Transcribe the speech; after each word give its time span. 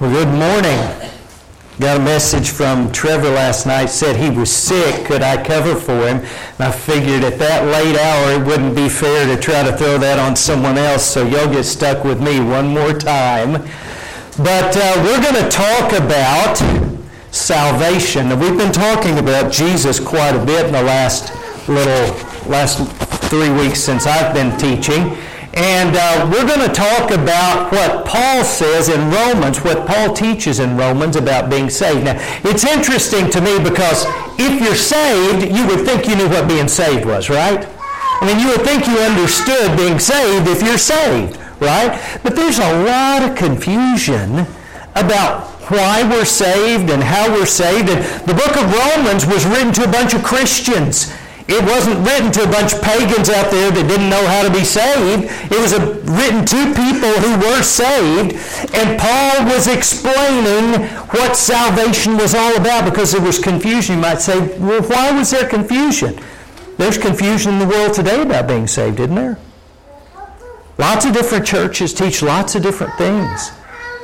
Well, 0.00 0.10
good 0.12 0.28
morning. 0.28 1.10
Got 1.78 2.00
a 2.00 2.02
message 2.02 2.48
from 2.48 2.90
Trevor 2.90 3.28
last 3.32 3.66
night. 3.66 3.90
Said 3.90 4.16
he 4.16 4.30
was 4.30 4.50
sick. 4.50 5.04
Could 5.04 5.20
I 5.20 5.44
cover 5.44 5.74
for 5.74 6.08
him? 6.08 6.20
And 6.20 6.60
I 6.60 6.72
figured 6.72 7.22
at 7.22 7.38
that 7.38 7.66
late 7.66 7.98
hour 7.98 8.40
it 8.40 8.46
wouldn't 8.46 8.74
be 8.74 8.88
fair 8.88 9.26
to 9.26 9.38
try 9.38 9.62
to 9.62 9.76
throw 9.76 9.98
that 9.98 10.18
on 10.18 10.36
someone 10.36 10.78
else. 10.78 11.04
So 11.04 11.26
you'll 11.26 11.52
get 11.52 11.64
stuck 11.64 12.02
with 12.02 12.18
me 12.22 12.40
one 12.40 12.68
more 12.68 12.94
time. 12.94 13.60
But 14.38 14.74
uh, 14.74 15.02
we're 15.04 15.20
going 15.20 15.44
to 15.44 15.50
talk 15.50 15.92
about 15.92 16.56
salvation. 17.30 18.32
And 18.32 18.40
we've 18.40 18.56
been 18.56 18.72
talking 18.72 19.18
about 19.18 19.52
Jesus 19.52 20.00
quite 20.00 20.34
a 20.34 20.42
bit 20.42 20.64
in 20.64 20.72
the 20.72 20.82
last 20.82 21.30
little 21.68 22.16
last 22.48 22.90
three 23.28 23.50
weeks 23.50 23.80
since 23.80 24.06
I've 24.06 24.32
been 24.32 24.56
teaching. 24.56 25.18
And 25.54 25.96
uh, 25.96 26.30
we're 26.32 26.46
going 26.46 26.66
to 26.66 26.72
talk 26.72 27.10
about 27.10 27.72
what 27.72 28.06
Paul 28.06 28.44
says 28.44 28.88
in 28.88 29.10
Romans, 29.10 29.58
what 29.62 29.86
Paul 29.86 30.14
teaches 30.14 30.60
in 30.60 30.76
Romans 30.76 31.16
about 31.16 31.50
being 31.50 31.68
saved. 31.68 32.04
Now, 32.04 32.14
it's 32.44 32.64
interesting 32.64 33.28
to 33.30 33.40
me 33.40 33.58
because 33.58 34.04
if 34.38 34.62
you're 34.62 34.76
saved, 34.76 35.50
you 35.50 35.66
would 35.66 35.84
think 35.84 36.06
you 36.06 36.14
knew 36.14 36.28
what 36.28 36.46
being 36.46 36.68
saved 36.68 37.04
was, 37.04 37.28
right? 37.28 37.66
I 38.20 38.26
mean, 38.26 38.38
you 38.38 38.48
would 38.48 38.62
think 38.62 38.86
you 38.86 38.96
understood 38.98 39.76
being 39.76 39.98
saved 39.98 40.46
if 40.46 40.62
you're 40.62 40.78
saved, 40.78 41.36
right? 41.60 41.98
But 42.22 42.36
there's 42.36 42.58
a 42.58 42.84
lot 42.84 43.28
of 43.28 43.36
confusion 43.36 44.46
about 44.94 45.48
why 45.70 46.02
we're 46.08 46.24
saved 46.24 46.90
and 46.90 47.02
how 47.02 47.32
we're 47.32 47.46
saved. 47.46 47.88
And 47.88 48.04
the 48.28 48.34
book 48.34 48.56
of 48.56 48.72
Romans 48.72 49.26
was 49.26 49.46
written 49.46 49.72
to 49.74 49.84
a 49.84 49.90
bunch 49.90 50.14
of 50.14 50.22
Christians. 50.22 51.12
It 51.50 51.64
wasn't 51.64 52.06
written 52.06 52.30
to 52.32 52.44
a 52.44 52.46
bunch 52.46 52.74
of 52.74 52.80
pagans 52.80 53.28
out 53.28 53.50
there 53.50 53.72
that 53.72 53.88
didn't 53.88 54.08
know 54.08 54.24
how 54.26 54.46
to 54.46 54.52
be 54.54 54.62
saved. 54.62 55.26
It 55.50 55.58
was 55.58 55.72
a, 55.72 55.82
written 56.06 56.46
to 56.46 56.60
people 56.78 57.10
who 57.10 57.34
were 57.42 57.62
saved. 57.62 58.38
And 58.72 58.94
Paul 58.94 59.50
was 59.50 59.66
explaining 59.66 60.86
what 61.10 61.36
salvation 61.36 62.16
was 62.16 62.36
all 62.36 62.56
about 62.56 62.84
because 62.84 63.10
there 63.10 63.20
was 63.20 63.40
confusion. 63.40 63.96
You 63.96 64.02
might 64.02 64.20
say, 64.20 64.38
well, 64.58 64.82
why 64.82 65.10
was 65.10 65.32
there 65.32 65.48
confusion? 65.48 66.20
There's 66.78 66.96
confusion 66.96 67.54
in 67.54 67.58
the 67.58 67.66
world 67.66 67.94
today 67.94 68.22
about 68.22 68.46
being 68.46 68.68
saved, 68.68 69.00
isn't 69.00 69.14
there? 69.14 69.36
Lots 70.78 71.04
of 71.04 71.12
different 71.12 71.44
churches 71.44 71.92
teach 71.92 72.22
lots 72.22 72.54
of 72.54 72.62
different 72.62 72.94
things. 72.94 73.50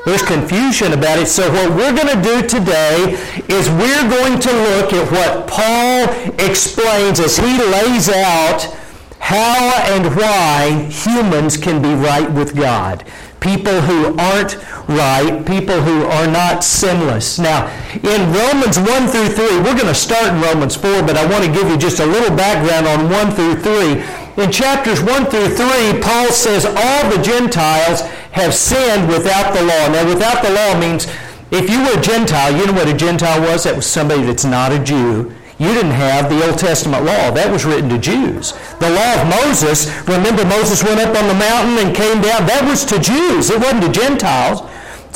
There's 0.06 0.22
confusion 0.22 0.92
about 0.92 1.18
it. 1.18 1.26
So 1.26 1.50
what 1.50 1.70
we're 1.70 1.92
going 1.92 2.06
to 2.06 2.22
do 2.22 2.46
today 2.46 3.18
is 3.48 3.68
we're 3.70 4.08
going 4.08 4.38
to 4.38 4.52
look 4.52 4.92
at 4.92 5.10
what 5.10 5.48
Paul 5.48 6.06
explains 6.38 7.18
as 7.18 7.36
he 7.36 7.58
lays 7.58 8.08
out 8.08 8.72
how 9.18 9.82
and 9.88 10.14
why 10.14 10.88
humans 10.92 11.56
can 11.56 11.82
be 11.82 11.92
right 11.92 12.30
with 12.30 12.54
God. 12.54 13.04
People 13.40 13.80
who 13.80 14.16
aren't 14.16 14.56
right, 14.88 15.44
people 15.44 15.82
who 15.82 16.04
are 16.04 16.28
not 16.28 16.62
sinless. 16.62 17.40
Now, 17.40 17.66
in 17.94 18.32
Romans 18.32 18.78
1 18.78 19.08
through 19.08 19.30
3, 19.30 19.56
we're 19.58 19.74
going 19.74 19.90
to 19.90 19.94
start 19.94 20.32
in 20.32 20.40
Romans 20.40 20.76
4, 20.76 21.02
but 21.02 21.16
I 21.16 21.28
want 21.28 21.44
to 21.44 21.50
give 21.50 21.68
you 21.68 21.76
just 21.76 21.98
a 21.98 22.06
little 22.06 22.34
background 22.36 22.86
on 22.86 23.10
1 23.10 23.30
through 23.32 23.56
3 23.56 24.26
in 24.36 24.52
chapters 24.52 25.02
1 25.02 25.26
through 25.26 25.48
3, 25.48 26.00
Paul 26.02 26.30
says 26.30 26.66
all 26.66 27.10
the 27.10 27.22
Gentiles 27.22 28.02
have 28.36 28.54
sinned 28.54 29.08
without 29.08 29.52
the 29.54 29.62
law. 29.62 29.88
Now, 29.88 30.06
without 30.06 30.42
the 30.44 30.50
law 30.50 30.78
means 30.78 31.06
if 31.50 31.70
you 31.70 31.80
were 31.80 31.98
a 31.98 32.02
Gentile, 32.02 32.56
you 32.56 32.66
know 32.66 32.72
what 32.72 32.88
a 32.88 32.94
Gentile 32.94 33.40
was? 33.40 33.64
That 33.64 33.76
was 33.76 33.86
somebody 33.86 34.22
that's 34.22 34.44
not 34.44 34.72
a 34.72 34.78
Jew. 34.78 35.32
You 35.58 35.72
didn't 35.72 35.92
have 35.92 36.28
the 36.28 36.46
Old 36.46 36.58
Testament 36.58 37.04
law. 37.04 37.30
That 37.30 37.50
was 37.50 37.64
written 37.64 37.88
to 37.88 37.98
Jews. 37.98 38.52
The 38.78 38.90
law 38.90 39.12
of 39.22 39.28
Moses, 39.42 39.88
remember 40.06 40.44
Moses 40.44 40.84
went 40.84 41.00
up 41.00 41.16
on 41.16 41.28
the 41.28 41.34
mountain 41.34 41.80
and 41.80 41.96
came 41.96 42.20
down. 42.20 42.46
That 42.46 42.66
was 42.68 42.84
to 42.86 43.00
Jews. 43.00 43.48
It 43.48 43.58
wasn't 43.58 43.84
to 43.84 43.92
Gentiles. 43.92 44.60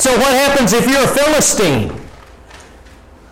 So 0.01 0.09
what 0.17 0.33
happens 0.33 0.73
if 0.73 0.89
you're 0.89 1.05
a 1.05 1.07
Philistine? 1.07 1.93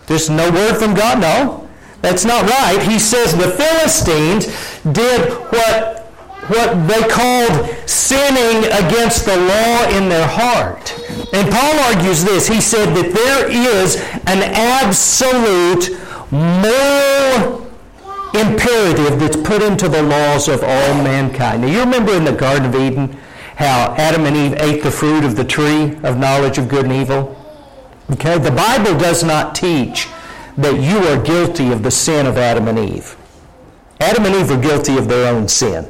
There's 0.06 0.30
no 0.30 0.50
word 0.50 0.78
from 0.78 0.94
God? 0.94 1.20
No. 1.20 1.68
That's 2.00 2.24
not 2.24 2.48
right. 2.48 2.80
He 2.82 2.98
says 2.98 3.36
the 3.36 3.50
Philistines 3.50 4.46
did 4.92 5.32
what, 5.50 5.99
what 6.48 6.88
they 6.88 7.06
called 7.08 7.68
sinning 7.88 8.64
against 8.72 9.24
the 9.24 9.36
law 9.36 9.88
in 9.96 10.08
their 10.08 10.26
heart. 10.26 10.98
And 11.32 11.50
Paul 11.52 11.78
argues 11.80 12.24
this. 12.24 12.48
He 12.48 12.60
said 12.60 12.94
that 12.94 13.12
there 13.12 13.48
is 13.50 13.96
an 14.26 14.42
absolute 14.42 15.96
moral 16.30 17.66
imperative 18.34 19.18
that's 19.18 19.36
put 19.36 19.62
into 19.62 19.88
the 19.88 20.02
laws 20.02 20.48
of 20.48 20.62
all 20.62 20.94
mankind. 21.02 21.62
Now, 21.62 21.68
you 21.68 21.80
remember 21.80 22.14
in 22.14 22.24
the 22.24 22.32
Garden 22.32 22.66
of 22.66 22.74
Eden 22.74 23.16
how 23.56 23.94
Adam 23.96 24.24
and 24.24 24.36
Eve 24.36 24.54
ate 24.58 24.82
the 24.82 24.90
fruit 24.90 25.24
of 25.24 25.36
the 25.36 25.44
tree 25.44 25.96
of 26.02 26.18
knowledge 26.18 26.58
of 26.58 26.68
good 26.68 26.84
and 26.84 26.94
evil? 26.94 27.36
Okay, 28.12 28.38
the 28.38 28.50
Bible 28.50 28.98
does 28.98 29.22
not 29.22 29.54
teach 29.54 30.08
that 30.56 30.80
you 30.80 30.98
are 31.08 31.22
guilty 31.22 31.70
of 31.70 31.82
the 31.82 31.90
sin 31.90 32.26
of 32.26 32.36
Adam 32.36 32.68
and 32.68 32.78
Eve. 32.78 33.16
Adam 34.00 34.24
and 34.26 34.34
Eve 34.34 34.50
are 34.50 34.60
guilty 34.60 34.96
of 34.96 35.08
their 35.08 35.32
own 35.32 35.46
sin. 35.46 35.86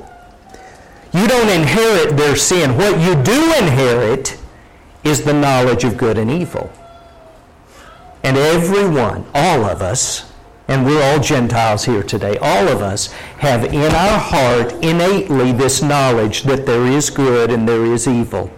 You 1.13 1.27
don't 1.27 1.49
inherit 1.49 2.17
their 2.17 2.37
sin. 2.37 2.77
What 2.77 3.01
you 3.01 3.21
do 3.23 3.55
inherit 3.59 4.39
is 5.03 5.23
the 5.23 5.33
knowledge 5.33 5.85
of 5.85 5.97
good 5.97 6.19
and 6.19 6.31
evil. 6.31 6.73
And 8.23 8.37
everyone, 8.37 9.25
all 9.35 9.65
of 9.65 9.83
us, 9.83 10.31
and 10.69 10.87
we're 10.87 11.03
all 11.03 11.19
Gentiles 11.19 11.85
here 11.85 12.03
today, 12.03 12.37
all 12.39 12.69
of 12.69 12.81
us 12.81 13.11
have 13.39 13.65
in 13.65 13.93
our 13.93 14.19
heart 14.19 14.73
innately 14.85 15.53
this 15.53 15.83
knowledge 15.83 16.45
that 16.45 16.65
there 16.65 16.87
is 16.87 17.11
good 17.11 17.51
and 17.51 17.69
there 17.69 17.87
is 17.87 18.07
evil. 18.07 18.53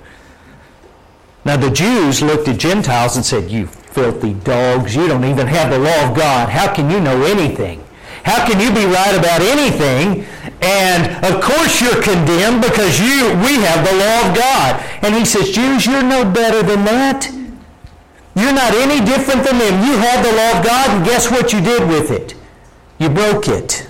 Now 1.44 1.56
the 1.56 1.70
Jews 1.70 2.22
looked 2.22 2.48
at 2.48 2.58
Gentiles 2.58 3.16
and 3.16 3.24
said, 3.24 3.50
You 3.50 3.66
filthy 3.66 4.34
dogs. 4.34 4.94
You 4.94 5.08
don't 5.08 5.24
even 5.24 5.46
have 5.46 5.70
the 5.70 5.78
law 5.78 6.10
of 6.10 6.16
God. 6.16 6.48
How 6.48 6.72
can 6.72 6.90
you 6.90 7.00
know 7.00 7.22
anything? 7.22 7.82
How 8.24 8.46
can 8.46 8.60
you 8.60 8.70
be 8.72 8.86
right 8.86 9.18
about 9.18 9.40
anything? 9.40 10.24
And 10.62 11.24
of 11.24 11.42
course 11.42 11.80
you're 11.80 12.00
condemned 12.02 12.62
because 12.62 13.00
you 13.00 13.34
we 13.42 13.58
have 13.62 13.84
the 13.84 13.96
law 13.98 14.30
of 14.30 14.36
God. 14.36 14.84
And 15.02 15.14
he 15.14 15.24
says, 15.24 15.50
Jews, 15.50 15.86
you're 15.86 16.02
no 16.02 16.24
better 16.24 16.62
than 16.62 16.84
that. 16.84 17.30
You're 18.34 18.52
not 18.52 18.72
any 18.74 19.04
different 19.04 19.44
than 19.44 19.58
them. 19.58 19.84
You 19.84 19.98
have 19.98 20.24
the 20.24 20.32
law 20.32 20.58
of 20.58 20.64
God, 20.64 20.90
and 20.90 21.04
guess 21.04 21.30
what 21.30 21.52
you 21.52 21.60
did 21.60 21.86
with 21.86 22.10
it? 22.10 22.34
You 22.98 23.10
broke 23.10 23.48
it. 23.48 23.86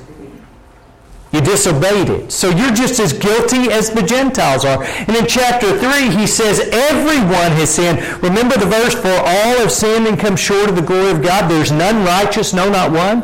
You 1.32 1.40
disobeyed 1.40 2.10
it. 2.10 2.32
So 2.32 2.50
you're 2.50 2.74
just 2.74 3.00
as 3.00 3.12
guilty 3.12 3.70
as 3.70 3.90
the 3.90 4.02
Gentiles 4.02 4.64
are. 4.64 4.82
And 4.84 5.16
in 5.16 5.26
chapter 5.26 5.78
3, 5.78 6.10
he 6.10 6.26
says, 6.26 6.60
Everyone 6.60 7.52
has 7.52 7.70
sinned. 7.70 8.00
Remember 8.22 8.56
the 8.58 8.66
verse, 8.66 8.94
For 8.94 9.08
all 9.08 9.56
have 9.58 9.72
sinned 9.72 10.06
and 10.06 10.18
come 10.18 10.36
short 10.36 10.68
of 10.68 10.76
the 10.76 10.82
glory 10.82 11.10
of 11.10 11.22
God. 11.22 11.50
There's 11.50 11.72
none 11.72 12.04
righteous, 12.04 12.52
no, 12.52 12.68
not 12.68 12.90
one. 12.92 13.22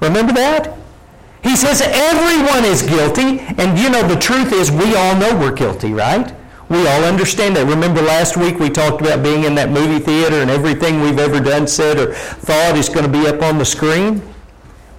Remember 0.00 0.32
that? 0.34 0.76
He 1.42 1.56
says, 1.56 1.82
Everyone 1.82 2.64
is 2.64 2.82
guilty. 2.82 3.40
And 3.58 3.78
you 3.78 3.90
know, 3.90 4.06
the 4.06 4.18
truth 4.18 4.52
is, 4.52 4.70
we 4.70 4.94
all 4.94 5.16
know 5.16 5.36
we're 5.38 5.52
guilty, 5.52 5.92
right? 5.92 6.34
We 6.68 6.86
all 6.86 7.04
understand 7.04 7.56
that. 7.56 7.66
Remember 7.66 8.00
last 8.00 8.36
week 8.36 8.58
we 8.58 8.70
talked 8.70 9.02
about 9.02 9.22
being 9.22 9.44
in 9.44 9.54
that 9.56 9.70
movie 9.70 10.02
theater 10.02 10.36
and 10.36 10.50
everything 10.50 11.02
we've 11.02 11.18
ever 11.18 11.40
done, 11.40 11.66
said, 11.66 11.98
or 11.98 12.14
thought 12.14 12.76
is 12.76 12.88
going 12.88 13.04
to 13.04 13.12
be 13.12 13.26
up 13.26 13.42
on 13.42 13.58
the 13.58 13.64
screen? 13.64 14.22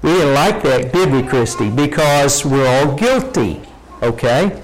We 0.03 0.11
didn't 0.11 0.33
like 0.33 0.61
that, 0.63 0.91
did 0.91 1.11
we, 1.11 1.23
Christy? 1.23 1.69
Because 1.69 2.45
we're 2.45 2.67
all 2.67 2.95
guilty. 2.95 3.61
Okay? 4.03 4.61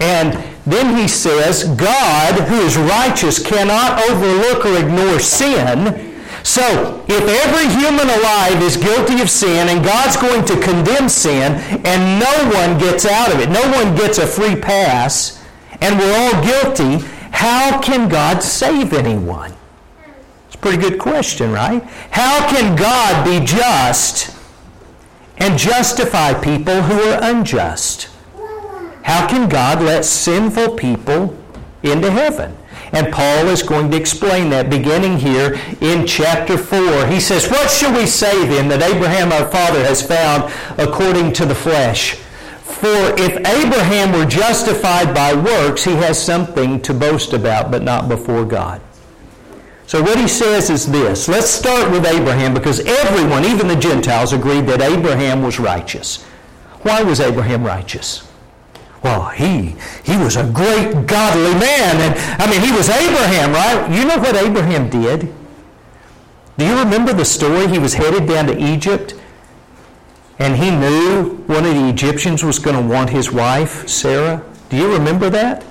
And 0.00 0.44
then 0.66 0.96
he 0.96 1.08
says, 1.08 1.64
God, 1.76 2.34
who 2.48 2.56
is 2.56 2.76
righteous, 2.76 3.38
cannot 3.38 4.02
overlook 4.10 4.66
or 4.66 4.76
ignore 4.76 5.20
sin. 5.20 6.05
So, 6.46 7.04
if 7.08 7.22
every 7.44 7.66
human 7.74 8.08
alive 8.08 8.62
is 8.62 8.76
guilty 8.76 9.20
of 9.20 9.28
sin 9.28 9.68
and 9.68 9.84
God's 9.84 10.16
going 10.16 10.44
to 10.44 10.60
condemn 10.60 11.08
sin 11.08 11.54
and 11.84 12.20
no 12.20 12.58
one 12.58 12.78
gets 12.78 13.04
out 13.04 13.34
of 13.34 13.40
it, 13.40 13.50
no 13.50 13.62
one 13.72 13.96
gets 13.96 14.18
a 14.18 14.26
free 14.26 14.54
pass, 14.54 15.44
and 15.80 15.98
we're 15.98 16.16
all 16.16 16.44
guilty, 16.44 17.04
how 17.32 17.80
can 17.80 18.08
God 18.08 18.44
save 18.44 18.92
anyone? 18.92 19.52
It's 20.46 20.54
a 20.54 20.58
pretty 20.58 20.78
good 20.78 21.00
question, 21.00 21.50
right? 21.50 21.82
How 22.10 22.48
can 22.48 22.76
God 22.76 23.24
be 23.24 23.44
just 23.44 24.36
and 25.38 25.58
justify 25.58 26.32
people 26.34 26.82
who 26.82 27.00
are 27.10 27.18
unjust. 27.22 28.08
How 29.02 29.28
can 29.28 29.48
God 29.48 29.82
let 29.82 30.04
sinful 30.04 30.76
people 30.76 31.36
into 31.82 32.10
heaven? 32.10 32.56
And 32.92 33.12
Paul 33.12 33.48
is 33.48 33.62
going 33.62 33.90
to 33.90 33.96
explain 33.96 34.50
that 34.50 34.70
beginning 34.70 35.18
here 35.18 35.58
in 35.80 36.06
chapter 36.06 36.56
4. 36.56 37.06
He 37.06 37.20
says, 37.20 37.50
What 37.50 37.70
shall 37.70 37.92
we 37.92 38.06
say 38.06 38.46
then 38.46 38.68
that 38.68 38.82
Abraham 38.82 39.32
our 39.32 39.50
father 39.50 39.82
has 39.84 40.02
found 40.02 40.52
according 40.78 41.32
to 41.34 41.46
the 41.46 41.54
flesh? 41.54 42.14
For 42.62 43.14
if 43.18 43.36
Abraham 43.38 44.12
were 44.12 44.26
justified 44.26 45.14
by 45.14 45.34
works, 45.34 45.84
he 45.84 45.92
has 45.92 46.22
something 46.22 46.80
to 46.82 46.92
boast 46.92 47.32
about, 47.32 47.70
but 47.70 47.82
not 47.82 48.08
before 48.08 48.44
God. 48.44 48.80
So 49.86 50.02
what 50.02 50.18
he 50.18 50.26
says 50.26 50.68
is 50.68 50.84
this. 50.84 51.28
Let's 51.28 51.48
start 51.48 51.90
with 51.92 52.04
Abraham 52.04 52.54
because 52.54 52.80
everyone, 52.80 53.44
even 53.44 53.68
the 53.68 53.76
Gentiles, 53.76 54.32
agreed 54.32 54.66
that 54.66 54.82
Abraham 54.82 55.42
was 55.42 55.60
righteous. 55.60 56.24
Why 56.82 57.02
was 57.02 57.20
Abraham 57.20 57.64
righteous? 57.64 58.25
Well, 59.06 59.28
he, 59.28 59.76
he 60.02 60.16
was 60.16 60.34
a 60.34 60.50
great 60.50 61.06
godly 61.06 61.54
man. 61.54 61.94
And 62.02 62.42
I 62.42 62.50
mean, 62.50 62.60
he 62.60 62.72
was 62.72 62.88
Abraham, 62.88 63.52
right? 63.52 63.88
You 63.96 64.04
know 64.04 64.18
what 64.18 64.34
Abraham 64.34 64.90
did? 64.90 65.32
Do 66.58 66.66
you 66.66 66.76
remember 66.76 67.12
the 67.12 67.24
story? 67.24 67.68
He 67.68 67.78
was 67.78 67.94
headed 67.94 68.26
down 68.26 68.46
to 68.48 68.58
Egypt 68.58 69.14
and 70.40 70.56
he 70.56 70.70
knew 70.70 71.36
one 71.46 71.64
of 71.64 71.74
the 71.74 71.88
Egyptians 71.88 72.42
was 72.42 72.58
going 72.58 72.76
to 72.76 72.82
want 72.82 73.10
his 73.10 73.30
wife, 73.30 73.88
Sarah. 73.88 74.42
Do 74.70 74.76
you 74.76 74.92
remember 74.92 75.30
that? 75.30 75.64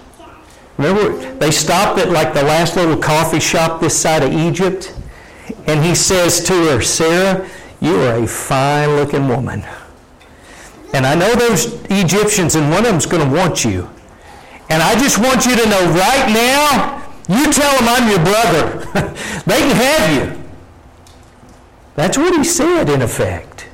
Remember, 0.77 1.35
they 1.35 1.51
stopped 1.51 1.99
at 1.99 2.09
like 2.11 2.33
the 2.33 2.43
last 2.43 2.77
little 2.77 2.97
coffee 2.97 3.41
shop 3.41 3.81
this 3.81 3.99
side 3.99 4.23
of 4.23 4.31
Egypt, 4.31 4.95
and 5.67 5.83
he 5.83 5.93
says 5.93 6.43
to 6.45 6.53
her, 6.53 6.81
Sarah, 6.81 7.47
you 7.81 7.95
are 7.95 8.23
a 8.23 8.27
fine 8.27 8.95
looking 8.95 9.27
woman. 9.27 9.63
And 10.95 11.05
I 11.05 11.13
know 11.13 11.35
those 11.35 11.73
Egyptians, 11.89 12.55
and 12.55 12.69
one 12.69 12.85
of 12.85 12.91
them's 12.91 13.05
going 13.05 13.29
to 13.29 13.35
want 13.35 13.65
you. 13.65 13.89
And 14.69 14.81
I 14.81 14.97
just 14.97 15.17
want 15.17 15.45
you 15.45 15.53
to 15.53 15.69
know 15.69 15.83
right 15.91 16.31
now, 16.31 17.03
you 17.27 17.51
tell 17.51 17.69
them 17.77 17.89
I'm 17.89 18.09
your 18.09 18.23
brother. 18.23 18.79
they 19.45 19.59
can 19.59 19.75
have 19.75 20.15
you. 20.15 20.43
That's 21.95 22.17
what 22.17 22.33
he 22.37 22.45
said, 22.45 22.87
in 22.87 23.01
effect. 23.01 23.67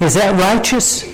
Is 0.00 0.14
that 0.14 0.36
righteous? 0.36 1.04
You 1.04 1.12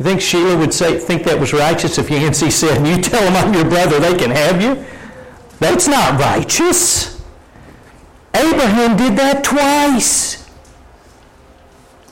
think 0.00 0.20
Sheila 0.20 0.56
would 0.56 0.74
say, 0.74 0.98
think 0.98 1.22
that 1.22 1.38
was 1.38 1.52
righteous 1.52 1.98
if 1.98 2.10
Yancey 2.10 2.50
said, 2.50 2.84
you 2.84 3.00
tell 3.00 3.22
them 3.22 3.36
I'm 3.36 3.54
your 3.54 3.70
brother, 3.70 4.00
they 4.00 4.16
can 4.16 4.32
have 4.32 4.60
you? 4.60 4.84
That's 5.60 5.86
not 5.86 6.18
righteous. 6.18 7.22
Abraham 8.34 8.96
did 8.96 9.16
that 9.18 9.44
twice. 9.44 10.50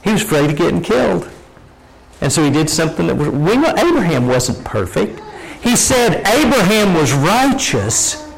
He 0.04 0.12
was 0.12 0.22
afraid 0.22 0.48
of 0.48 0.56
getting 0.56 0.80
killed. 0.80 1.28
And 2.20 2.30
so 2.30 2.44
he 2.44 2.50
did 2.50 2.68
something 2.68 3.06
that 3.06 3.16
was, 3.16 3.28
we 3.28 3.56
know 3.56 3.74
Abraham 3.76 4.26
wasn't 4.26 4.64
perfect. 4.64 5.20
He 5.62 5.76
said 5.76 6.26
Abraham 6.26 6.94
was 6.94 7.12
righteous, 7.12 8.28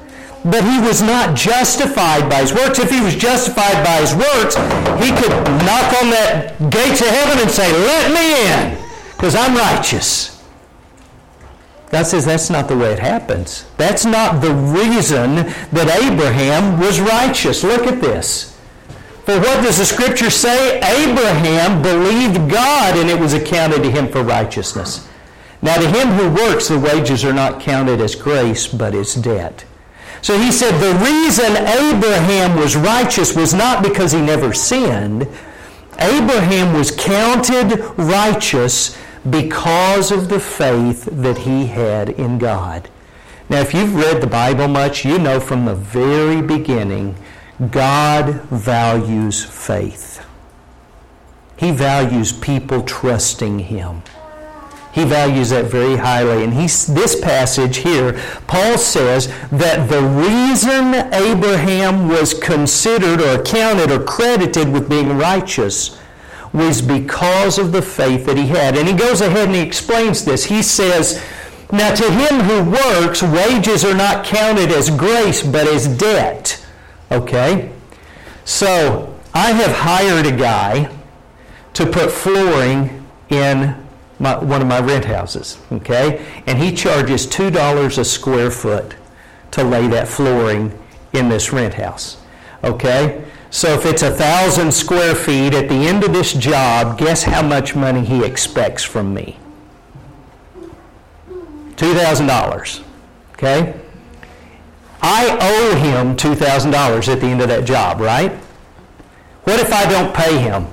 but 0.45 0.63
he 0.65 0.81
was 0.81 1.03
not 1.03 1.37
justified 1.37 2.29
by 2.29 2.41
his 2.41 2.53
works. 2.53 2.79
If 2.79 2.91
he 2.91 3.01
was 3.01 3.15
justified 3.15 3.85
by 3.85 4.01
his 4.01 4.15
works, 4.15 4.57
he 5.03 5.11
could 5.15 5.31
knock 5.63 5.89
on 6.03 6.11
that 6.11 6.57
gates 6.71 7.01
of 7.01 7.09
heaven 7.09 7.39
and 7.43 7.51
say, 7.51 7.71
let 7.73 8.11
me 8.13 8.27
in, 8.51 8.79
because 9.17 9.35
I'm 9.35 9.57
righteous. 9.57 10.43
God 11.91 12.07
says 12.07 12.25
that's 12.25 12.49
not 12.51 12.69
the 12.69 12.77
way 12.77 12.93
it 12.93 12.99
happens. 12.99 13.67
That's 13.77 14.07
not 14.07 14.41
the 14.41 14.55
reason 14.55 15.35
that 15.73 16.03
Abraham 16.03 16.81
was 16.81 17.01
righteous. 17.01 17.63
Look 17.63 17.87
at 17.87 18.01
this. 18.01 18.52
For 19.25 19.39
what 19.39 19.63
does 19.63 19.79
the 19.79 19.85
scripture 19.85 20.31
say? 20.31 20.79
Abraham 20.79 21.81
believed 21.81 22.51
God 22.51 22.97
and 22.97 23.09
it 23.09 23.19
was 23.19 23.35
accounted 23.35 23.85
to 23.85 23.91
him 23.91 24.09
for 24.09 24.25
righteousness. 24.25 25.09
Now, 25.63 25.77
to 25.77 25.89
him 25.89 26.09
who 26.09 26.35
works, 26.35 26.67
the 26.67 26.79
wages 26.79 27.25
are 27.25 27.33
not 27.33 27.61
counted 27.61 28.01
as 28.01 28.17
grace, 28.17 28.67
but 28.67 28.95
as 28.95 29.15
debt. 29.15 29.65
So 30.23 30.37
he 30.37 30.51
said 30.51 30.79
the 30.79 31.05
reason 31.05 31.57
Abraham 31.57 32.57
was 32.57 32.75
righteous 32.75 33.37
was 33.37 33.55
not 33.55 33.85
because 33.85 34.11
he 34.11 34.21
never 34.21 34.53
sinned. 34.53 35.29
Abraham 36.01 36.75
was 36.75 36.91
counted 36.91 37.79
righteous 37.97 38.97
because 39.31 40.11
of 40.11 40.29
the 40.29 40.41
faith 40.41 41.09
that 41.13 41.39
he 41.39 41.67
had 41.67 42.09
in 42.09 42.39
God. 42.39 42.89
Now, 43.49 43.61
if 43.61 43.73
you've 43.73 43.95
read 43.95 44.21
the 44.21 44.27
Bible 44.27 44.67
much, 44.67 45.05
you 45.05 45.19
know 45.19 45.39
from 45.39 45.65
the 45.65 45.75
very 45.75 46.43
beginning 46.43 47.15
God 47.71 48.43
values 48.51 49.45
faith. 49.45 50.25
He 51.57 51.71
values 51.71 52.33
people 52.33 52.83
trusting 52.83 53.61
Him. 53.61 54.03
He 54.93 55.05
values 55.05 55.51
that 55.51 55.67
very 55.67 55.97
highly. 55.97 56.45
And 56.45 56.53
he's, 56.53 56.87
this 56.87 57.19
passage 57.19 57.79
here, 57.79 58.13
Paul 58.47 58.77
says 58.77 59.29
that 59.51 59.89
the 59.89 60.03
reason 60.03 60.95
Abraham 61.15 62.09
was 62.09 62.35
considered 62.35 63.23
or 63.23 63.43
counted 63.43 63.91
or 63.91 64.05
credited 64.05 64.71
with 64.71 64.91
being 64.91 65.17
righteous 65.17 65.99
was 66.53 66.83
because 66.83 67.59
of 67.59 67.73
the 67.73 67.81
faith 67.81 68.27
that 68.27 68.37
he 68.37 68.49
had. 68.49 68.77
And 68.77 68.87
he 68.87 68.95
goes 68.95 69.23
ahead 69.23 69.47
and 69.47 69.57
he 69.57 69.63
explains 69.63 70.27
this. 70.27 70.45
He 70.45 70.63
says, 70.63 71.25
Now 71.73 71.95
to 71.95 72.11
him 72.13 72.41
who 72.41 72.71
works, 72.71 73.23
wages 73.23 73.87
are 73.87 73.97
not 73.97 74.27
counted 74.27 74.71
as 74.71 74.91
grace, 74.91 75.43
but 75.43 75.67
as 75.67 75.89
debt. 75.89 76.63
Okay? 77.11 77.73
So 78.45 79.19
I 79.35 79.53
have 79.53 79.75
hired 79.77 80.27
a 80.27 80.37
guy 80.37 80.95
to 81.75 81.87
put 81.87 82.11
flooring 82.11 83.07
in 83.29 83.77
my, 84.19 84.37
one 84.39 84.63
of 84.63 84.69
my 84.69 84.81
rent 84.81 85.05
houses. 85.05 85.59
Okay? 85.73 86.25
And 86.47 86.59
he 86.59 86.73
charges 86.75 87.27
$2 87.27 87.99
a 87.99 88.05
square 88.05 88.51
foot 88.51 88.95
to 89.53 89.65
lay 89.65 89.87
that 89.89 90.09
flooring 90.09 90.79
in 91.13 91.29
this 91.29 91.53
rent 91.53 91.75
house. 91.75 92.19
Okay? 92.65 93.25
So 93.51 93.69
if 93.75 93.85
it's 93.85 94.03
a 94.03 94.11
thousand 94.11 94.73
square 94.73 95.15
feet 95.15 95.53
at 95.53 95.69
the 95.69 95.75
end 95.75 96.05
of 96.05 96.13
this 96.13 96.33
job, 96.33 96.97
guess 96.99 97.23
how 97.23 97.43
much 97.43 97.75
money 97.75 98.03
he 98.05 98.25
expects 98.25 98.83
from 98.83 99.13
me? 99.13 99.39
$2,000. 101.77 102.83
Okay? 103.35 103.82
I 105.03 105.37
owe 105.41 105.77
him 105.77 106.17
$2,000 106.17 107.13
at 107.13 107.21
the 107.21 107.27
end 107.27 107.43
of 107.43 107.49
that 107.49 107.65
job, 107.65 108.01
right? 108.01 108.33
What 109.45 109.59
if 109.59 109.73
I 109.73 109.91
don't 109.91 110.15
pay 110.15 110.39
him? 110.39 110.67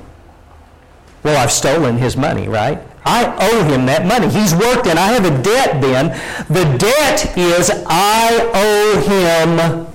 Well, 1.23 1.37
I've 1.37 1.51
stolen 1.51 1.97
his 1.97 2.15
money, 2.15 2.47
right? 2.47 2.79
I 3.05 3.25
owe 3.25 3.63
him 3.63 3.85
that 3.87 4.05
money. 4.05 4.29
He's 4.29 4.53
worked 4.53 4.85
and 4.85 4.99
I 4.99 5.07
have 5.13 5.25
a 5.25 5.41
debt 5.41 5.81
then. 5.81 6.09
The 6.47 6.77
debt 6.77 7.37
is 7.37 7.71
I 7.87 8.51
owe 8.53 9.01
him 9.01 9.87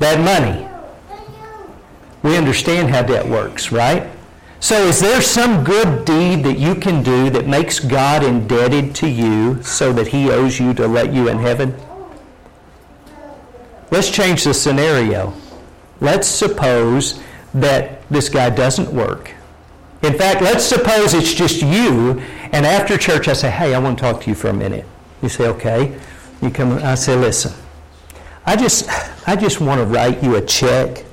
that 0.00 0.20
money. 0.20 0.68
We 2.22 2.36
understand 2.36 2.90
how 2.90 3.02
debt 3.02 3.28
works, 3.28 3.70
right? 3.70 4.10
So 4.58 4.86
is 4.86 4.98
there 4.98 5.20
some 5.20 5.62
good 5.62 6.04
deed 6.04 6.42
that 6.44 6.58
you 6.58 6.74
can 6.74 7.02
do 7.02 7.30
that 7.30 7.46
makes 7.46 7.78
God 7.78 8.24
indebted 8.24 8.94
to 8.96 9.08
you 9.08 9.62
so 9.62 9.92
that 9.92 10.08
he 10.08 10.30
owes 10.30 10.58
you 10.58 10.72
to 10.74 10.88
let 10.88 11.12
you 11.12 11.28
in 11.28 11.38
heaven? 11.38 11.74
Let's 13.94 14.10
change 14.10 14.42
the 14.42 14.52
scenario. 14.52 15.32
Let's 16.00 16.26
suppose 16.26 17.22
that 17.54 18.02
this 18.10 18.28
guy 18.28 18.50
doesn't 18.50 18.92
work. 18.92 19.30
In 20.02 20.18
fact, 20.18 20.42
let's 20.42 20.64
suppose 20.64 21.14
it's 21.14 21.32
just 21.32 21.62
you, 21.62 22.20
and 22.50 22.66
after 22.66 22.98
church 22.98 23.28
I 23.28 23.34
say, 23.34 23.52
hey, 23.52 23.72
I 23.72 23.78
want 23.78 23.96
to 23.96 24.02
talk 24.02 24.20
to 24.22 24.30
you 24.30 24.34
for 24.34 24.48
a 24.48 24.52
minute. 24.52 24.84
You 25.22 25.28
say, 25.28 25.46
okay. 25.46 25.96
You 26.42 26.50
come, 26.50 26.72
I 26.82 26.96
say, 26.96 27.14
listen, 27.14 27.52
I 28.44 28.56
just, 28.56 28.88
I 29.28 29.36
just 29.36 29.60
want 29.60 29.78
to 29.78 29.86
write 29.86 30.20
you 30.24 30.34
a 30.34 30.44
check 30.44 31.04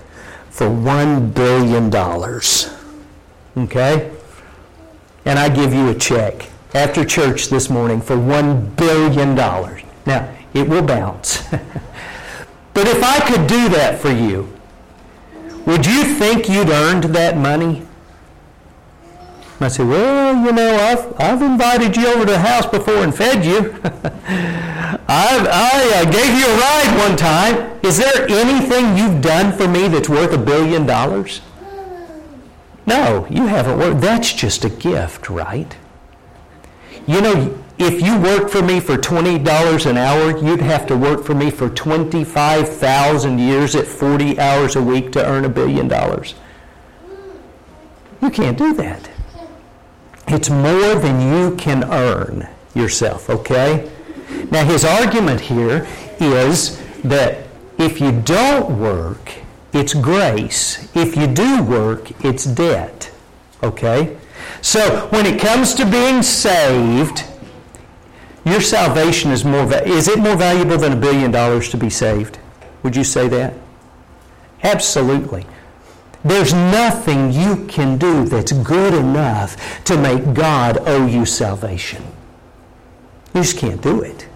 for 0.49 0.65
$1 0.65 1.35
billion. 1.35 1.95
Okay? 3.57 4.11
And 5.25 5.37
I 5.37 5.49
give 5.49 5.71
you 5.71 5.89
a 5.89 5.93
check 5.93 6.49
after 6.73 7.05
church 7.05 7.49
this 7.49 7.69
morning 7.69 8.01
for 8.01 8.15
$1 8.15 8.75
billion. 8.75 9.35
Now, 9.35 10.35
it 10.55 10.67
will 10.67 10.81
bounce. 10.81 11.43
But 12.73 12.87
if 12.87 13.03
I 13.03 13.19
could 13.19 13.47
do 13.47 13.69
that 13.69 13.99
for 13.99 14.11
you, 14.11 14.51
would 15.65 15.85
you 15.85 16.03
think 16.03 16.49
you'd 16.49 16.69
earned 16.69 17.03
that 17.15 17.37
money? 17.37 17.85
I 19.59 19.67
say, 19.67 19.83
well, 19.83 20.43
you 20.43 20.51
know, 20.51 20.75
I've, 20.75 21.21
I've 21.21 21.41
invited 21.43 21.95
you 21.95 22.07
over 22.07 22.25
to 22.25 22.31
the 22.31 22.39
house 22.39 22.65
before 22.65 23.03
and 23.03 23.13
fed 23.13 23.45
you. 23.45 23.79
I, 25.07 25.37
I 25.51 26.01
uh, 26.01 26.11
gave 26.11 26.35
you 26.35 26.45
a 26.47 26.57
ride 26.57 26.97
one 26.97 27.15
time. 27.15 27.79
Is 27.83 27.97
there 27.97 28.27
anything 28.27 28.97
you've 28.97 29.21
done 29.21 29.55
for 29.55 29.67
me 29.67 29.87
that's 29.87 30.09
worth 30.09 30.33
a 30.33 30.37
billion 30.37 30.87
dollars? 30.87 31.41
No, 32.87 33.27
you 33.29 33.45
haven't 33.45 33.77
worked. 33.77 34.01
That's 34.01 34.33
just 34.33 34.65
a 34.65 34.69
gift, 34.69 35.29
right? 35.29 35.75
You 37.05 37.21
know, 37.21 37.60
if 37.81 37.99
you 37.99 38.15
worked 38.19 38.51
for 38.51 38.61
me 38.61 38.79
for 38.79 38.95
$20 38.95 39.89
an 39.89 39.97
hour, 39.97 40.37
you'd 40.37 40.61
have 40.61 40.85
to 40.85 40.95
work 40.95 41.23
for 41.23 41.33
me 41.33 41.49
for 41.49 41.67
25,000 41.67 43.39
years 43.39 43.75
at 43.75 43.87
40 43.87 44.39
hours 44.39 44.75
a 44.75 44.81
week 44.81 45.11
to 45.13 45.25
earn 45.25 45.45
a 45.45 45.49
billion 45.49 45.87
dollars. 45.87 46.35
You 48.21 48.29
can't 48.29 48.55
do 48.55 48.75
that. 48.75 49.09
It's 50.27 50.49
more 50.51 50.93
than 50.95 51.33
you 51.33 51.55
can 51.55 51.83
earn 51.91 52.47
yourself, 52.75 53.31
okay? 53.31 53.91
Now, 54.51 54.63
his 54.63 54.85
argument 54.85 55.41
here 55.41 55.87
is 56.19 56.79
that 57.03 57.47
if 57.79 57.99
you 57.99 58.11
don't 58.21 58.79
work, 58.79 59.33
it's 59.73 59.95
grace. 59.95 60.87
If 60.95 61.17
you 61.17 61.25
do 61.25 61.63
work, 61.63 62.23
it's 62.23 62.45
debt, 62.45 63.11
okay? 63.63 64.17
So, 64.61 65.07
when 65.07 65.25
it 65.25 65.41
comes 65.41 65.73
to 65.75 65.85
being 65.89 66.21
saved, 66.21 67.25
your 68.45 68.61
salvation 68.61 69.31
is 69.31 69.45
more, 69.45 69.71
is 69.83 70.07
it 70.07 70.19
more 70.19 70.35
valuable 70.35 70.77
than 70.77 70.93
a 70.93 70.95
billion 70.95 71.31
dollars 71.31 71.69
to 71.69 71.77
be 71.77 71.89
saved? 71.89 72.39
Would 72.83 72.95
you 72.95 73.03
say 73.03 73.27
that? 73.27 73.53
Absolutely. 74.63 75.45
There's 76.23 76.53
nothing 76.53 77.31
you 77.31 77.65
can 77.67 77.97
do 77.97 78.25
that's 78.25 78.51
good 78.51 78.93
enough 78.93 79.83
to 79.85 79.97
make 79.97 80.33
God 80.33 80.77
owe 80.87 81.07
you 81.07 81.25
salvation. 81.25 82.03
You 83.33 83.41
just 83.41 83.57
can't 83.57 83.81
do 83.81 84.01
it. 84.01 84.27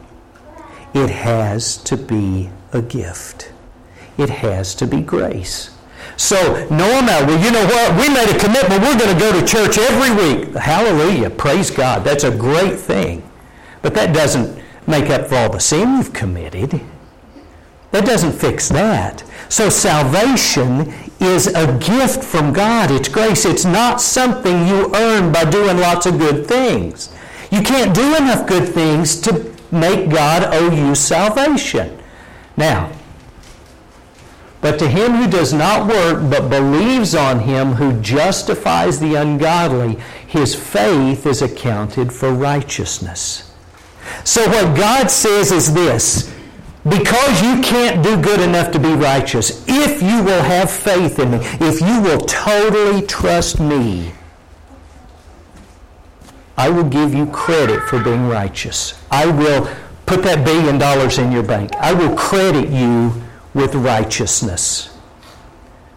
It 0.93 1.09
has 1.09 1.77
to 1.77 1.97
be 1.97 2.49
a 2.73 2.81
gift. 2.81 3.51
It 4.17 4.29
has 4.29 4.73
to 4.75 4.87
be 4.87 5.01
grace. 5.01 5.75
So, 6.17 6.67
no 6.69 6.99
amount, 6.99 7.27
well, 7.27 7.43
you 7.43 7.51
know 7.51 7.65
what? 7.65 7.91
We 7.99 8.13
made 8.13 8.33
a 8.33 8.39
commitment. 8.39 8.81
We're 8.81 8.97
going 8.97 9.13
to 9.13 9.19
go 9.19 9.37
to 9.37 9.45
church 9.45 9.77
every 9.77 10.15
week. 10.15 10.55
Hallelujah. 10.55 11.29
Praise 11.29 11.69
God. 11.69 12.03
That's 12.03 12.23
a 12.23 12.31
great 12.31 12.79
thing. 12.79 13.29
But 13.85 13.93
that 13.93 14.15
doesn't 14.15 14.59
make 14.87 15.11
up 15.11 15.27
for 15.27 15.35
all 15.35 15.51
the 15.51 15.59
sin 15.59 15.97
you've 15.97 16.11
committed. 16.11 16.81
That 17.91 18.03
doesn't 18.03 18.31
fix 18.31 18.67
that. 18.69 19.23
So 19.47 19.69
salvation 19.69 20.91
is 21.19 21.45
a 21.45 21.77
gift 21.77 22.23
from 22.23 22.51
God. 22.51 22.89
It's 22.89 23.07
grace. 23.07 23.45
It's 23.45 23.63
not 23.63 24.01
something 24.01 24.67
you 24.67 24.91
earn 24.95 25.31
by 25.31 25.47
doing 25.47 25.77
lots 25.77 26.07
of 26.07 26.17
good 26.17 26.47
things. 26.47 27.13
You 27.51 27.61
can't 27.61 27.93
do 27.93 28.15
enough 28.15 28.47
good 28.47 28.67
things 28.67 29.21
to 29.21 29.53
make 29.69 30.09
God 30.09 30.51
owe 30.51 30.71
you 30.71 30.95
salvation. 30.95 31.95
Now, 32.57 32.91
but 34.61 34.79
to 34.79 34.89
him 34.89 35.11
who 35.11 35.29
does 35.29 35.53
not 35.53 35.87
work 35.87 36.27
but 36.31 36.49
believes 36.49 37.13
on 37.13 37.41
him 37.41 37.73
who 37.73 38.01
justifies 38.01 38.99
the 38.99 39.13
ungodly, 39.13 39.99
his 40.25 40.55
faith 40.55 41.27
is 41.27 41.43
accounted 41.43 42.11
for 42.11 42.33
righteousness. 42.33 43.44
So 44.23 44.47
what 44.47 44.77
God 44.77 45.09
says 45.09 45.51
is 45.51 45.73
this 45.73 46.33
because 46.87 47.41
you 47.41 47.61
can't 47.61 48.03
do 48.03 48.21
good 48.21 48.39
enough 48.39 48.71
to 48.71 48.79
be 48.79 48.93
righteous, 48.93 49.65
if 49.67 50.03
you 50.03 50.23
will 50.23 50.43
have 50.43 50.69
faith 50.69 51.17
in 51.17 51.31
me, 51.31 51.39
if 51.59 51.81
you 51.81 51.99
will 52.01 52.19
totally 52.19 53.01
trust 53.07 53.59
me, 53.59 54.11
I 56.57 56.69
will 56.69 56.83
give 56.83 57.13
you 57.13 57.25
credit 57.27 57.81
for 57.83 58.01
being 58.03 58.27
righteous. 58.27 59.01
I 59.09 59.25
will 59.25 59.67
put 60.05 60.23
that 60.23 60.45
billion 60.45 60.77
dollars 60.77 61.17
in 61.17 61.31
your 61.31 61.43
bank. 61.43 61.73
I 61.75 61.93
will 61.93 62.15
credit 62.15 62.69
you 62.69 63.21
with 63.53 63.73
righteousness 63.73 64.95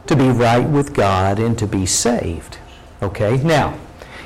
to 0.07 0.17
be 0.17 0.29
right 0.29 0.67
with 0.67 0.95
God 0.95 1.39
and 1.39 1.59
to 1.59 1.67
be 1.67 1.85
saved. 1.85 2.59
Okay? 3.03 3.37
Now, 3.43 3.79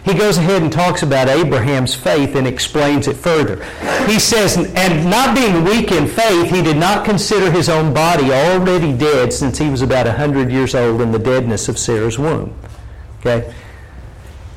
he 0.05 0.15
goes 0.15 0.37
ahead 0.37 0.63
and 0.63 0.73
talks 0.73 1.03
about 1.03 1.29
Abraham's 1.29 1.95
faith 1.95 2.35
and 2.35 2.47
explains 2.47 3.07
it 3.07 3.17
further. 3.17 3.65
He 4.07 4.19
says, 4.19 4.57
and 4.57 5.09
not 5.09 5.35
being 5.35 5.65
weak 5.65 5.93
in 5.93 6.09
faith, 6.09 6.51
he 6.51 6.61
did 6.61 6.77
not 6.77 7.05
consider 7.05 7.51
his 7.51 7.69
own 7.69 7.95
body 7.95 8.33
already 8.33 8.93
dead 8.93 9.33
since 9.33 9.59
he 9.59 9.71
was 9.71 9.81
about 9.81 10.07
100 10.07 10.51
years 10.51 10.75
old 10.75 11.01
in 11.01 11.13
the 11.13 11.21
deadness 11.21 11.69
of 11.69 11.79
Sarah's 11.79 12.19
womb. 12.19 12.53
Okay? 13.21 13.55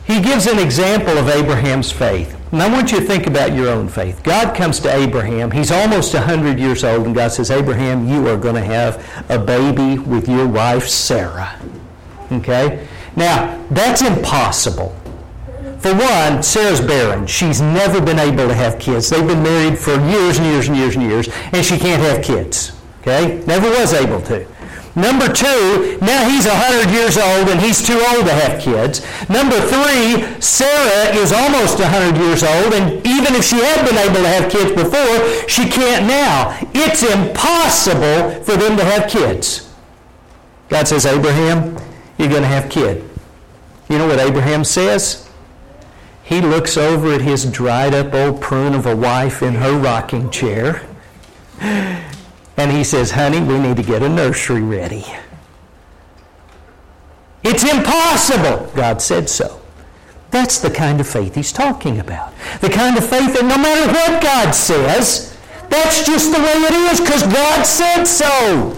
He 0.06 0.20
gives 0.20 0.48
an 0.48 0.58
example 0.58 1.18
of 1.18 1.30
Abraham's 1.30 1.92
faith. 1.92 2.36
And 2.52 2.62
I 2.62 2.72
want 2.72 2.92
you 2.92 3.00
to 3.00 3.06
think 3.06 3.28
about 3.28 3.54
your 3.54 3.70
own 3.70 3.88
faith. 3.88 4.24
God 4.24 4.56
comes 4.56 4.80
to 4.82 4.96
Abraham. 4.96 5.52
He's 5.52 5.72
almost 5.72 6.14
100 6.14 6.60
years 6.60 6.84
old, 6.84 7.06
and 7.06 7.14
God 7.14 7.32
says, 7.32 7.52
Abraham, 7.52 8.08
you 8.08 8.28
are 8.30 8.38
going 8.38 8.56
to 8.56 8.64
have 8.64 9.26
a 9.30 9.38
baby 9.38 10.00
with 10.00 10.28
your 10.28 10.48
wife, 10.48 10.88
Sarah. 10.88 11.60
Okay? 12.32 12.88
Now, 13.16 13.64
that's 13.70 14.02
impossible. 14.02 14.96
For 15.86 15.94
one, 15.94 16.42
Sarah's 16.42 16.82
barren. 16.82 17.28
She's 17.28 17.62
never 17.62 18.02
been 18.02 18.18
able 18.18 18.48
to 18.48 18.56
have 18.56 18.80
kids. 18.80 19.08
They've 19.08 19.28
been 19.28 19.44
married 19.44 19.78
for 19.78 19.92
years 20.10 20.40
and 20.40 20.48
years 20.48 20.68
and 20.68 20.76
years 20.76 20.96
and 20.96 21.06
years, 21.06 21.30
and 21.54 21.64
she 21.64 21.78
can't 21.78 22.02
have 22.02 22.26
kids. 22.26 22.72
Okay? 23.02 23.44
Never 23.46 23.70
was 23.70 23.94
able 23.94 24.20
to. 24.22 24.48
Number 24.96 25.32
two, 25.32 26.00
now 26.02 26.28
he's 26.28 26.48
100 26.48 26.90
years 26.90 27.20
old 27.20 27.50
and 27.50 27.62
he's 27.62 27.86
too 27.86 28.02
old 28.10 28.26
to 28.26 28.34
have 28.34 28.60
kids. 28.60 29.06
Number 29.30 29.62
three, 29.62 30.26
Sarah 30.42 31.14
is 31.14 31.32
almost 31.32 31.78
100 31.78 32.18
years 32.18 32.42
old, 32.42 32.74
and 32.74 33.06
even 33.06 33.36
if 33.36 33.46
she 33.46 33.58
had 33.58 33.86
been 33.86 34.00
able 34.00 34.26
to 34.26 34.28
have 34.28 34.52
kids 34.52 34.72
before, 34.72 35.48
she 35.48 35.70
can't 35.70 36.08
now. 36.08 36.58
It's 36.74 37.04
impossible 37.04 38.44
for 38.44 38.58
them 38.58 38.76
to 38.76 38.84
have 38.84 39.08
kids. 39.08 39.72
God 40.70 40.88
says, 40.88 41.06
Abraham, 41.06 41.78
you're 42.18 42.30
going 42.30 42.42
to 42.42 42.48
have 42.48 42.72
kid. 42.72 43.08
You 43.88 44.00
know 44.00 44.08
what 44.08 44.18
Abraham 44.18 44.64
says? 44.64 45.25
He 46.26 46.42
looks 46.42 46.76
over 46.76 47.14
at 47.14 47.22
his 47.22 47.46
dried 47.46 47.94
up 47.94 48.14
old 48.14 48.42
prune 48.42 48.74
of 48.74 48.88
a 48.88 48.96
wife 48.96 49.44
in 49.44 49.54
her 49.54 49.78
rocking 49.78 50.32
chair. 50.32 50.86
And 51.62 52.72
he 52.72 52.84
says, 52.84 53.12
Honey, 53.12 53.42
we 53.42 53.60
need 53.60 53.78
to 53.78 53.84
get 53.84 54.02
a 54.02 54.10
nursery 54.10 54.62
ready. 54.62 55.06
It's 57.44 57.64
impossible. 57.64 58.72
God 58.76 59.02
said 59.04 59.30
so. 59.30 59.62
That's 60.32 60.58
the 60.58 60.72
kind 60.72 61.00
of 61.00 61.08
faith 61.08 61.36
he's 61.36 61.52
talking 61.52 62.00
about. 62.00 62.34
The 62.60 62.70
kind 62.70 62.98
of 62.98 63.08
faith 63.08 63.34
that 63.36 63.44
no 63.44 63.58
matter 63.58 63.92
what 63.92 64.22
God 64.22 64.52
says, 64.56 65.38
that's 65.70 66.06
just 66.06 66.32
the 66.32 66.40
way 66.40 66.54
it 66.54 66.74
is 66.92 67.00
because 67.00 67.22
God 67.24 67.66
said 67.66 68.06
so. 68.06 68.76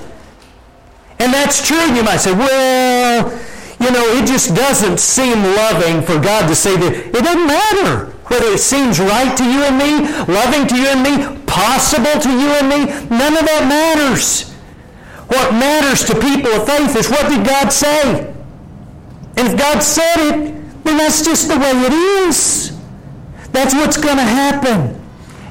And 1.19 1.33
that's 1.33 1.65
true. 1.65 1.93
You 1.95 2.03
might 2.03 2.17
say, 2.17 2.33
well, 2.33 3.29
you 3.79 3.91
know, 3.91 4.03
it 4.17 4.25
just 4.25 4.55
doesn't 4.55 4.99
seem 4.99 5.43
loving 5.43 6.01
for 6.01 6.19
God 6.19 6.47
to 6.47 6.55
say 6.55 6.75
that. 6.77 6.93
It 7.13 7.23
doesn't 7.23 7.47
matter 7.47 8.11
whether 8.27 8.47
it 8.47 8.59
seems 8.59 8.99
right 8.99 9.37
to 9.37 9.43
you 9.43 9.63
and 9.63 9.77
me, 9.77 10.07
loving 10.33 10.67
to 10.67 10.75
you 10.75 10.87
and 10.87 11.03
me, 11.03 11.43
possible 11.45 12.19
to 12.19 12.29
you 12.29 12.49
and 12.57 12.67
me. 12.67 12.85
None 13.09 13.37
of 13.37 13.45
that 13.45 13.65
matters. 13.69 14.51
What 15.27 15.53
matters 15.53 16.03
to 16.05 16.13
people 16.13 16.51
of 16.51 16.65
faith 16.65 16.95
is 16.95 17.09
what 17.09 17.29
did 17.29 17.45
God 17.45 17.69
say? 17.69 18.33
And 19.37 19.47
if 19.47 19.57
God 19.57 19.81
said 19.81 20.17
it, 20.17 20.83
then 20.83 20.97
that's 20.97 21.23
just 21.23 21.47
the 21.47 21.57
way 21.57 21.71
it 21.71 21.93
is. 22.27 22.75
That's 23.51 23.73
what's 23.73 23.97
going 23.97 24.17
to 24.17 24.23
happen. 24.23 24.95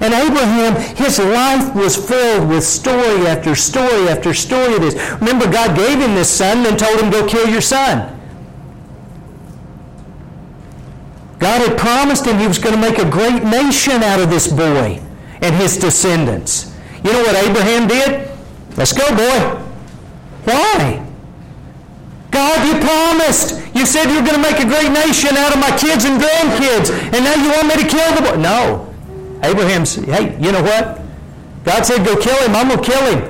And 0.01 0.13
Abraham, 0.13 0.75
his 0.97 1.19
life 1.19 1.75
was 1.75 1.97
filled 1.97 2.49
with 2.49 2.65
story 2.65 3.27
after 3.27 3.55
story 3.55 4.09
after 4.09 4.35
story 4.35 4.75
of 4.75 4.81
this. 4.81 4.95
Remember, 5.21 5.51
God 5.51 5.77
gave 5.77 6.01
him 6.01 6.15
this 6.15 6.31
son 6.31 6.67
and 6.67 6.79
told 6.79 7.01
him, 7.01 7.11
go 7.11 7.27
kill 7.27 7.49
your 7.49 7.63
son. 7.63 8.16
God 11.47 11.63
had 11.63 11.79
promised 11.79 12.27
him 12.27 12.39
he 12.39 12.49
was 12.49 12.59
going 12.59 12.75
to 12.75 12.81
make 12.81 12.99
a 12.99 13.09
great 13.09 13.45
nation 13.45 14.03
out 14.03 14.19
of 14.19 14.29
this 14.31 14.49
boy 14.49 15.01
and 15.41 15.55
his 15.55 15.77
descendants. 15.77 16.75
You 17.05 17.13
know 17.13 17.23
what 17.23 17.37
Abraham 17.37 17.87
did? 17.87 18.29
Let's 18.77 18.93
go, 18.93 19.07
boy. 19.15 19.63
Why? 20.43 21.07
God, 22.33 22.59
you 22.67 22.75
promised. 22.83 23.63
You 23.77 23.87
said 23.87 24.11
you 24.11 24.19
were 24.19 24.27
going 24.27 24.43
to 24.43 24.51
make 24.51 24.59
a 24.59 24.67
great 24.67 24.91
nation 24.91 25.37
out 25.37 25.55
of 25.55 25.61
my 25.63 25.71
kids 25.79 26.03
and 26.05 26.21
grandkids, 26.21 26.91
and 27.15 27.23
now 27.23 27.39
you 27.39 27.49
want 27.55 27.69
me 27.71 27.81
to 27.81 27.87
kill 27.87 28.11
the 28.17 28.23
boy. 28.27 28.43
No. 28.43 28.93
Abraham 29.45 29.87
said, 29.87 30.07
hey, 30.07 30.37
you 30.43 30.51
know 30.51 30.65
what? 30.65 31.01
God 31.63 31.87
said, 31.87 32.05
go 32.05 32.17
kill 32.17 32.43
him. 32.43 32.57
I'm 32.57 32.67
going 32.67 32.83
to 32.83 32.91
kill 32.91 33.07
him. 33.07 33.23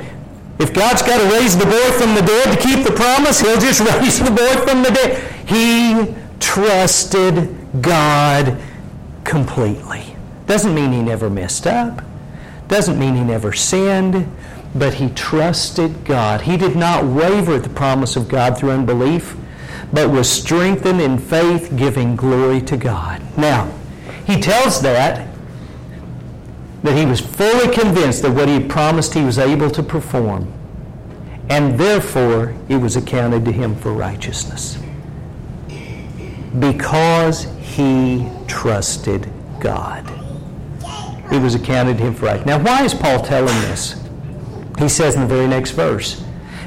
If 0.59 0.73
God's 0.73 1.03
got 1.03 1.21
to 1.21 1.37
raise 1.37 1.55
the 1.55 1.67
boy 1.67 1.91
from 2.01 2.15
the 2.15 2.23
dead 2.23 2.57
to 2.57 2.65
keep 2.65 2.83
the 2.83 2.93
promise, 2.93 3.43
he'll 3.43 3.61
just 3.61 3.81
raise 4.01 4.21
the 4.21 4.33
boy 4.33 4.57
from 4.65 4.83
the 4.83 4.91
dead. 4.91 5.21
He 5.45 6.17
trusted 6.41 7.66
God 7.81 8.61
completely. 9.25 10.17
Doesn't 10.47 10.75
mean 10.75 10.93
he 10.93 11.03
never 11.03 11.29
messed 11.29 11.67
up. 11.67 12.03
Doesn't 12.69 12.99
mean 12.99 13.15
he 13.15 13.23
never 13.23 13.53
sinned. 13.53 14.31
But 14.75 14.95
he 14.95 15.09
trusted 15.11 16.05
God. 16.05 16.43
He 16.43 16.57
did 16.57 16.77
not 16.77 17.05
waver 17.05 17.55
at 17.55 17.63
the 17.63 17.71
promise 17.71 18.17
of 18.17 18.29
God 18.29 18.59
through 18.59 18.71
unbelief, 18.71 19.37
but 19.93 20.11
was 20.11 20.31
strengthened 20.31 21.01
in 21.01 21.19
faith, 21.19 21.75
giving 21.77 22.15
glory 22.15 22.61
to 22.63 22.77
God. 22.77 23.23
Now, 23.39 23.73
he 24.27 24.41
tells 24.41 24.83
that 24.83 25.29
that 26.83 26.97
he 26.97 27.07
was 27.07 27.21
fully 27.21 27.75
convinced 27.75 28.23
that 28.23 28.31
what 28.31 28.49
he 28.49 28.55
had 28.55 28.71
promised 28.71 29.15
he 29.15 29.25
was 29.25 29.39
able 29.39 29.71
to 29.71 29.83
perform, 29.83 30.53
and 31.49 31.79
therefore 31.79 32.55
it 32.69 32.77
was 32.77 32.97
accounted 32.97 33.45
to 33.45 33.53
him 33.53 33.75
for 33.75 33.93
righteousness. 33.93 34.79
Because 36.59 37.45
he 37.61 38.29
trusted 38.47 39.31
God. 39.61 40.11
It 41.33 41.43
was 41.43 41.55
accounted 41.55 41.99
him 41.99 42.15
for 42.15 42.27
right. 42.27 42.47
Now, 42.47 42.63
why 42.63 42.85
is 42.85 42.95
Paul 42.95 43.21
telling 43.21 43.55
this? 43.63 44.01
He 44.79 44.89
says 44.89 45.15
in 45.17 45.23
the 45.23 45.27
very 45.27 45.49
next 45.49 45.73
verse, 45.73 46.23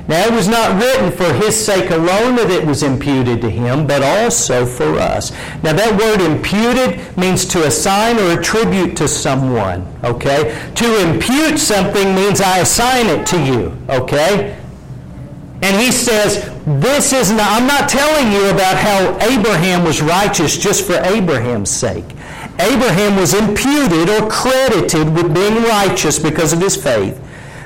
Now 0.08 0.25
it 0.25 0.34
was 0.34 0.48
not 0.48 0.81
written 0.81 1.12
for 1.12 1.31
his 1.34 1.55
sake 1.55 1.91
alone 1.91 2.36
that 2.36 2.50
it 2.50 2.65
was 2.65 2.84
imputed 2.84 3.39
to 3.41 3.50
him, 3.50 3.88
but 3.88 4.01
also 4.01 4.65
for 4.65 4.98
us. 4.98 5.31
Now 5.63 5.74
that 5.74 5.98
word 5.98 6.22
imputed 6.22 7.15
means 7.17 7.46
to 7.46 7.65
assign 7.67 8.17
or 8.17 8.39
attribute 8.39 8.98
to 8.98 9.08
someone, 9.08 9.88
okay? 10.03 10.72
To 10.75 11.10
impute 11.10 11.60
something 11.60 12.13
means 12.15 12.41
I 12.41 12.60
assign 12.60 13.08
it 13.08 13.25
to 13.27 13.41
you, 13.41 13.77
okay? 13.89 14.58
And 15.62 15.79
he 15.79 15.91
says, 15.91 16.50
this 16.78 17.14
is 17.14 17.32
not, 17.32 17.50
I'm 17.50 17.68
not 17.68 17.90
telling 17.90 18.32
you 18.32 18.50
about 18.50 18.78
how 18.78 19.18
Abraham 19.28 19.84
was 19.84 20.02
righteous 20.02 20.56
just 20.58 20.86
for 20.86 20.94
Abraham's 20.94 21.72
sake. 21.72 22.06
Abraham 22.60 23.16
was 23.16 23.34
imputed 23.34 24.10
or 24.10 24.30
credited 24.30 25.14
with 25.16 25.34
being 25.34 25.64
righteous 25.64 26.20
because 26.20 26.54
of 26.54 26.60
his 26.60 26.76
faith. 26.76 27.20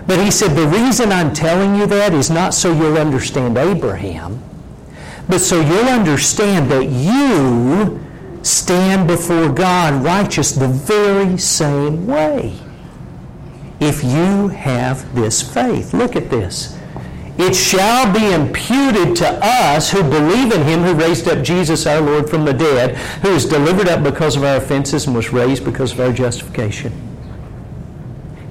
But 0.08 0.20
he 0.20 0.32
said, 0.32 0.56
the 0.56 0.68
reason 0.68 1.12
I'm 1.12 1.34
telling 1.34 1.76
you 1.76 1.86
that 1.88 2.14
is 2.14 2.30
not 2.30 2.54
so 2.54 2.72
you'll 2.72 2.98
understand 2.98 3.58
Abraham, 3.58 4.42
but 5.28 5.40
so 5.40 5.60
you'll 5.60 5.90
understand 5.90 6.72
that 6.72 6.86
you 6.86 8.00
stand 8.44 9.08
before 9.08 9.50
God 9.50 10.04
righteous 10.04 10.52
the 10.52 10.68
very 10.68 11.38
same 11.38 12.06
way. 12.08 12.54
If 13.80 14.04
you 14.04 14.48
have 14.50 15.14
this 15.16 15.42
faith. 15.42 15.94
Look 15.94 16.16
at 16.16 16.30
this. 16.30 16.78
It 17.38 17.56
shall 17.56 18.14
be 18.14 18.32
imputed 18.32 19.16
to 19.18 19.40
us 19.42 19.90
who 19.90 20.04
believe 20.04 20.52
in 20.52 20.64
him 20.64 20.82
who 20.82 20.94
raised 20.94 21.28
up 21.28 21.44
Jesus 21.44 21.88
our 21.88 22.00
Lord 22.00 22.30
from 22.30 22.46
the 22.46 22.54
dead, 22.54 22.96
who 23.24 23.34
was 23.34 23.46
delivered 23.46 23.88
up 23.88 24.04
because 24.04 24.36
of 24.36 24.44
our 24.44 24.58
offenses 24.58 25.08
and 25.08 25.16
was 25.16 25.34
raised 25.34 25.66
because 25.66 25.94
of 25.94 26.00
our 26.00 26.14
justification. 26.14 26.94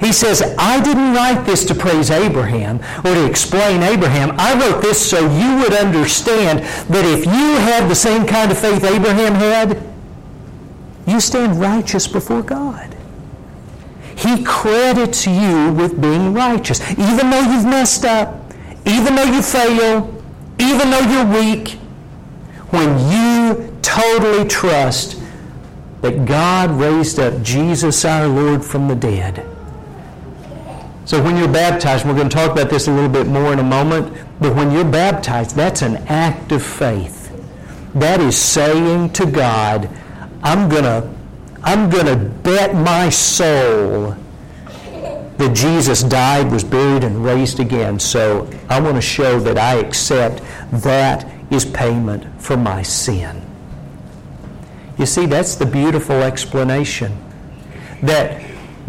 He 0.01 0.13
says, 0.13 0.43
I 0.59 0.81
didn't 0.83 1.15
write 1.15 1.47
this 1.47 1.65
to 1.67 1.77
praise 1.77 2.11
Abraham 2.11 2.81
or 3.05 3.15
to 3.15 3.25
explain 3.25 3.85
Abraham. 3.85 4.35
I 4.37 4.59
wrote 4.59 4.83
this 4.83 5.09
so 5.09 5.21
you 5.21 5.63
would 5.63 5.75
understand 5.75 6.59
that 6.89 7.05
if 7.05 7.25
you 7.25 7.33
had 7.33 7.89
the 7.89 7.95
same 7.95 8.27
kind 8.27 8.51
of 8.51 8.59
faith 8.59 8.83
Abraham 8.83 9.35
had, 9.35 9.81
you 11.07 11.21
stand 11.21 11.61
righteous 11.61 12.09
before 12.09 12.43
God. 12.43 12.97
He 14.17 14.43
credits 14.43 15.25
you 15.25 15.73
with 15.73 16.01
being 16.01 16.35
righteous. 16.35 16.81
Even 16.91 17.31
though 17.31 17.41
you've 17.41 17.65
messed 17.65 18.05
up, 18.05 18.42
even 18.85 19.15
though 19.15 19.25
you 19.25 19.43
fail, 19.43 20.23
even 20.59 20.91
though 20.91 21.01
you're 21.01 21.27
weak, 21.27 21.79
when 22.71 22.99
you 23.11 23.79
totally 23.83 24.49
trust 24.49 25.21
that 26.01 26.25
God 26.25 26.71
raised 26.71 27.19
up 27.19 27.43
Jesus 27.43 28.05
our 28.05 28.27
Lord 28.27 28.65
from 28.65 28.89
the 28.89 28.95
dead, 28.95 29.47
so 31.05 31.23
when 31.23 31.37
you're 31.37 31.53
baptized, 31.53 32.07
we're 32.07 32.15
going 32.15 32.29
to 32.29 32.35
talk 32.35 32.53
about 32.53 32.71
this 32.71 32.87
a 32.87 32.93
little 32.93 33.09
bit 33.09 33.27
more 33.27 33.53
in 33.53 33.59
a 33.59 33.65
moment, 33.65 34.17
but 34.41 34.55
when 34.55 34.71
you're 34.71 34.85
baptized, 34.85 35.57
that's 35.57 35.83
an 35.83 35.97
act 36.09 36.53
of 36.53 36.63
faith. 36.63 37.29
That 37.95 38.21
is 38.21 38.39
saying 38.39 39.11
to 39.15 39.27
God, 39.27 39.91
I'm 40.43 40.69
going 40.69 40.85
to 40.85 41.13
I'm 41.65 41.89
going 41.91 42.07
to 42.07 42.17
bet 42.17 42.75
my 42.75 43.09
soul 43.09 44.17
that 45.43 45.57
Jesus 45.57 46.05
died, 46.05 46.53
was 46.53 46.63
buried, 46.63 47.03
and 47.03 47.25
raised 47.25 47.59
again. 47.59 47.99
So 47.99 48.49
I 48.69 48.81
want 48.81 48.95
to 48.95 49.03
show 49.03 49.41
that 49.41 49.59
I 49.59 49.75
accept 49.75 50.41
that 50.71 51.27
is 51.51 51.65
payment 51.65 52.41
for 52.41 52.57
my 52.57 52.83
sin. 52.83 53.43
You 54.99 55.05
see, 55.05 55.27
that's 55.27 55.57
the 55.57 55.67
beautiful 55.67 56.23
explanation. 56.23 57.19
That 58.05 58.41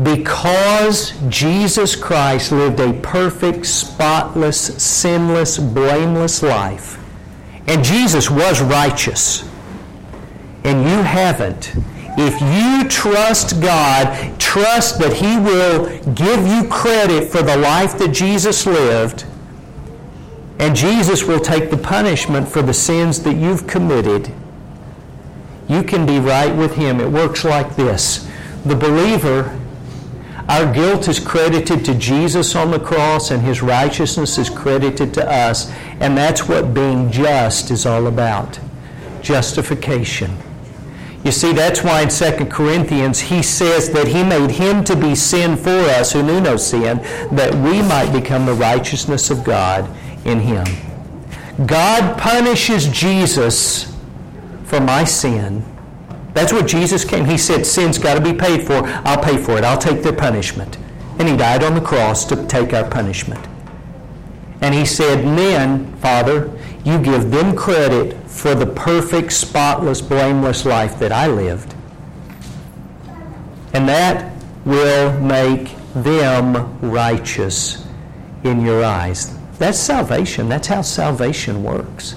because 0.04 1.14
Jesus 1.28 1.96
Christ 1.96 2.52
lived 2.52 2.80
a 2.80 2.94
perfect, 3.02 3.66
spotless, 3.66 4.60
sinless, 4.84 5.58
blameless 5.58 6.44
life, 6.44 7.00
and 7.66 7.84
Jesus 7.84 8.30
was 8.30 8.62
righteous, 8.62 9.50
and 10.64 10.84
you 10.88 11.02
haven't, 11.02 11.74
if 12.16 12.40
you 12.42 12.88
trust 12.90 13.60
God, 13.60 14.40
trust 14.54 15.00
that 15.00 15.14
He 15.14 15.36
will 15.38 15.86
give 16.14 16.46
you 16.46 16.70
credit 16.70 17.32
for 17.32 17.42
the 17.42 17.58
life 17.58 17.98
that 17.98 18.10
Jesus 18.10 18.68
lived, 18.68 19.26
and 20.60 20.76
Jesus 20.76 21.24
will 21.24 21.40
take 21.40 21.72
the 21.72 21.78
punishment 21.78 22.48
for 22.48 22.62
the 22.62 22.74
sins 22.74 23.24
that 23.24 23.36
you've 23.36 23.66
committed, 23.66 24.32
you 25.68 25.82
can 25.82 26.06
be 26.06 26.20
right 26.20 26.56
with 26.56 26.76
Him. 26.76 27.00
It 27.00 27.10
works 27.10 27.44
like 27.44 27.76
this 27.76 28.30
the 28.64 28.76
believer 28.76 29.60
our 30.48 30.72
guilt 30.72 31.08
is 31.08 31.20
credited 31.20 31.86
to 31.86 31.96
Jesus 31.96 32.54
on 32.54 32.70
the 32.70 32.80
cross, 32.80 33.32
and 33.32 33.42
his 33.42 33.62
righteousness 33.62 34.38
is 34.38 34.50
credited 34.50 35.14
to 35.14 35.28
us. 35.28 35.72
And 36.02 36.18
that's 36.18 36.50
what 36.50 36.74
being 36.74 37.10
just 37.12 37.72
is 37.72 37.86
all 37.86 38.08
about 38.08 38.60
justification. 39.22 40.38
You 41.24 41.32
see, 41.32 41.54
that's 41.54 41.84
why 41.84 42.02
in 42.02 42.10
2 42.10 42.46
Corinthians 42.46 43.20
he 43.20 43.42
says 43.42 43.90
that 43.92 44.08
he 44.08 44.24
made 44.24 44.52
him 44.52 44.84
to 44.84 44.96
be 44.96 45.16
sin 45.16 45.56
for 45.56 45.70
us 45.70 46.12
who 46.12 46.22
knew 46.22 46.42
no 46.42 46.58
sin, 46.58 46.98
that 47.36 47.54
we 47.56 47.82
might 47.82 48.12
become 48.12 48.46
the 48.46 48.54
righteousness 48.54 49.30
of 49.30 49.44
God 49.44 49.90
in 50.26 50.40
him. 50.40 50.66
God 51.66 52.18
punishes 52.18 52.88
Jesus 52.88 53.96
for 54.66 54.82
my 54.82 55.04
sin 55.04 55.64
that's 56.34 56.52
what 56.52 56.68
Jesus 56.68 57.06
came. 57.06 57.26
He 57.26 57.38
said, 57.38 57.66
Sin's 57.66 57.98
got 57.98 58.16
to 58.16 58.22
be 58.22 58.34
paid 58.34 58.66
for. 58.66 58.82
I'll 59.06 59.24
pay 59.24 59.38
for 59.38 59.58
it. 59.58 59.64
I'll 59.64 59.78
take 59.78 60.02
their 60.02 60.14
punishment. 60.14 60.78
And 61.20 61.30
he 61.30 61.38
died 61.38 61.64
on 61.64 61.76
the 61.76 61.82
cross 61.82 62.26
to 62.26 62.48
take 62.48 62.74
our 62.74 62.90
punishment. 62.90 63.48
And 64.64 64.74
he 64.74 64.86
said, 64.86 65.26
Men, 65.26 65.94
Father, 65.98 66.50
you 66.86 66.98
give 66.98 67.32
them 67.32 67.54
credit 67.54 68.16
for 68.30 68.56
the 68.56 68.66
perfect, 68.66 69.34
spotless, 69.34 70.00
blameless 70.00 70.66
life 70.66 70.98
that 71.00 71.12
I 71.12 71.28
lived. 71.28 71.76
And 73.74 73.90
that 73.90 74.34
will 74.64 75.20
make 75.20 75.76
them 75.94 76.80
righteous 76.80 77.86
in 78.46 78.62
your 78.62 78.86
eyes. 78.86 79.38
That's 79.60 79.78
salvation. 79.78 80.48
That's 80.48 80.68
how 80.68 80.82
salvation 80.82 81.62
works. 81.62 82.16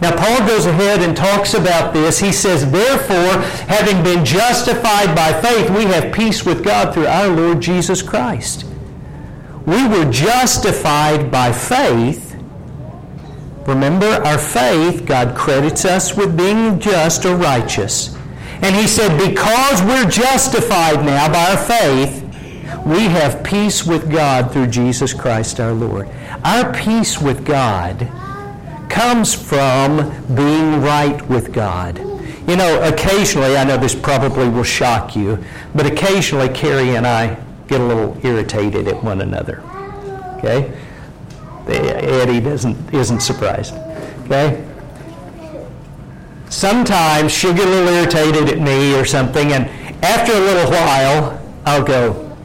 Now, 0.00 0.16
Paul 0.16 0.46
goes 0.46 0.66
ahead 0.66 1.02
and 1.02 1.16
talks 1.16 1.54
about 1.54 1.92
this. 1.92 2.20
He 2.20 2.30
says, 2.30 2.70
Therefore, 2.70 3.42
having 3.66 4.04
been 4.04 4.24
justified 4.24 5.16
by 5.16 5.32
faith, 5.42 5.68
we 5.70 5.86
have 5.86 6.14
peace 6.14 6.46
with 6.46 6.62
God 6.62 6.94
through 6.94 7.08
our 7.08 7.26
Lord 7.26 7.60
Jesus 7.60 8.02
Christ. 8.02 8.66
We 9.66 9.88
were 9.88 10.10
justified 10.10 11.30
by 11.30 11.50
faith. 11.50 12.36
Remember, 13.66 14.06
our 14.06 14.38
faith, 14.38 15.04
God 15.04 15.36
credits 15.36 15.84
us 15.84 16.16
with 16.16 16.36
being 16.36 16.78
just 16.78 17.26
or 17.26 17.34
righteous. 17.34 18.16
And 18.62 18.76
he 18.76 18.86
said, 18.86 19.18
Because 19.18 19.82
we're 19.82 20.08
justified 20.08 21.04
now 21.04 21.32
by 21.32 21.50
our 21.50 21.56
faith, 21.56 22.22
we 22.86 23.00
have 23.00 23.42
peace 23.42 23.84
with 23.84 24.08
God 24.08 24.52
through 24.52 24.68
Jesus 24.68 25.12
Christ 25.12 25.58
our 25.58 25.72
Lord. 25.72 26.08
Our 26.44 26.72
peace 26.72 27.20
with 27.20 27.44
God 27.44 28.08
comes 28.88 29.34
from 29.34 29.96
being 30.36 30.80
right 30.80 31.20
with 31.28 31.52
God. 31.52 31.98
You 32.48 32.54
know, 32.54 32.80
occasionally, 32.84 33.56
I 33.56 33.64
know 33.64 33.76
this 33.76 33.96
probably 33.96 34.48
will 34.48 34.62
shock 34.62 35.16
you, 35.16 35.44
but 35.74 35.86
occasionally 35.86 36.48
Carrie 36.50 36.94
and 36.94 37.04
I 37.04 37.36
get 37.68 37.80
a 37.80 37.84
little 37.84 38.16
irritated 38.22 38.88
at 38.88 39.02
one 39.02 39.20
another. 39.20 39.62
Okay? 40.38 40.72
Eddie 41.68 42.40
doesn't, 42.40 42.94
isn't 42.94 43.20
surprised. 43.20 43.74
Okay? 44.24 44.64
Sometimes 46.48 47.32
she'll 47.32 47.54
get 47.54 47.66
a 47.66 47.70
little 47.70 47.88
irritated 47.88 48.48
at 48.48 48.60
me 48.60 48.94
or 48.94 49.04
something, 49.04 49.52
and 49.52 49.68
after 50.04 50.32
a 50.32 50.40
little 50.40 50.70
while, 50.70 51.42
I'll 51.64 51.84
go, 51.84 52.36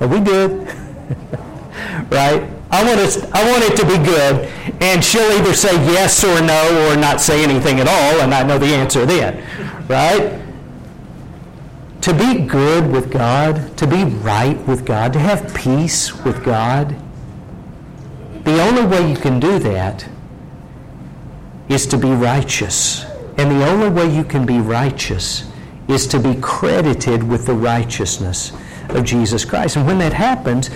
Are 0.00 0.06
we 0.06 0.20
good? 0.20 0.68
right? 2.10 2.50
I 2.70 2.84
want, 2.84 3.00
it, 3.00 3.30
I 3.32 3.50
want 3.50 3.62
it 3.64 3.76
to 3.76 3.86
be 3.86 3.96
good. 4.04 4.50
And 4.82 5.02
she'll 5.02 5.30
either 5.38 5.54
say 5.54 5.72
yes 5.86 6.22
or 6.24 6.40
no 6.42 6.90
or 6.90 6.96
not 6.96 7.20
say 7.20 7.42
anything 7.42 7.80
at 7.80 7.88
all, 7.88 8.20
and 8.20 8.34
I 8.34 8.42
know 8.42 8.58
the 8.58 8.66
answer 8.66 9.06
then. 9.06 9.42
Right? 9.88 10.45
To 12.06 12.14
be 12.14 12.46
good 12.46 12.90
with 12.90 13.10
God, 13.10 13.76
to 13.78 13.86
be 13.86 14.04
right 14.04 14.56
with 14.66 14.86
God, 14.86 15.12
to 15.12 15.18
have 15.18 15.52
peace 15.54 16.14
with 16.24 16.44
God, 16.44 16.96
the 18.44 18.62
only 18.62 18.86
way 18.86 19.10
you 19.10 19.16
can 19.16 19.40
do 19.40 19.58
that 19.58 20.08
is 21.68 21.84
to 21.88 21.98
be 21.98 22.10
righteous. 22.10 23.04
And 23.38 23.50
the 23.50 23.66
only 23.66 23.90
way 23.90 24.08
you 24.08 24.24
can 24.24 24.46
be 24.46 24.60
righteous 24.60 25.50
is 25.88 26.06
to 26.06 26.20
be 26.20 26.36
credited 26.40 27.22
with 27.24 27.44
the 27.44 27.54
righteousness 27.54 28.52
of 28.90 29.04
Jesus 29.04 29.44
Christ. 29.44 29.76
And 29.76 29.84
when 29.84 29.98
that 29.98 30.12
happens, 30.12 30.70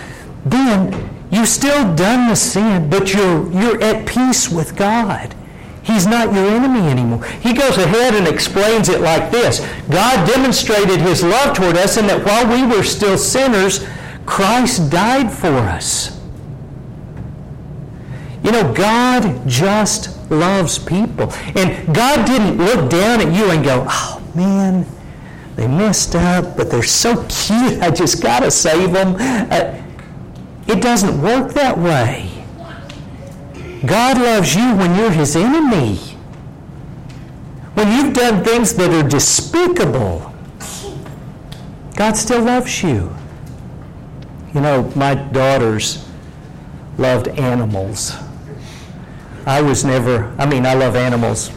then 0.45 1.11
You've 1.31 1.49
still 1.49 1.95
done 1.95 2.29
the 2.29 2.35
sin, 2.35 2.91
but 2.91 3.15
you're, 3.15 3.51
you're 3.53 3.81
at 3.83 4.07
peace 4.07 4.49
with 4.49 4.75
God. 4.75 5.35
He's 5.83 6.07
not 6.07 6.33
your 6.33 6.47
enemy 6.47 6.81
anymore. 6.89 7.25
He 7.25 7.55
goes 7.55 7.77
ahead 7.79 8.15
and 8.15 8.29
explains 8.29 8.89
it 8.89 9.01
like 9.01 9.31
this 9.31 9.67
God 9.91 10.27
demonstrated 10.29 11.01
his 11.01 11.23
love 11.23 11.57
toward 11.57 11.77
us 11.77 11.97
in 11.97 12.07
that 12.07 12.25
while 12.25 12.47
we 12.47 12.67
were 12.67 12.83
still 12.83 13.17
sinners, 13.17 13.87
Christ 14.27 14.91
died 14.91 15.33
for 15.33 15.49
us. 15.49 16.21
You 18.43 18.53
know, 18.53 18.73
God 18.73 19.47
just 19.49 20.31
loves 20.31 20.79
people. 20.79 21.33
And 21.57 21.95
God 21.95 22.27
didn't 22.27 22.59
look 22.59 22.91
down 22.91 23.21
at 23.21 23.35
you 23.35 23.51
and 23.51 23.65
go, 23.65 23.87
oh 23.89 24.23
man, 24.35 24.87
they 25.57 25.67
messed 25.67 26.15
up, 26.15 26.57
but 26.57 26.71
they're 26.71 26.83
so 26.83 27.15
cute. 27.29 27.83
I 27.83 27.91
just 27.91 28.23
got 28.23 28.41
to 28.41 28.51
save 28.51 28.93
them. 28.93 29.17
Uh, 29.19 29.81
it 30.67 30.81
doesn't 30.81 31.21
work 31.21 31.53
that 31.55 31.77
way. 31.77 32.30
God 33.87 34.19
loves 34.19 34.55
you 34.55 34.75
when 34.77 34.97
you're 34.97 35.11
his 35.11 35.37
enemy. 35.37 35.97
When 37.75 37.91
you've 37.93 38.15
done 38.15 38.45
things 38.45 38.75
that 38.75 38.91
are 38.91 39.09
despicable, 39.09 40.33
God 41.97 42.17
still 42.17 42.43
loves 42.43 42.83
you. 42.83 43.15
You 44.55 44.61
know, 44.61 44.93
my 44.95 45.15
daughters 45.15 46.07
loved 46.99 47.29
animals. 47.29 48.13
I 49.47 49.63
was 49.63 49.85
never, 49.85 50.35
I 50.39 50.47
mean, 50.47 50.67
I 50.67 50.75
love 50.75 50.97
animals, 50.97 51.51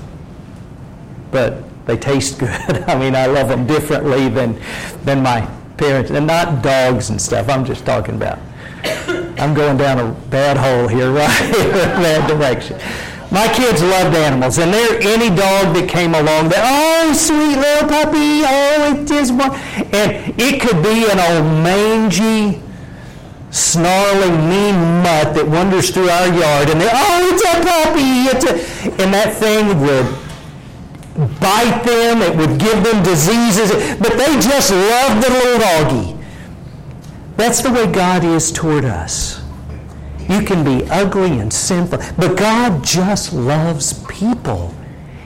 but 1.32 1.64
They 1.86 1.98
taste 1.98 2.40
good. 2.40 2.50
I 2.88 2.98
mean, 2.98 3.16
I 3.16 3.26
love 3.26 3.50
them 3.50 3.68
differently 3.68 4.30
than, 4.30 4.60
than 5.04 5.22
my 5.22 5.42
parents. 5.78 6.12
And 6.12 6.28
not 6.28 6.64
dogs 6.64 7.10
and 7.10 7.22
stuff. 7.22 7.50
I'm 7.50 7.66
just 7.66 7.86
talking 7.86 8.16
about. 8.16 8.40
I'm 9.40 9.54
going 9.54 9.78
down 9.78 10.00
a 10.00 10.12
bad 10.30 10.58
hole 10.58 10.88
here, 10.88 11.12
right? 11.22 11.30
bad 11.30 12.28
direction. 12.28 12.80
My 13.32 13.52
kids 13.52 13.82
loved 13.82 14.16
animals, 14.16 14.60
and 14.60 14.72
there 14.72 15.02
any 15.02 15.30
dog 15.30 15.74
that 15.74 15.90
came 15.90 16.14
along, 16.14 16.50
that 16.50 16.62
oh 16.70 17.14
sweet 17.18 17.58
little 17.58 17.90
puppy, 17.90 18.46
oh 18.46 18.94
it 18.94 19.10
is 19.10 19.32
one, 19.32 19.58
and 19.90 20.38
it 20.38 20.62
could 20.62 20.84
be 20.86 21.10
an 21.10 21.18
old 21.18 21.50
mangy, 21.66 22.62
snarling, 23.50 24.38
mean 24.46 24.78
mutt 25.02 25.34
that 25.34 25.50
wanders 25.50 25.90
through 25.90 26.14
our 26.14 26.30
yard, 26.30 26.70
and 26.70 26.78
they 26.80 26.86
oh 26.86 27.34
it's 27.34 27.42
a 27.42 27.58
puppy, 27.66 28.30
it's 28.30 28.46
a, 28.46 28.54
and 29.02 29.10
that 29.18 29.34
thing 29.34 29.82
would 29.82 30.06
bite 31.42 31.82
them, 31.82 32.22
it 32.22 32.38
would 32.38 32.60
give 32.62 32.84
them 32.86 33.02
diseases, 33.02 33.74
but 33.98 34.14
they 34.14 34.30
just 34.46 34.70
loved 34.70 35.26
the 35.26 35.30
little 35.34 35.58
doggy. 35.58 36.13
That's 37.36 37.62
the 37.62 37.72
way 37.72 37.92
God 37.92 38.24
is 38.24 38.52
toward 38.52 38.86
us. 38.86 39.42
You 40.30 40.42
can 40.42 40.64
be 40.64 40.86
ugly 40.90 41.40
and 41.40 41.52
sinful, 41.52 42.00
but 42.18 42.38
God 42.38 42.84
just 42.84 43.34
loves 43.34 44.06
people. 44.06 44.74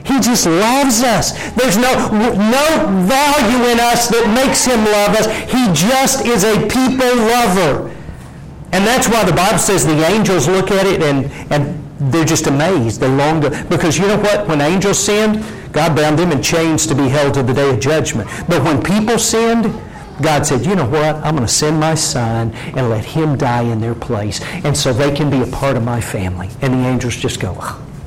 He 0.04 0.18
just 0.20 0.46
loves 0.46 1.02
us. 1.02 1.32
There's 1.52 1.76
no, 1.76 1.92
no 2.10 2.66
value 3.06 3.70
in 3.70 3.78
us 3.78 4.08
that 4.08 4.32
makes 4.34 4.64
him 4.64 4.84
love 4.84 5.14
us. 5.14 5.26
He 5.52 5.70
just 5.74 6.26
is 6.26 6.44
a 6.44 6.66
people 6.66 7.14
lover. 7.28 7.94
And 8.72 8.86
that's 8.86 9.08
why 9.08 9.24
the 9.24 9.32
Bible 9.32 9.58
says 9.58 9.86
the 9.86 10.02
angels 10.06 10.48
look 10.48 10.70
at 10.70 10.86
it 10.86 11.02
and, 11.02 11.26
and 11.52 11.78
they're 12.12 12.24
just 12.24 12.46
amazed. 12.46 13.00
They 13.00 13.08
long 13.08 13.42
to, 13.42 13.66
because 13.68 13.98
you 13.98 14.06
know 14.06 14.18
what? 14.18 14.48
When 14.48 14.60
angels 14.60 14.98
sinned, 14.98 15.44
God 15.72 15.94
bound 15.94 16.18
them 16.18 16.32
in 16.32 16.42
chains 16.42 16.86
to 16.86 16.94
be 16.94 17.08
held 17.08 17.34
to 17.34 17.42
the 17.42 17.52
day 17.52 17.70
of 17.70 17.78
judgment. 17.78 18.28
But 18.48 18.62
when 18.64 18.82
people 18.82 19.18
sinned, 19.18 19.66
God 20.22 20.46
said, 20.46 20.66
you 20.66 20.74
know 20.74 20.88
what? 20.88 21.16
I'm 21.16 21.36
going 21.36 21.46
to 21.46 21.52
send 21.52 21.78
my 21.78 21.94
son 21.94 22.52
and 22.52 22.90
let 22.90 23.04
him 23.04 23.36
die 23.36 23.62
in 23.62 23.80
their 23.80 23.94
place. 23.94 24.40
And 24.64 24.76
so 24.76 24.92
they 24.92 25.14
can 25.14 25.30
be 25.30 25.40
a 25.40 25.46
part 25.46 25.76
of 25.76 25.84
my 25.84 26.00
family. 26.00 26.48
And 26.60 26.74
the 26.74 26.88
angels 26.88 27.16
just 27.16 27.40
go, 27.40 27.52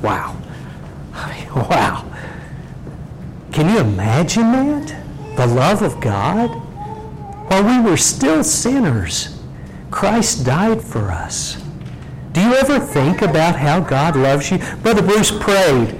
wow. 0.02 0.36
wow. 1.54 2.08
Can 3.52 3.68
you 3.68 3.80
imagine 3.80 4.52
that? 4.52 5.36
The 5.36 5.46
love 5.46 5.82
of 5.82 6.00
God? 6.00 6.48
While 7.50 7.64
we 7.64 7.90
were 7.90 7.96
still 7.96 8.42
sinners, 8.44 9.38
Christ 9.90 10.44
died 10.44 10.82
for 10.82 11.10
us. 11.10 11.62
Do 12.32 12.40
you 12.40 12.54
ever 12.54 12.80
think 12.80 13.20
about 13.20 13.56
how 13.56 13.80
God 13.80 14.16
loves 14.16 14.50
you? 14.50 14.58
Brother 14.82 15.02
Bruce 15.02 15.30
prayed 15.30 15.98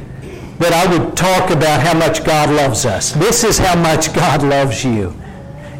that 0.58 0.72
I 0.72 0.86
would 0.96 1.16
talk 1.16 1.50
about 1.50 1.82
how 1.82 1.98
much 1.98 2.24
God 2.24 2.48
loves 2.50 2.86
us. 2.86 3.12
This 3.12 3.44
is 3.44 3.58
how 3.58 3.76
much 3.76 4.14
God 4.14 4.42
loves 4.42 4.84
you. 4.84 5.14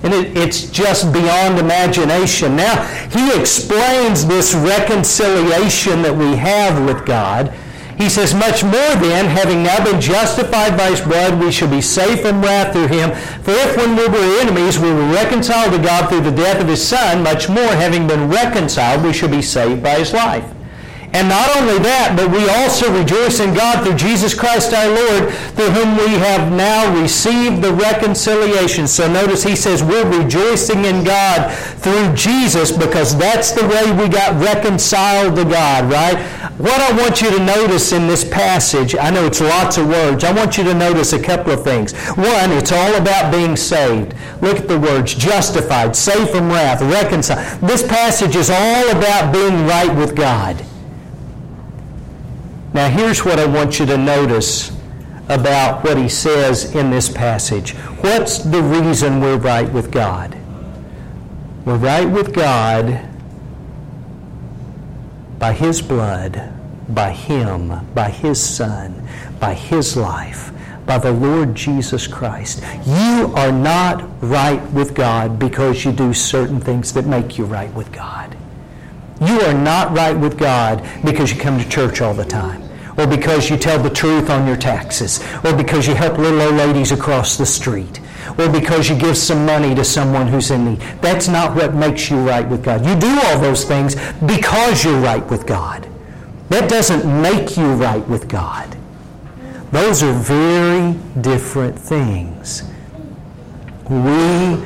And 0.03 0.13
it, 0.13 0.37
it's 0.37 0.71
just 0.71 1.13
beyond 1.13 1.59
imagination. 1.59 2.57
Now, 2.57 2.85
he 3.11 3.39
explains 3.39 4.27
this 4.27 4.55
reconciliation 4.55 6.03
that 6.03 6.15
we 6.15 6.37
have 6.37 6.85
with 6.85 7.07
God. 7.07 7.55
He 7.97 8.09
says, 8.09 8.35
Much 8.35 8.65
more 8.65 8.95
then, 8.99 9.27
having 9.27 9.63
now 9.63 9.85
been 9.85 10.01
justified 10.01 10.77
by 10.77 10.91
his 10.91 11.01
blood, 11.01 11.39
we 11.39 11.53
shall 11.53 11.71
be 11.71 11.81
safe 11.81 12.23
from 12.23 12.43
wrath 12.43 12.73
through 12.73 12.89
him. 12.89 13.11
For 13.43 13.53
if 13.53 13.77
when 13.77 13.95
we 13.95 14.09
were 14.09 14.41
enemies, 14.41 14.79
we 14.79 14.93
were 14.93 15.07
reconciled 15.13 15.73
to 15.73 15.79
God 15.79 16.09
through 16.09 16.23
the 16.23 16.33
death 16.33 16.61
of 16.61 16.69
his 16.69 16.85
Son, 16.85 17.23
much 17.23 17.49
more, 17.49 17.61
having 17.61 18.07
been 18.07 18.29
reconciled, 18.29 19.05
we 19.05 19.13
shall 19.13 19.29
be 19.29 19.43
saved 19.43 19.83
by 19.83 20.01
his 20.01 20.13
life. 20.13 20.52
And 21.15 21.29
not 21.29 21.55
only 21.57 21.79
that, 21.81 22.15
but 22.17 22.31
we 22.31 22.49
also 22.49 22.89
rejoice 22.91 23.41
in 23.41 23.53
God 23.53 23.85
through 23.85 23.97
Jesus 23.97 24.33
Christ 24.33 24.73
our 24.73 24.89
Lord, 24.89 25.33
through 25.53 25.69
whom 25.69 25.97
we 25.99 26.17
have 26.17 26.51
now 26.51 26.89
received 27.01 27.61
the 27.63 27.73
reconciliation. 27.73 28.87
So 28.87 29.13
notice 29.13 29.43
he 29.43 29.55
says 29.55 29.83
we're 29.83 30.09
rejoicing 30.09 30.87
in 30.87 31.05
God 31.05 31.53
through 31.53 32.15
Jesus 32.15 32.73
because 32.73 33.17
that's 33.17 33.53
the 33.53 33.67
way 33.69 33.93
we 33.93 34.09
got 34.09 34.41
reconciled 34.43 35.37
to 35.37 35.45
God, 35.45 35.91
right? 35.93 36.17
What 36.59 36.81
I 36.81 36.97
want 36.97 37.21
you 37.21 37.31
to 37.31 37.45
notice 37.45 37.93
in 37.93 38.07
this 38.07 38.25
passage, 38.25 38.97
I 38.97 39.11
know 39.11 39.27
it's 39.27 39.41
lots 39.41 39.77
of 39.77 39.89
words. 39.89 40.25
I 40.25 40.33
want 40.33 40.57
you 40.57 40.65
to 40.65 40.75
notice 40.75 41.13
a 41.13 41.23
couple 41.23 41.53
of 41.53 41.63
things. 41.63 41.93
One, 42.17 42.53
it's 42.53 42.73
all 42.73 42.95
about 42.95 43.31
being 43.31 43.55
saved. 43.57 44.15
Look 44.41 44.57
at 44.57 44.69
the 44.69 44.81
words 44.81 45.15
justified, 45.15 45.95
saved 45.95 46.31
from 46.31 46.49
wrath, 46.49 46.81
reconciled. 46.81 47.61
This 47.61 47.87
passage 47.87 48.35
is 48.35 48.49
all 48.49 48.91
about 48.91 49.33
being 49.33 49.67
right 49.67 49.95
with 49.95 50.17
God. 50.17 50.65
Now, 52.75 52.89
here's 52.89 53.25
what 53.25 53.39
I 53.39 53.47
want 53.47 53.79
you 53.79 53.87
to 53.87 53.99
notice 53.99 54.71
about 55.29 55.85
what 55.85 55.99
he 55.99 56.09
says 56.09 56.75
in 56.75 56.91
this 56.91 57.09
passage. 57.09 57.75
What's 58.01 58.39
the 58.39 58.63
reason 58.63 59.21
we're 59.21 59.37
right 59.37 59.71
with 59.71 59.91
God? 59.91 60.37
We're 61.65 61.77
right 61.77 62.09
with 62.09 62.35
God 62.35 63.09
by 65.39 65.53
his 65.53 65.83
blood, 65.83 66.53
by 66.89 67.13
him, 67.13 67.87
by 67.95 68.11
his 68.11 68.43
son, 68.43 69.07
by 69.39 69.55
his 69.55 69.97
life, 69.97 70.51
by 70.87 70.99
the 70.99 71.13
Lord 71.13 71.55
Jesus 71.55 72.07
Christ. 72.07 72.63
You 72.87 73.33
are 73.37 73.53
not 73.53 74.09
right 74.23 74.63
with 74.73 74.95
God 74.95 75.39
because 75.39 75.85
you 75.85 75.93
do 75.93 76.15
certain 76.15 76.61
things 76.61 76.93
that 76.95 77.07
make 77.07 77.39
you 77.39 77.45
right 77.45 77.73
with 77.75 77.93
God. 77.93 78.37
You 79.27 79.41
are 79.43 79.55
not 79.55 79.97
right 79.97 80.19
with 80.19 80.37
God 80.37 80.85
because 81.05 81.33
you 81.33 81.41
come 81.41 81.57
to 81.57 81.69
church 81.69 82.01
all 82.01 82.13
the 82.13 82.25
time, 82.25 82.61
or 82.99 83.07
because 83.07 83.49
you 83.49 83.57
tell 83.57 83.81
the 83.81 83.89
truth 83.89 84.29
on 84.29 84.49
your 84.49 84.57
taxes, 84.57 85.23
or 85.45 85.57
because 85.57 85.87
you 85.87 85.95
help 85.95 86.19
little 86.19 86.43
old 86.43 86.57
ladies 86.57 86.91
across 86.91 87.37
the 87.37 87.47
street, 87.47 88.01
or 88.37 88.49
because 88.49 88.89
you 88.89 88.97
give 88.97 89.17
some 89.17 89.47
money 89.47 89.77
to 89.77 89.85
someone 89.85 90.27
who's 90.27 90.51
in 90.51 90.65
need. 90.65 90.81
That's 91.01 91.29
not 91.29 91.55
what 91.55 91.73
makes 91.73 92.11
you 92.11 92.19
right 92.19 92.49
with 92.49 92.65
God. 92.65 92.85
You 92.85 92.99
do 92.99 93.17
all 93.25 93.39
those 93.39 93.65
things 93.65 93.95
because 94.27 94.85
you're 94.85 95.01
right 95.01 95.25
with 95.31 95.47
God. 95.47 95.89
That 96.49 96.69
doesn't 96.69 97.23
make 97.23 97.57
you 97.57 97.75
right 97.75 98.07
with 98.09 98.29
God. 98.29 98.77
Those 99.71 100.03
are 100.03 100.13
very 100.13 100.95
different 101.21 101.79
things. 101.79 102.65
We 103.89 104.61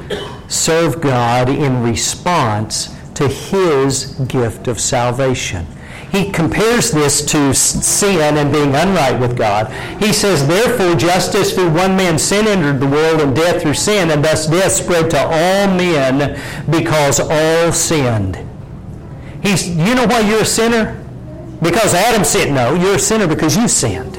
serve 0.49 1.01
God 1.03 1.51
in 1.51 1.83
response 1.83 2.96
to 3.17 3.29
his 3.29 4.15
gift 4.29 4.69
of 4.69 4.81
salvation. 4.81 5.67
He 6.11 6.31
compares 6.31 6.91
this 6.91 7.25
to 7.27 7.53
sin 7.55 8.37
and 8.37 8.53
being 8.53 8.73
unright 8.73 9.21
with 9.21 9.37
God. 9.37 9.73
He 10.01 10.13
says, 10.13 10.47
Therefore, 10.47 10.95
just 10.95 11.35
as 11.35 11.53
through 11.53 11.71
one 11.71 11.97
man 11.97 12.19
sin 12.19 12.47
entered 12.47 12.81
the 12.81 12.87
world, 12.87 13.21
and 13.21 13.35
death 13.35 13.63
through 13.63 13.75
sin, 13.75 14.11
and 14.11 14.25
thus 14.25 14.47
death 14.47 14.73
spread 14.73 15.11
to 15.11 15.19
all 15.19 15.67
men 15.77 16.41
because 16.71 17.21
all 17.21 17.73
sinned. 17.73 18.39
He's, 19.43 19.69
you 19.69 19.95
know 19.95 20.07
why 20.07 20.21
you're 20.21 20.43
a 20.43 20.47
sinner? 20.47 21.03
Because 21.63 21.95
Adam 21.95 22.25
sinned. 22.25 22.55
No, 22.55 22.75
you're 22.75 22.97
a 22.97 22.99
sinner 22.99 23.27
because 23.27 23.57
you 23.57 23.69
sinned. 23.69 24.17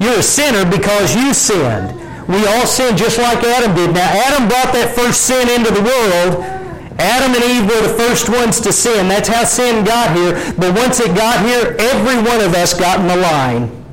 You're 0.00 0.18
a 0.18 0.22
sinner 0.22 0.68
because 0.70 1.14
you 1.14 1.34
sinned. 1.34 2.00
We 2.28 2.46
all 2.46 2.66
sinned 2.66 2.98
just 2.98 3.18
like 3.18 3.42
Adam 3.44 3.74
did. 3.74 3.94
Now, 3.94 4.08
Adam 4.08 4.48
brought 4.48 4.72
that 4.72 4.94
first 4.94 5.22
sin 5.22 5.48
into 5.48 5.70
the 5.70 5.82
world, 5.82 6.63
Adam 7.04 7.34
and 7.34 7.44
Eve 7.44 7.68
were 7.68 7.86
the 7.86 7.94
first 7.94 8.30
ones 8.30 8.60
to 8.60 8.72
sin. 8.72 9.08
That's 9.08 9.28
how 9.28 9.44
sin 9.44 9.84
got 9.84 10.16
here. 10.16 10.32
But 10.56 10.74
once 10.74 11.00
it 11.00 11.14
got 11.14 11.44
here, 11.44 11.76
every 11.78 12.16
one 12.16 12.40
of 12.40 12.54
us 12.54 12.72
got 12.72 12.98
in 13.00 13.06
the 13.06 13.16
line 13.16 13.84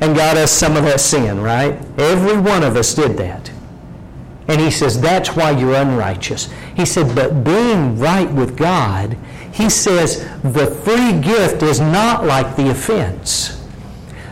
and 0.00 0.16
got 0.16 0.36
us 0.36 0.50
some 0.50 0.76
of 0.76 0.82
that 0.84 1.00
sin, 1.00 1.40
right? 1.40 1.74
Every 1.98 2.38
one 2.38 2.64
of 2.64 2.76
us 2.76 2.92
did 2.92 3.16
that. 3.18 3.52
And 4.48 4.60
he 4.60 4.70
says, 4.70 5.00
that's 5.00 5.36
why 5.36 5.52
you're 5.52 5.74
unrighteous. 5.74 6.52
He 6.74 6.84
said, 6.84 7.14
but 7.14 7.44
being 7.44 7.96
right 7.98 8.28
with 8.28 8.56
God, 8.56 9.16
he 9.52 9.70
says, 9.70 10.24
the 10.42 10.66
free 10.84 11.20
gift 11.20 11.62
is 11.62 11.78
not 11.78 12.24
like 12.24 12.56
the 12.56 12.70
offense. 12.70 13.59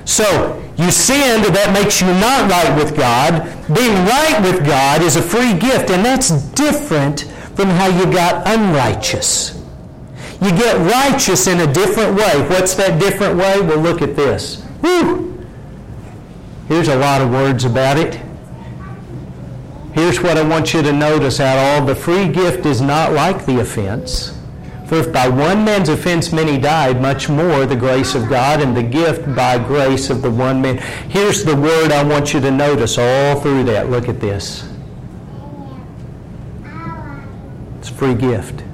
So, 0.09 0.59
you 0.79 0.91
sinned, 0.91 1.45
that 1.45 1.75
makes 1.75 2.01
you 2.01 2.07
not 2.07 2.51
right 2.51 2.75
with 2.83 2.97
God. 2.97 3.43
Being 3.77 3.93
right 4.07 4.41
with 4.43 4.65
God 4.65 5.03
is 5.03 5.17
a 5.17 5.23
free 5.23 5.53
gift, 5.53 5.91
and 5.91 6.03
that's 6.03 6.31
different 6.53 7.25
from 7.55 7.69
how 7.69 7.89
you 7.89 8.11
got 8.11 8.49
unrighteous. 8.49 9.63
You 10.41 10.51
get 10.53 10.79
righteous 10.91 11.47
in 11.47 11.61
a 11.61 11.71
different 11.71 12.17
way. 12.17 12.41
What's 12.49 12.73
that 12.77 12.99
different 12.99 13.37
way? 13.37 13.61
Well, 13.61 13.81
look 13.81 14.01
at 14.01 14.17
this. 14.17 14.63
Whew. 14.81 15.47
Here's 16.69 16.89
a 16.89 16.97
lot 16.97 17.21
of 17.21 17.31
words 17.31 17.67
about 17.67 17.99
it. 17.99 18.19
Here's 19.93 20.23
what 20.23 20.39
I 20.39 20.43
want 20.43 20.73
you 20.73 20.81
to 20.81 20.93
notice 20.93 21.39
out 21.39 21.59
all 21.59 21.85
the 21.85 21.95
free 21.95 22.29
gift 22.29 22.65
is 22.65 22.81
not 22.81 23.13
like 23.13 23.45
the 23.45 23.61
offense. 23.61 24.38
For 24.89 24.97
if 24.97 25.13
by 25.13 25.29
one 25.29 25.65
man's 25.65 25.91
offense 25.91 26.33
many 26.33 26.59
died, 26.59 27.01
much 27.03 27.29
more 27.29 27.67
the 27.67 27.77
grace 27.77 28.15
of 28.15 28.29
God 28.29 28.63
and 28.63 28.75
the 28.75 28.83
gift 28.83 29.35
by 29.35 29.59
grace 29.59 30.09
of 30.09 30.23
the 30.23 30.31
one 30.31 30.63
man. 30.63 30.79
Here's 31.11 31.45
the 31.45 31.55
word 31.55 31.93
I 31.93 32.03
want 32.03 32.33
you 32.33 32.41
to 32.41 32.51
notice 32.51 32.97
all 32.97 33.39
through 33.41 33.65
that. 33.65 33.91
Look 33.91 34.09
at 34.09 34.19
this. 34.19 34.67
It's 37.79 37.91
a 37.91 37.95
free 37.95 38.15
gift. 38.15 38.65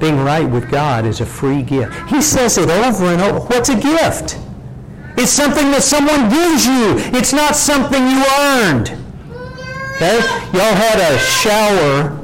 Being 0.00 0.24
right 0.24 0.48
with 0.48 0.70
God 0.70 1.04
is 1.04 1.20
a 1.20 1.26
free 1.26 1.62
gift. 1.62 1.94
He 2.08 2.22
says 2.22 2.56
it 2.56 2.70
over 2.70 3.04
and 3.06 3.20
over. 3.20 3.40
What's 3.40 3.68
a 3.68 3.78
gift? 3.78 4.38
It's 5.16 5.30
something 5.30 5.70
that 5.70 5.82
someone 5.82 6.28
gives 6.28 6.66
you. 6.66 6.96
It's 7.16 7.32
not 7.32 7.54
something 7.56 8.02
you 8.08 8.24
earned. 8.40 8.88
Okay? 9.96 10.16
Y'all 10.52 10.74
had 10.74 10.98
a 10.98 11.18
shower 11.18 12.18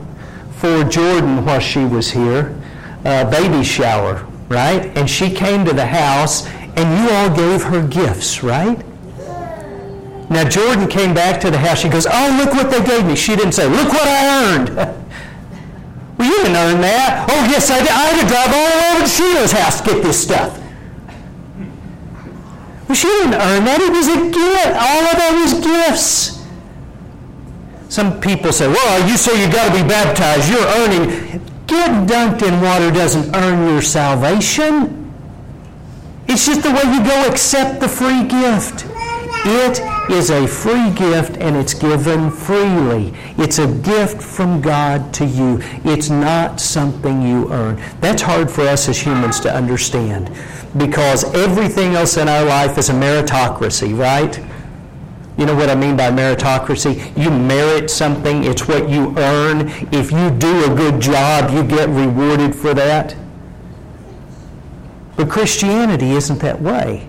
for 0.57 0.83
Jordan 0.85 1.45
while 1.45 1.61
she 1.61 1.85
was 1.85 2.11
here, 2.11 2.60
a 3.05 3.29
baby 3.31 3.65
shower, 3.65 4.27
right? 4.49 4.87
And 4.97 5.09
she 5.09 5.31
came 5.31 5.65
to 5.65 5.73
the 5.73 5.87
house 5.87 6.47
and 6.77 6.87
you 6.99 7.15
all 7.15 7.35
gave 7.35 7.63
her 7.63 7.87
gifts, 7.87 8.43
right? 8.43 8.79
Now 10.31 10.49
Jordan 10.49 10.87
came 10.87 11.13
back 11.13 11.41
to 11.41 11.51
the 11.51 11.59
house. 11.59 11.81
She 11.81 11.89
goes, 11.89 12.07
Oh, 12.07 12.37
look 12.39 12.55
what 12.55 12.71
they 12.71 12.85
gave 12.85 13.05
me. 13.05 13.17
She 13.17 13.35
didn't 13.35 13.53
say, 13.53 13.69
Look 13.69 13.89
what 13.89 14.07
I 14.07 14.55
earned. 14.55 14.69
well, 16.19 16.29
you 16.29 16.37
didn't 16.39 16.57
earn 16.57 16.81
that. 16.83 17.27
Oh, 17.29 17.51
yes, 17.51 17.69
I 17.71 17.81
did. 17.81 17.89
I 17.89 18.07
had 18.07 18.23
to 18.23 18.29
drive 18.29 18.53
all 18.55 18.95
over 18.95 19.03
to 19.03 19.11
Sheila's 19.11 19.53
house 19.53 19.81
to 19.81 19.87
get 19.87 20.03
this 20.03 20.23
stuff. 20.23 20.57
Well, 22.87 22.95
she 22.95 23.09
didn't 23.09 23.35
earn 23.35 23.65
that. 23.65 23.81
It 23.81 23.91
was 23.91 24.09
a 24.09 24.19
gift. 24.31 24.75
All 24.79 25.03
of 25.07 25.17
that 25.19 25.33
was 25.43 25.55
gifts. 25.65 26.41
Some 27.89 28.21
people 28.21 28.53
say, 28.53 28.69
well, 28.69 29.09
you 29.09 29.17
say 29.17 29.41
you've 29.41 29.53
got 29.53 29.75
to 29.75 29.83
be 29.83 29.89
baptized. 29.89 30.49
You're 30.49 30.67
earning. 30.79 31.41
Get 31.71 32.09
dunked 32.09 32.43
in 32.43 32.61
water 32.61 32.91
doesn't 32.91 33.33
earn 33.37 33.69
your 33.69 33.81
salvation. 33.81 35.15
It's 36.27 36.45
just 36.45 36.65
the 36.65 36.71
way 36.73 36.83
you 36.93 37.05
go 37.05 37.29
accept 37.31 37.79
the 37.79 37.87
free 37.87 38.25
gift. 38.25 38.87
It 39.47 39.81
is 40.11 40.31
a 40.31 40.49
free 40.49 40.91
gift 40.91 41.37
and 41.37 41.57
it's 41.57 41.73
given 41.73 42.33
freely. 42.33 43.15
It's 43.39 43.59
a 43.61 43.69
gift 43.69 44.21
from 44.21 44.61
God 44.61 45.15
to 45.15 45.25
you. 45.25 45.61
It's 45.85 46.11
not 46.11 46.61
something 46.61 47.23
you 47.23 47.53
earn. 47.53 47.81
That's 48.01 48.21
hard 48.21 48.51
for 48.51 48.63
us 48.63 48.89
as 48.89 48.99
humans 48.99 49.39
to 49.39 49.55
understand 49.55 50.37
because 50.77 51.23
everything 51.37 51.95
else 51.95 52.17
in 52.17 52.29
our 52.29 52.45
life 52.45 52.79
is 52.79 52.89
a 52.89 52.95
meritocracy, 52.95 53.97
right? 53.97 54.41
You 55.41 55.47
know 55.47 55.55
what 55.55 55.71
I 55.71 55.75
mean 55.75 55.97
by 55.97 56.11
meritocracy? 56.11 57.17
You 57.17 57.31
merit 57.31 57.91
something, 57.91 58.45
it's 58.45 58.69
what 58.69 58.91
you 58.91 59.17
earn. 59.17 59.71
If 59.91 60.13
you 60.13 60.31
do 60.31 60.71
a 60.71 60.77
good 60.77 61.01
job, 61.01 61.51
you 61.51 61.65
get 61.65 61.89
rewarded 61.89 62.55
for 62.55 62.75
that. 62.75 63.17
But 65.17 65.31
Christianity 65.31 66.11
isn't 66.11 66.41
that 66.41 66.61
way. 66.61 67.09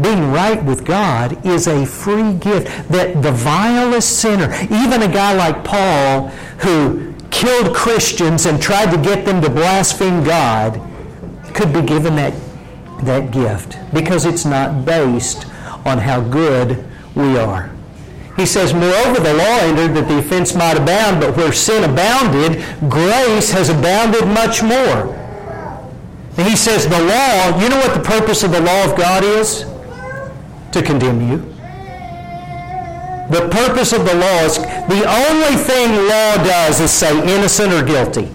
Being 0.00 0.30
right 0.30 0.62
with 0.64 0.84
God 0.84 1.44
is 1.44 1.66
a 1.66 1.84
free 1.84 2.34
gift 2.34 2.88
that 2.88 3.20
the 3.20 3.32
vilest 3.32 4.20
sinner, 4.20 4.54
even 4.70 5.02
a 5.02 5.12
guy 5.12 5.34
like 5.34 5.64
Paul 5.64 6.28
who 6.58 7.14
killed 7.32 7.74
Christians 7.74 8.46
and 8.46 8.62
tried 8.62 8.94
to 8.94 9.02
get 9.02 9.24
them 9.24 9.42
to 9.42 9.50
blaspheme 9.50 10.22
God, 10.22 10.80
could 11.52 11.72
be 11.72 11.82
given 11.82 12.14
that, 12.14 12.32
that 13.02 13.32
gift 13.32 13.76
because 13.92 14.24
it's 14.24 14.44
not 14.44 14.84
based 14.84 15.46
on 15.84 15.98
how 15.98 16.20
good 16.20 16.86
we 17.16 17.36
are. 17.38 17.70
He 18.36 18.44
says, 18.44 18.74
Moreover, 18.74 19.20
the 19.20 19.34
law 19.34 19.58
entered 19.60 19.94
that 19.94 20.08
the 20.08 20.18
offense 20.18 20.54
might 20.54 20.76
abound, 20.76 21.20
but 21.20 21.36
where 21.36 21.52
sin 21.52 21.82
abounded, 21.82 22.62
grace 22.90 23.50
has 23.50 23.70
abounded 23.70 24.28
much 24.28 24.62
more. 24.62 25.16
And 26.36 26.46
he 26.46 26.54
says, 26.54 26.86
The 26.86 27.00
law, 27.00 27.58
you 27.58 27.70
know 27.70 27.78
what 27.78 27.94
the 27.94 28.04
purpose 28.04 28.42
of 28.42 28.52
the 28.52 28.60
law 28.60 28.84
of 28.84 28.96
God 28.96 29.24
is? 29.24 29.64
To 30.72 30.82
condemn 30.82 31.26
you. 31.26 31.38
The 33.30 33.48
purpose 33.50 33.92
of 33.92 34.04
the 34.04 34.14
law 34.14 34.44
is 34.44 34.58
the 34.58 35.02
only 35.08 35.56
thing 35.56 35.90
law 36.06 36.36
does 36.44 36.80
is 36.80 36.90
say 36.90 37.18
innocent 37.34 37.72
or 37.72 37.82
guilty. 37.82 38.30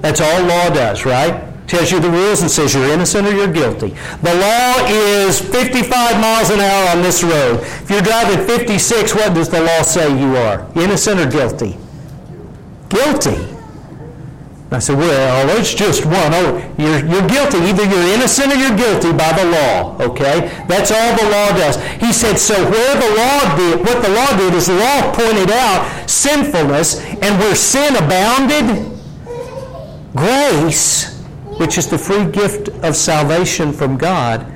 That's 0.00 0.20
all 0.20 0.42
law 0.42 0.70
does, 0.70 1.04
right? 1.04 1.51
Tells 1.72 1.90
you 1.90 1.98
the 2.00 2.10
rules 2.10 2.42
and 2.42 2.50
says 2.50 2.74
you're 2.74 2.92
innocent 2.92 3.26
or 3.26 3.32
you're 3.32 3.50
guilty. 3.50 3.96
The 4.20 4.34
law 4.34 4.74
is 4.88 5.40
55 5.40 6.20
miles 6.20 6.50
an 6.50 6.60
hour 6.60 6.90
on 6.94 7.02
this 7.02 7.24
road. 7.24 7.60
If 7.62 7.88
you're 7.88 8.02
driving 8.02 8.46
56, 8.46 9.14
what 9.14 9.32
does 9.32 9.48
the 9.48 9.62
law 9.62 9.80
say 9.80 10.06
you 10.20 10.36
are? 10.36 10.70
Innocent 10.76 11.18
or 11.20 11.30
guilty? 11.30 11.78
Guilty. 12.90 13.48
I 14.70 14.80
said, 14.80 14.98
well, 14.98 15.58
it's 15.58 15.72
just 15.72 16.04
one. 16.04 16.32
Oh, 16.36 16.60
you're, 16.76 17.06
you're 17.06 17.26
guilty. 17.26 17.56
Either 17.64 17.84
you're 17.84 18.08
innocent 18.16 18.52
or 18.52 18.56
you're 18.56 18.76
guilty 18.76 19.12
by 19.12 19.32
the 19.32 19.46
law. 19.46 19.96
Okay? 19.98 20.52
That's 20.68 20.92
all 20.92 21.16
the 21.16 21.24
law 21.24 21.56
does. 21.56 21.80
He 22.02 22.12
said, 22.12 22.36
so 22.36 22.54
where 22.70 22.94
the 23.00 23.16
law 23.16 23.56
did, 23.56 23.80
what 23.80 24.02
the 24.02 24.10
law 24.10 24.36
did 24.36 24.52
is 24.52 24.66
the 24.66 24.74
law 24.74 25.14
pointed 25.14 25.50
out 25.50 26.08
sinfulness, 26.08 27.00
and 27.00 27.38
where 27.40 27.54
sin 27.54 27.96
abounded, 27.96 28.92
grace 30.14 31.11
which 31.58 31.78
is 31.78 31.88
the 31.88 31.98
free 31.98 32.24
gift 32.30 32.68
of 32.84 32.96
salvation 32.96 33.72
from 33.72 33.96
God, 33.96 34.46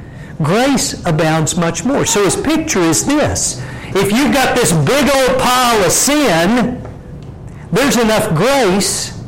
grace 0.42 1.04
abounds 1.06 1.56
much 1.56 1.84
more. 1.84 2.04
So 2.04 2.24
his 2.24 2.36
picture 2.36 2.80
is 2.80 3.04
this. 3.04 3.62
If 3.94 4.12
you've 4.12 4.32
got 4.32 4.54
this 4.54 4.72
big 4.72 5.04
old 5.14 5.40
pile 5.40 5.84
of 5.84 5.92
sin, 5.92 6.82
there's 7.72 7.96
enough 7.96 8.34
grace 8.34 9.22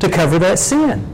to 0.00 0.08
cover 0.08 0.38
that 0.38 0.58
sin. 0.58 1.12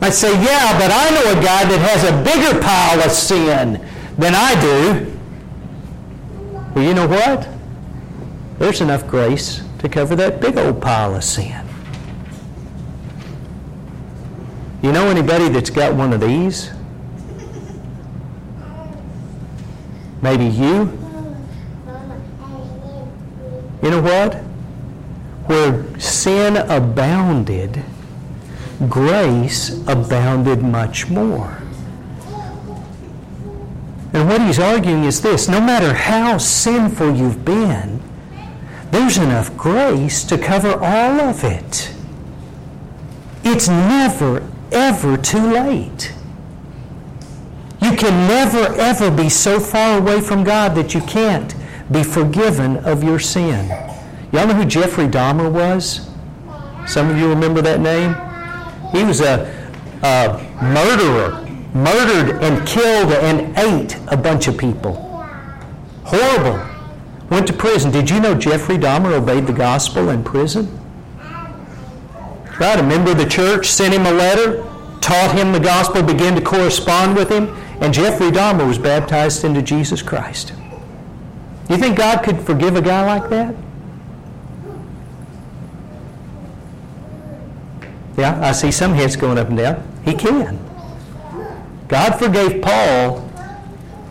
I 0.00 0.10
say, 0.10 0.32
yeah, 0.44 0.78
but 0.78 0.90
I 0.92 1.10
know 1.10 1.30
a 1.32 1.42
guy 1.42 1.64
that 1.64 1.78
has 1.80 2.04
a 2.04 2.12
bigger 2.22 2.60
pile 2.60 3.00
of 3.02 3.10
sin 3.10 3.80
than 4.18 4.34
I 4.34 4.60
do. 4.60 5.18
Well, 6.74 6.84
you 6.84 6.94
know 6.94 7.08
what? 7.08 7.48
There's 8.58 8.80
enough 8.80 9.06
grace 9.06 9.62
to 9.78 9.88
cover 9.88 10.14
that 10.16 10.40
big 10.40 10.58
old 10.58 10.82
pile 10.82 11.14
of 11.14 11.24
sin. 11.24 11.63
You 14.84 14.92
know 14.92 15.08
anybody 15.08 15.48
that's 15.48 15.70
got 15.70 15.94
one 15.94 16.12
of 16.12 16.20
these? 16.20 16.70
Maybe 20.20 20.44
you? 20.44 20.92
You 23.82 23.90
know 23.90 24.02
what? 24.02 24.34
Where 25.46 25.98
sin 25.98 26.58
abounded, 26.58 27.82
grace 28.90 29.70
abounded 29.86 30.62
much 30.62 31.08
more. 31.08 31.62
And 34.12 34.28
what 34.28 34.42
he's 34.42 34.58
arguing 34.58 35.04
is 35.04 35.22
this 35.22 35.48
no 35.48 35.62
matter 35.62 35.94
how 35.94 36.36
sinful 36.36 37.16
you've 37.16 37.42
been, 37.42 38.02
there's 38.90 39.16
enough 39.16 39.56
grace 39.56 40.24
to 40.24 40.36
cover 40.36 40.74
all 40.74 41.20
of 41.22 41.42
it. 41.42 41.90
It's 43.44 43.68
never, 43.68 44.46
ever 44.72 45.16
too 45.16 45.40
late. 45.40 46.12
You 47.82 47.94
can 47.96 48.26
never, 48.26 48.74
ever 48.80 49.10
be 49.10 49.28
so 49.28 49.60
far 49.60 49.98
away 49.98 50.20
from 50.20 50.42
God 50.42 50.74
that 50.74 50.94
you 50.94 51.00
can't 51.02 51.54
be 51.92 52.02
forgiven 52.02 52.78
of 52.78 53.04
your 53.04 53.18
sin. 53.18 53.68
Y'all 54.32 54.46
know 54.46 54.54
who 54.54 54.64
Jeffrey 54.64 55.06
Dahmer 55.06 55.50
was? 55.52 56.08
Some 56.86 57.10
of 57.10 57.18
you 57.18 57.28
remember 57.28 57.62
that 57.62 57.80
name? 57.80 58.14
He 58.92 59.04
was 59.04 59.20
a, 59.20 59.44
a 60.02 60.38
murderer, 60.62 61.40
murdered 61.74 62.42
and 62.42 62.66
killed 62.66 63.12
and 63.12 63.56
ate 63.58 63.96
a 64.08 64.16
bunch 64.16 64.48
of 64.48 64.56
people. 64.56 64.94
Horrible. 66.04 66.64
Went 67.30 67.46
to 67.46 67.52
prison. 67.52 67.90
Did 67.90 68.10
you 68.10 68.20
know 68.20 68.34
Jeffrey 68.34 68.76
Dahmer 68.76 69.12
obeyed 69.12 69.46
the 69.46 69.52
gospel 69.52 70.10
in 70.10 70.22
prison? 70.22 70.78
Right? 72.58 72.78
A 72.78 72.82
member 72.82 73.10
of 73.10 73.18
the 73.18 73.26
church 73.26 73.66
sent 73.66 73.94
him 73.94 74.06
a 74.06 74.12
letter, 74.12 74.62
taught 75.00 75.34
him 75.36 75.52
the 75.52 75.60
gospel, 75.60 76.02
began 76.02 76.34
to 76.34 76.40
correspond 76.40 77.16
with 77.16 77.30
him, 77.30 77.48
and 77.80 77.92
Jeffrey 77.92 78.30
Dahmer 78.30 78.66
was 78.66 78.78
baptized 78.78 79.44
into 79.44 79.60
Jesus 79.60 80.02
Christ. 80.02 80.52
You 81.68 81.76
think 81.76 81.96
God 81.96 82.22
could 82.22 82.38
forgive 82.40 82.76
a 82.76 82.82
guy 82.82 83.04
like 83.04 83.28
that? 83.30 83.54
Yeah, 88.16 88.40
I 88.40 88.52
see 88.52 88.70
some 88.70 88.92
heads 88.94 89.16
going 89.16 89.38
up 89.38 89.48
and 89.48 89.58
down. 89.58 90.00
He 90.04 90.14
can. 90.14 90.58
God 91.88 92.18
forgave 92.18 92.62
Paul 92.62 93.28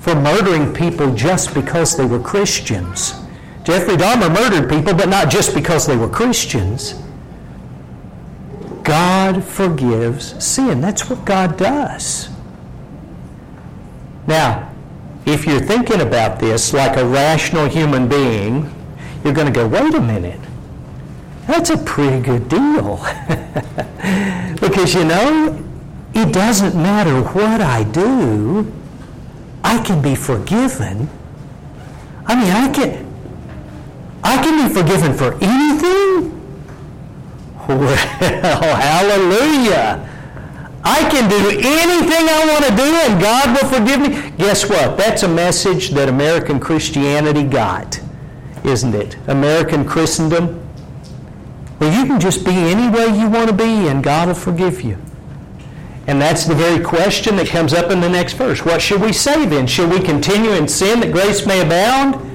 for 0.01 0.15
murdering 0.15 0.73
people 0.73 1.13
just 1.15 1.53
because 1.53 1.95
they 1.95 2.05
were 2.05 2.19
Christians. 2.19 3.13
Jeffrey 3.63 3.95
Dahmer 3.95 4.33
murdered 4.33 4.69
people, 4.69 4.93
but 4.93 5.07
not 5.07 5.31
just 5.31 5.53
because 5.53 5.87
they 5.87 5.95
were 5.95 6.09
Christians. 6.09 7.01
God 8.83 9.43
forgives 9.43 10.43
sin. 10.43 10.81
That's 10.81 11.09
what 11.09 11.25
God 11.25 11.57
does. 11.57 12.29
Now, 14.27 14.71
if 15.25 15.45
you're 15.45 15.61
thinking 15.61 16.01
about 16.01 16.39
this 16.39 16.73
like 16.73 16.97
a 16.97 17.05
rational 17.05 17.67
human 17.67 18.07
being, 18.07 18.73
you're 19.23 19.33
going 19.33 19.47
to 19.47 19.53
go, 19.53 19.67
wait 19.67 19.93
a 19.93 20.01
minute. 20.01 20.39
That's 21.47 21.69
a 21.69 21.77
pretty 21.77 22.21
good 22.21 22.49
deal. 22.49 22.97
because, 24.59 24.93
you 24.93 25.05
know, 25.05 25.63
it 26.13 26.33
doesn't 26.33 26.75
matter 26.75 27.21
what 27.21 27.61
I 27.61 27.83
do, 27.83 28.71
I 29.63 29.81
can 29.83 30.01
be 30.01 30.15
forgiven. 30.15 31.09
I 32.25 32.35
mean, 32.35 32.51
I 32.51 32.71
can, 32.71 33.13
I 34.23 34.43
can 34.43 34.67
be 34.67 34.73
forgiven 34.73 35.13
for 35.13 35.33
anything? 35.41 36.32
Well, 37.67 37.95
hallelujah. 38.19 40.09
I 40.83 41.09
can 41.09 41.29
do 41.29 41.49
anything 41.49 42.27
I 42.27 42.45
want 42.51 42.65
to 42.65 42.75
do 42.75 42.83
and 42.83 43.21
God 43.21 43.57
will 43.57 43.69
forgive 43.69 44.01
me. 44.01 44.31
Guess 44.37 44.69
what? 44.69 44.97
That's 44.97 45.23
a 45.23 45.27
message 45.27 45.91
that 45.91 46.09
American 46.09 46.59
Christianity 46.59 47.43
got, 47.43 48.01
isn't 48.65 48.93
it? 48.93 49.15
American 49.27 49.85
Christendom. 49.85 50.59
Well, 51.79 51.97
you 51.97 52.05
can 52.05 52.19
just 52.19 52.43
be 52.43 52.51
any 52.51 52.89
way 52.89 53.17
you 53.17 53.29
want 53.29 53.49
to 53.49 53.55
be 53.55 53.87
and 53.87 54.03
God 54.03 54.27
will 54.27 54.35
forgive 54.35 54.81
you. 54.81 54.97
And 56.07 56.21
that's 56.21 56.43
the 56.43 56.55
very 56.55 56.83
question 56.83 57.37
that 57.37 57.47
comes 57.47 57.73
up 57.73 57.89
in 57.89 58.01
the 58.01 58.09
next 58.09 58.33
verse. 58.33 58.65
What 58.65 58.81
should 58.81 59.01
we 59.01 59.13
say 59.13 59.45
then? 59.45 59.67
Should 59.67 59.89
we 59.89 60.01
continue 60.01 60.51
in 60.51 60.67
sin 60.67 60.99
that 60.99 61.13
grace 61.13 61.45
may 61.45 61.61
abound? 61.61 62.32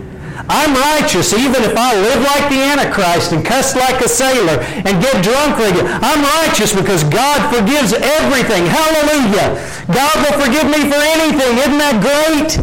I'm 0.49 0.75
righteous 0.75 1.35
even 1.35 1.63
if 1.63 1.77
I 1.77 1.95
live 1.95 2.23
like 2.23 2.49
the 2.49 2.57
Antichrist 2.57 3.33
and 3.33 3.45
cuss 3.45 3.77
like 3.77 4.01
a 4.01 4.09
sailor 4.09 4.61
and 4.61 5.03
get 5.03 5.23
drunk 5.23 5.59
regularly. 5.59 5.91
I'm 6.01 6.25
righteous 6.25 6.75
because 6.75 7.05
God 7.05 7.55
forgives 7.55 7.93
everything. 7.93 8.65
Hallelujah. 8.65 9.61
God 9.93 10.17
will 10.17 10.37
forgive 10.41 10.67
me 10.67 10.89
for 10.89 10.97
anything. 10.97 11.59
Isn't 11.59 11.79
that 11.79 12.01
great? 12.01 12.59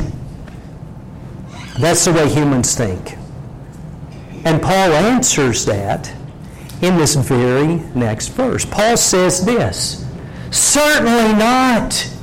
That's 1.79 2.05
the 2.05 2.13
way 2.13 2.27
humans 2.29 2.75
think. 2.75 3.17
And 4.45 4.61
Paul 4.61 4.93
answers 4.93 5.65
that 5.65 6.11
in 6.81 6.97
this 6.97 7.15
very 7.15 7.75
next 7.95 8.29
verse. 8.29 8.65
Paul 8.65 8.97
says 8.97 9.45
this 9.45 10.05
Certainly 10.51 11.33
not. 11.33 12.14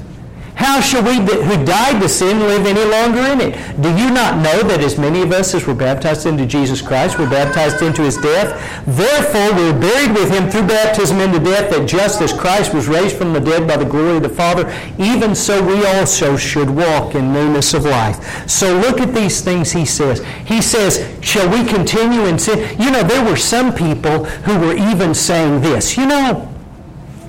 How 0.62 0.81
shall 0.81 1.03
we 1.03 1.16
who 1.16 1.64
died 1.64 2.01
to 2.01 2.09
sin 2.09 2.38
live 2.38 2.64
any 2.64 2.85
longer 2.85 3.18
in 3.33 3.40
it? 3.40 3.83
Do 3.83 3.88
you 3.98 4.12
not 4.12 4.37
know 4.37 4.62
that 4.68 4.81
as 4.81 4.96
many 4.96 5.20
of 5.20 5.33
us 5.33 5.57
as 5.57 5.66
were 5.66 5.75
baptized 5.75 6.25
into 6.25 6.46
Jesus 6.46 6.81
Christ 6.81 7.18
were 7.18 7.29
baptized 7.29 7.83
into 7.83 8.03
his 8.03 8.16
death? 8.16 8.55
Therefore 8.87 9.57
we 9.57 9.72
were 9.72 9.81
buried 9.81 10.14
with 10.14 10.31
him 10.31 10.48
through 10.48 10.68
baptism 10.68 11.18
into 11.18 11.40
death, 11.40 11.68
that 11.70 11.88
just 11.88 12.22
as 12.22 12.33
Christ 12.33 12.72
was 12.72 12.87
raised 12.87 13.16
from 13.16 13.33
the 13.33 13.40
dead 13.40 13.66
by 13.66 13.77
the 13.77 13.85
glory 13.85 14.18
of 14.18 14.22
the 14.22 14.29
Father, 14.29 14.72
even 15.01 15.35
so 15.35 15.61
we 15.61 15.85
also 15.85 16.37
should 16.37 16.70
walk 16.70 17.16
in 17.16 17.33
newness 17.33 17.75
of 17.75 17.85
life. 17.85 18.48
So 18.48 18.79
look 18.79 19.01
at 19.01 19.12
these 19.12 19.40
things 19.40 19.72
he 19.72 19.85
says. 19.85 20.25
He 20.46 20.62
says, 20.62 21.05
Shall 21.22 21.51
we 21.51 21.68
continue 21.68 22.27
in 22.27 22.38
sin? 22.38 22.81
You 22.81 22.92
know, 22.92 23.03
there 23.03 23.25
were 23.25 23.37
some 23.37 23.75
people 23.75 24.27
who 24.46 24.61
were 24.61 24.77
even 24.77 25.12
saying 25.12 25.62
this. 25.62 25.96
You 25.96 26.07
know, 26.07 26.55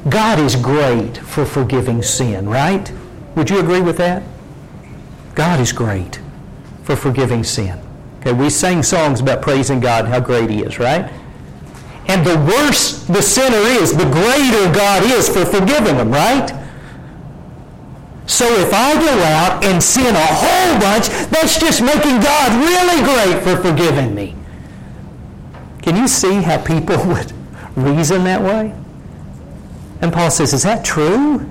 God 0.07 0.37
is 0.37 0.55
great 0.55 1.17
for 1.17 1.45
forgiving 1.45 2.03
sin, 2.03 2.47
right? 2.47 2.91
Would 3.35 3.49
you 3.49 3.59
agree 3.59 3.81
with 3.81 3.97
that? 3.97 4.23
God 5.35 5.59
is 5.59 5.71
great 5.71 6.19
for 6.83 6.95
forgiving 6.95 7.43
sin. 7.43 7.79
Okay, 8.19 8.33
we 8.33 8.49
sing 8.49 8.83
songs 8.83 9.19
about 9.19 9.41
praising 9.41 9.79
God 9.79 10.05
how 10.05 10.19
great 10.19 10.49
He 10.49 10.61
is, 10.63 10.79
right? 10.79 11.11
And 12.07 12.25
the 12.25 12.37
worse 12.37 13.03
the 13.05 13.21
sinner 13.21 13.57
is, 13.57 13.95
the 13.95 14.05
greater 14.05 14.73
God 14.73 15.03
is 15.03 15.27
for 15.27 15.45
forgiving 15.45 15.97
them, 15.97 16.11
right? 16.11 16.51
So 18.25 18.45
if 18.59 18.73
I 18.73 18.93
go 18.95 19.23
out 19.23 19.63
and 19.63 19.81
sin 19.81 20.15
a 20.15 20.25
whole 20.25 20.79
bunch, 20.79 21.09
that's 21.29 21.59
just 21.59 21.81
making 21.81 22.19
God 22.21 22.51
really 22.59 23.03
great 23.03 23.43
for 23.43 23.61
forgiving 23.61 24.15
me. 24.15 24.35
Can 25.81 25.95
you 25.97 26.07
see 26.07 26.41
how 26.41 26.57
people 26.63 26.97
would 27.07 27.33
reason 27.75 28.23
that 28.23 28.41
way? 28.41 28.73
And 30.01 30.11
Paul 30.11 30.31
says, 30.31 30.53
Is 30.53 30.63
that 30.63 30.83
true? 30.85 31.49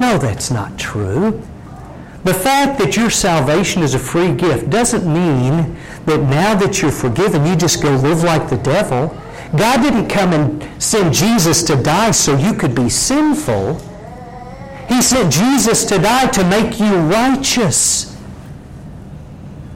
No, 0.00 0.16
that's 0.16 0.50
not 0.50 0.78
true. 0.78 1.42
The 2.24 2.34
fact 2.34 2.78
that 2.78 2.96
your 2.96 3.10
salvation 3.10 3.82
is 3.82 3.94
a 3.94 3.98
free 3.98 4.34
gift 4.34 4.70
doesn't 4.70 5.06
mean 5.06 5.76
that 6.06 6.20
now 6.22 6.54
that 6.54 6.80
you're 6.80 6.90
forgiven, 6.90 7.46
you 7.46 7.54
just 7.54 7.82
go 7.82 7.94
live 7.96 8.22
like 8.22 8.48
the 8.48 8.56
devil. 8.58 9.08
God 9.56 9.82
didn't 9.82 10.08
come 10.08 10.32
and 10.32 10.82
send 10.82 11.12
Jesus 11.12 11.62
to 11.64 11.76
die 11.76 12.10
so 12.12 12.36
you 12.36 12.54
could 12.54 12.74
be 12.74 12.88
sinful. 12.88 13.78
He 14.88 15.02
sent 15.02 15.32
Jesus 15.32 15.84
to 15.86 15.98
die 15.98 16.28
to 16.28 16.44
make 16.48 16.80
you 16.80 16.94
righteous. 16.96 18.16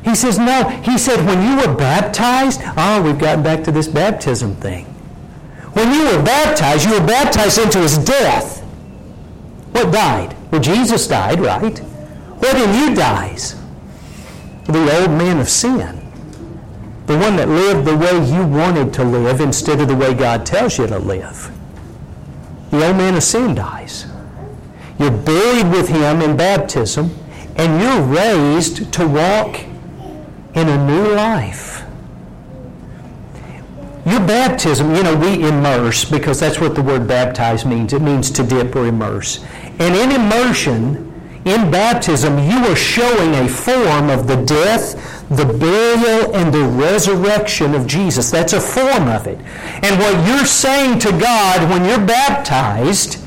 He 0.05 0.15
says, 0.15 0.39
no. 0.39 0.69
He 0.85 0.99
said, 0.99 1.25
when 1.27 1.43
you 1.43 1.67
were 1.67 1.75
baptized, 1.75 2.61
oh, 2.77 3.03
we've 3.03 3.19
gotten 3.19 3.43
back 3.43 3.65
to 3.65 3.73
this 3.73 3.89
baptism 3.89 4.55
thing. 4.57 4.85
When 5.73 5.93
you 5.93 6.05
were 6.05 6.23
baptized, 6.23 6.87
you 6.87 6.93
were 6.93 7.07
baptized 7.07 7.59
into 7.59 7.79
his 7.79 7.99
death. 7.99 8.63
What 9.75 9.93
died? 9.93 10.37
Well, 10.53 10.61
Jesus 10.61 11.09
died, 11.09 11.41
right? 11.41 11.77
What 11.79 12.55
in 12.55 12.75
you 12.81 12.95
dies? 12.95 13.61
The 14.67 15.01
old 15.01 15.11
man 15.11 15.41
of 15.41 15.49
sin. 15.49 16.01
The 17.07 17.19
one 17.19 17.35
that 17.37 17.49
lived 17.49 17.85
the 17.85 17.97
way 17.97 18.25
you 18.25 18.47
wanted 18.47 18.95
to 18.95 19.05
live 19.05 19.41
instead 19.41 19.81
of 19.81 19.89
the 19.89 19.97
way 19.97 20.15
God 20.15 20.47
tells 20.47 20.79
you 20.79 20.87
to 20.87 20.99
live. 20.99 21.51
The 22.71 22.87
old 22.87 22.97
man 22.97 23.17
of 23.17 23.25
sin 23.25 23.57
dies. 23.57 24.07
You're 25.01 25.11
buried 25.11 25.71
with 25.73 25.89
him 25.89 26.23
in 26.23 26.37
baptism, 26.37 27.13
and 27.57 27.83
you're 27.83 28.03
raised 28.03 28.93
to 28.93 29.09
walk 29.09 29.61
in 30.55 30.69
a 30.69 30.87
new 30.87 31.15
life. 31.15 31.85
Your 34.07 34.21
baptism, 34.21 34.95
you 34.95 35.03
know, 35.03 35.17
we 35.17 35.49
immerse 35.49 36.05
because 36.05 36.39
that's 36.39 36.61
what 36.61 36.75
the 36.75 36.83
word 36.83 37.09
baptize 37.09 37.65
means. 37.65 37.93
It 37.93 38.03
means 38.03 38.31
to 38.33 38.43
dip 38.45 38.77
or 38.77 38.87
immerse. 38.87 39.45
And 39.79 39.95
in 39.97 40.13
immersion, 40.13 41.13
in 41.45 41.71
baptism, 41.71 42.39
you 42.39 42.59
are 42.67 42.77
showing 42.77 43.35
a 43.35 43.49
form 43.49 44.09
of 44.09 44.27
the 44.27 44.37
death, 44.45 45.29
the 45.29 45.45
burial, 45.45 46.35
and 46.35 46.53
the 46.53 46.65
resurrection 46.65 47.75
of 47.75 47.87
Jesus. 47.87 48.31
That's 48.31 48.55
a 48.55 48.61
form 48.61 49.09
of 49.09 49.27
it. 49.27 49.39
And 49.83 49.99
what 50.01 50.27
you're 50.27 50.47
saying 50.47 51.01
to 51.01 51.11
God 51.13 51.69
when 51.69 51.85
you're 51.85 52.07
baptized 52.07 53.19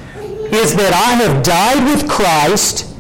is 0.52 0.76
that 0.76 0.94
I 0.94 1.16
have 1.24 1.44
died 1.44 1.84
with 1.86 2.10
Christ, 2.10 2.96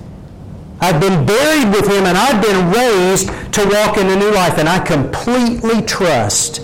I've 0.80 1.02
been 1.02 1.26
buried 1.26 1.74
with 1.74 1.88
Him, 1.88 2.06
and 2.06 2.18
I've 2.18 2.42
been 2.42 2.72
raised 2.72 3.28
to 3.54 3.68
walk 3.70 3.98
in 3.98 4.08
a 4.08 4.16
new 4.16 4.32
life. 4.32 4.60
And 4.60 4.70
I 4.70 4.80
completely 4.80 5.82
trust 5.82 6.62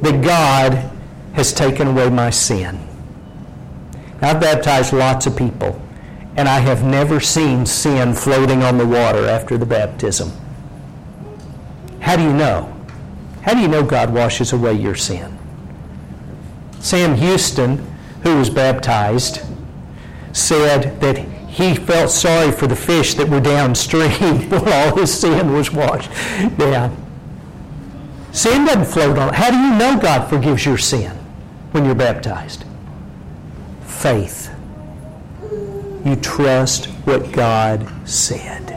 that 0.00 0.22
God 0.22 0.90
has 1.32 1.52
taken 1.52 1.88
away 1.88 2.08
my 2.10 2.30
sin. 2.30 2.78
I've 4.22 4.40
baptized 4.40 4.92
lots 4.92 5.26
of 5.26 5.36
people, 5.36 5.80
and 6.36 6.48
I 6.48 6.60
have 6.60 6.84
never 6.84 7.20
seen 7.20 7.66
sin 7.66 8.14
floating 8.14 8.62
on 8.62 8.78
the 8.78 8.86
water 8.86 9.26
after 9.26 9.58
the 9.58 9.66
baptism. 9.66 10.32
How 12.00 12.16
do 12.16 12.22
you 12.22 12.32
know? 12.32 12.74
How 13.42 13.54
do 13.54 13.60
you 13.60 13.68
know 13.68 13.82
God 13.82 14.12
washes 14.12 14.52
away 14.52 14.74
your 14.74 14.94
sin? 14.94 15.38
Sam 16.80 17.14
Houston, 17.14 17.78
who 18.22 18.38
was 18.38 18.50
baptized, 18.50 19.42
said 20.32 21.00
that 21.00 21.18
he 21.48 21.74
felt 21.74 22.10
sorry 22.10 22.52
for 22.52 22.66
the 22.66 22.76
fish 22.76 23.14
that 23.14 23.28
were 23.28 23.40
downstream 23.40 24.10
when 24.50 24.72
all 24.72 24.96
his 24.96 25.12
sin 25.12 25.52
was 25.52 25.72
washed 25.72 26.10
down. 26.56 26.96
Sin 28.32 28.64
doesn't 28.64 28.86
float 28.86 29.18
on. 29.18 29.34
How 29.34 29.50
do 29.50 29.56
you 29.56 29.76
know 29.76 30.00
God 30.00 30.28
forgives 30.28 30.64
your 30.64 30.78
sin 30.78 31.10
when 31.72 31.84
you're 31.84 31.94
baptized? 31.94 32.64
Faith. 33.82 34.49
You 36.04 36.16
trust 36.16 36.86
what 37.04 37.32
God 37.32 37.86
said. 38.08 38.70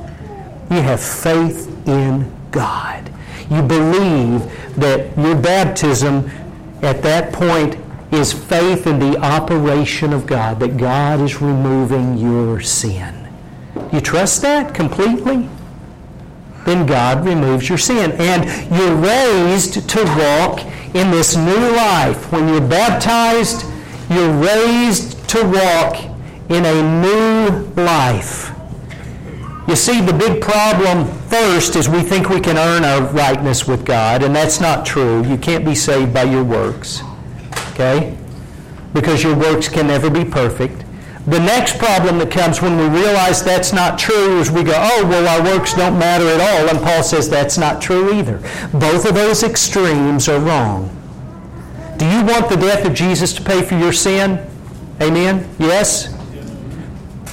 You 0.69 0.81
have 0.81 1.01
faith 1.01 1.69
in 1.87 2.31
God. 2.51 3.11
You 3.49 3.61
believe 3.61 4.41
that 4.75 5.17
your 5.17 5.35
baptism 5.35 6.29
at 6.81 7.01
that 7.03 7.31
point 7.33 7.77
is 8.11 8.33
faith 8.33 8.87
in 8.87 8.99
the 8.99 9.17
operation 9.17 10.13
of 10.13 10.25
God, 10.25 10.59
that 10.59 10.77
God 10.77 11.21
is 11.21 11.41
removing 11.41 12.17
your 12.17 12.61
sin. 12.61 13.27
You 13.91 14.01
trust 14.01 14.41
that 14.41 14.73
completely? 14.73 15.49
then 16.65 16.85
God 16.85 17.25
removes 17.25 17.67
your 17.67 17.77
sin. 17.77 18.11
And 18.13 18.45
you're 18.71 18.95
raised 18.95 19.89
to 19.89 20.03
walk 20.03 20.61
in 20.95 21.11
this 21.11 21.35
new 21.35 21.71
life. 21.75 22.31
When 22.31 22.47
you're 22.47 22.61
baptized, 22.61 23.65
you're 24.09 24.31
raised 24.31 25.27
to 25.29 25.43
walk 25.43 26.12
in 26.53 26.65
a 26.65 27.01
new 27.01 27.65
life. 27.81 28.51
You 29.67 29.75
see, 29.75 30.01
the 30.01 30.13
big 30.13 30.41
problem 30.41 31.07
first 31.29 31.75
is 31.75 31.89
we 31.89 32.01
think 32.01 32.29
we 32.29 32.39
can 32.39 32.57
earn 32.57 32.83
our 32.83 33.01
rightness 33.11 33.67
with 33.67 33.85
God, 33.85 34.21
and 34.21 34.35
that's 34.35 34.59
not 34.59 34.85
true. 34.85 35.25
You 35.25 35.37
can't 35.37 35.65
be 35.65 35.73
saved 35.73 36.13
by 36.13 36.23
your 36.23 36.43
works. 36.43 37.01
Okay? 37.71 38.15
Because 38.93 39.23
your 39.23 39.35
works 39.35 39.67
can 39.67 39.87
never 39.87 40.09
be 40.09 40.25
perfect. 40.25 40.83
The 41.25 41.39
next 41.39 41.79
problem 41.79 42.19
that 42.19 42.29
comes 42.29 42.61
when 42.61 42.77
we 42.77 42.99
realize 42.99 43.41
that's 43.41 43.71
not 43.71 43.97
true 43.97 44.39
is 44.39 44.51
we 44.51 44.61
go, 44.61 44.73
oh, 44.75 45.07
well, 45.07 45.25
our 45.25 45.57
works 45.57 45.73
don't 45.73 45.97
matter 45.97 46.27
at 46.27 46.41
all. 46.41 46.69
And 46.69 46.77
Paul 46.79 47.01
says 47.01 47.29
that's 47.29 47.57
not 47.57 47.81
true 47.81 48.13
either. 48.13 48.39
Both 48.73 49.05
of 49.05 49.15
those 49.15 49.41
extremes 49.41 50.27
are 50.27 50.39
wrong. 50.39 50.89
Do 51.97 52.05
you 52.05 52.25
want 52.25 52.49
the 52.49 52.57
death 52.57 52.85
of 52.85 52.93
Jesus 52.93 53.31
to 53.33 53.41
pay 53.41 53.63
for 53.63 53.75
your 53.75 53.93
sin? 53.93 54.45
Amen? 55.01 55.49
Yes? 55.57 56.13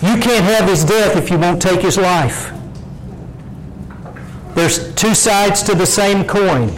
You 0.03 0.17
can't 0.19 0.45
have 0.45 0.69
his 0.69 0.85
death 0.85 1.17
if 1.17 1.31
you 1.31 1.39
won't 1.39 1.61
take 1.61 1.81
his 1.81 1.99
life. 1.99 2.53
There's 4.55 4.95
two 4.95 5.15
sides 5.15 5.63
to 5.65 5.75
the 5.75 5.87
same 5.87 6.27
coin. 6.27 6.69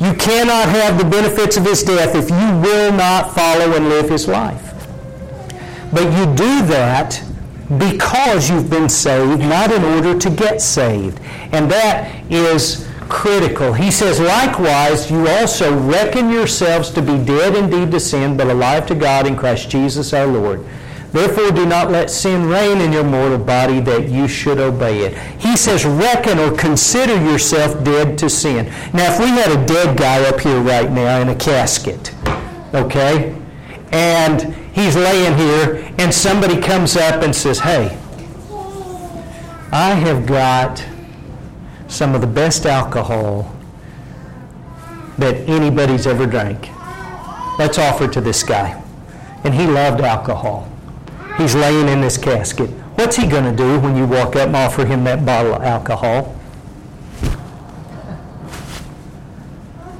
You 0.00 0.14
cannot 0.14 0.68
have 0.68 0.98
the 0.98 1.04
benefits 1.04 1.56
of 1.56 1.64
his 1.64 1.82
death 1.82 2.14
if 2.14 2.30
you 2.30 2.60
will 2.60 2.92
not 2.92 3.34
follow 3.34 3.74
and 3.74 3.88
live 3.88 4.08
his 4.08 4.28
life. 4.28 4.74
But 5.92 6.04
you 6.16 6.26
do 6.34 6.66
that 6.66 7.22
because 7.78 8.48
you've 8.48 8.70
been 8.70 8.88
saved, 8.88 9.40
not 9.40 9.72
in 9.72 9.82
order 9.84 10.18
to 10.18 10.30
get 10.30 10.60
saved. 10.60 11.20
And 11.52 11.70
that 11.70 12.24
is 12.30 12.88
critical. 13.08 13.72
He 13.72 13.90
says, 13.90 14.20
likewise, 14.20 15.10
you 15.10 15.26
also 15.28 15.76
reckon 15.78 16.30
yourselves 16.30 16.90
to 16.90 17.02
be 17.02 17.18
dead 17.24 17.56
indeed 17.56 17.90
to 17.92 18.00
sin, 18.00 18.36
but 18.36 18.48
alive 18.48 18.86
to 18.86 18.94
God 18.94 19.26
in 19.26 19.36
Christ 19.36 19.70
Jesus 19.70 20.12
our 20.12 20.26
Lord. 20.26 20.64
Therefore, 21.12 21.50
do 21.50 21.64
not 21.64 21.90
let 21.90 22.10
sin 22.10 22.46
reign 22.48 22.80
in 22.80 22.92
your 22.92 23.04
mortal 23.04 23.38
body 23.38 23.80
that 23.80 24.08
you 24.08 24.28
should 24.28 24.58
obey 24.58 25.00
it. 25.00 25.16
He 25.40 25.56
says, 25.56 25.86
reckon 25.86 26.38
or 26.38 26.54
consider 26.54 27.14
yourself 27.14 27.82
dead 27.82 28.18
to 28.18 28.28
sin. 28.28 28.66
Now, 28.92 29.12
if 29.12 29.18
we 29.18 29.26
had 29.26 29.50
a 29.50 29.66
dead 29.66 29.96
guy 29.96 30.28
up 30.28 30.40
here 30.40 30.60
right 30.60 30.90
now 30.90 31.20
in 31.20 31.30
a 31.30 31.34
casket, 31.34 32.14
okay, 32.74 33.34
and 33.90 34.54
he's 34.74 34.96
laying 34.96 35.36
here, 35.38 35.94
and 35.98 36.12
somebody 36.12 36.60
comes 36.60 36.96
up 36.96 37.22
and 37.22 37.34
says, 37.34 37.58
hey, 37.58 37.98
I 39.72 39.94
have 39.94 40.26
got 40.26 40.84
some 41.88 42.14
of 42.14 42.20
the 42.20 42.26
best 42.26 42.66
alcohol 42.66 43.54
that 45.16 45.36
anybody's 45.48 46.06
ever 46.06 46.26
drank. 46.26 46.68
Let's 47.58 47.78
offer 47.78 48.06
to 48.08 48.20
this 48.20 48.42
guy. 48.42 48.80
And 49.44 49.54
he 49.54 49.66
loved 49.66 50.00
alcohol. 50.02 50.67
He's 51.38 51.54
laying 51.54 51.88
in 51.88 52.00
this 52.00 52.18
casket. 52.18 52.68
What's 52.98 53.16
he 53.16 53.26
going 53.28 53.44
to 53.44 53.56
do 53.56 53.78
when 53.78 53.96
you 53.96 54.06
walk 54.06 54.34
up 54.34 54.48
and 54.48 54.56
offer 54.56 54.84
him 54.84 55.04
that 55.04 55.24
bottle 55.24 55.54
of 55.54 55.62
alcohol? 55.62 56.34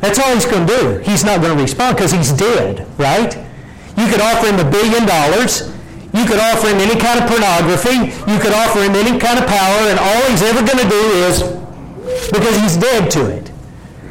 That's 0.01 0.19
all 0.19 0.35
he's 0.35 0.47
going 0.47 0.67
to 0.67 0.77
do. 0.77 0.99
He's 0.99 1.25
not 1.25 1.41
going 1.41 1.57
to 1.57 1.63
respond 1.63 1.97
because 1.97 2.13
he's 2.13 2.33
dead, 2.33 2.87
right? 2.99 3.37
You 3.97 4.09
could 4.09 4.21
offer 4.21 4.47
him 4.49 4.59
a 4.59 4.69
billion 4.69 5.07
dollars. 5.07 5.73
You 6.13 6.25
could 6.25 6.41
offer 6.41 6.69
him 6.69 6.79
any 6.79 6.99
kind 6.99 7.21
of 7.21 7.29
pornography. 7.31 8.11
You 8.31 8.39
could 8.41 8.53
offer 8.53 8.83
him 8.83 8.95
any 8.95 9.19
kind 9.19 9.39
of 9.39 9.47
power, 9.47 9.91
and 9.91 9.99
all 9.99 10.23
he's 10.31 10.43
ever 10.43 10.65
going 10.67 10.83
to 10.83 10.89
do 10.89 11.03
is 11.27 11.43
because 12.33 12.57
he's 12.61 12.77
dead 12.77 13.11
to 13.13 13.27
it. 13.27 13.53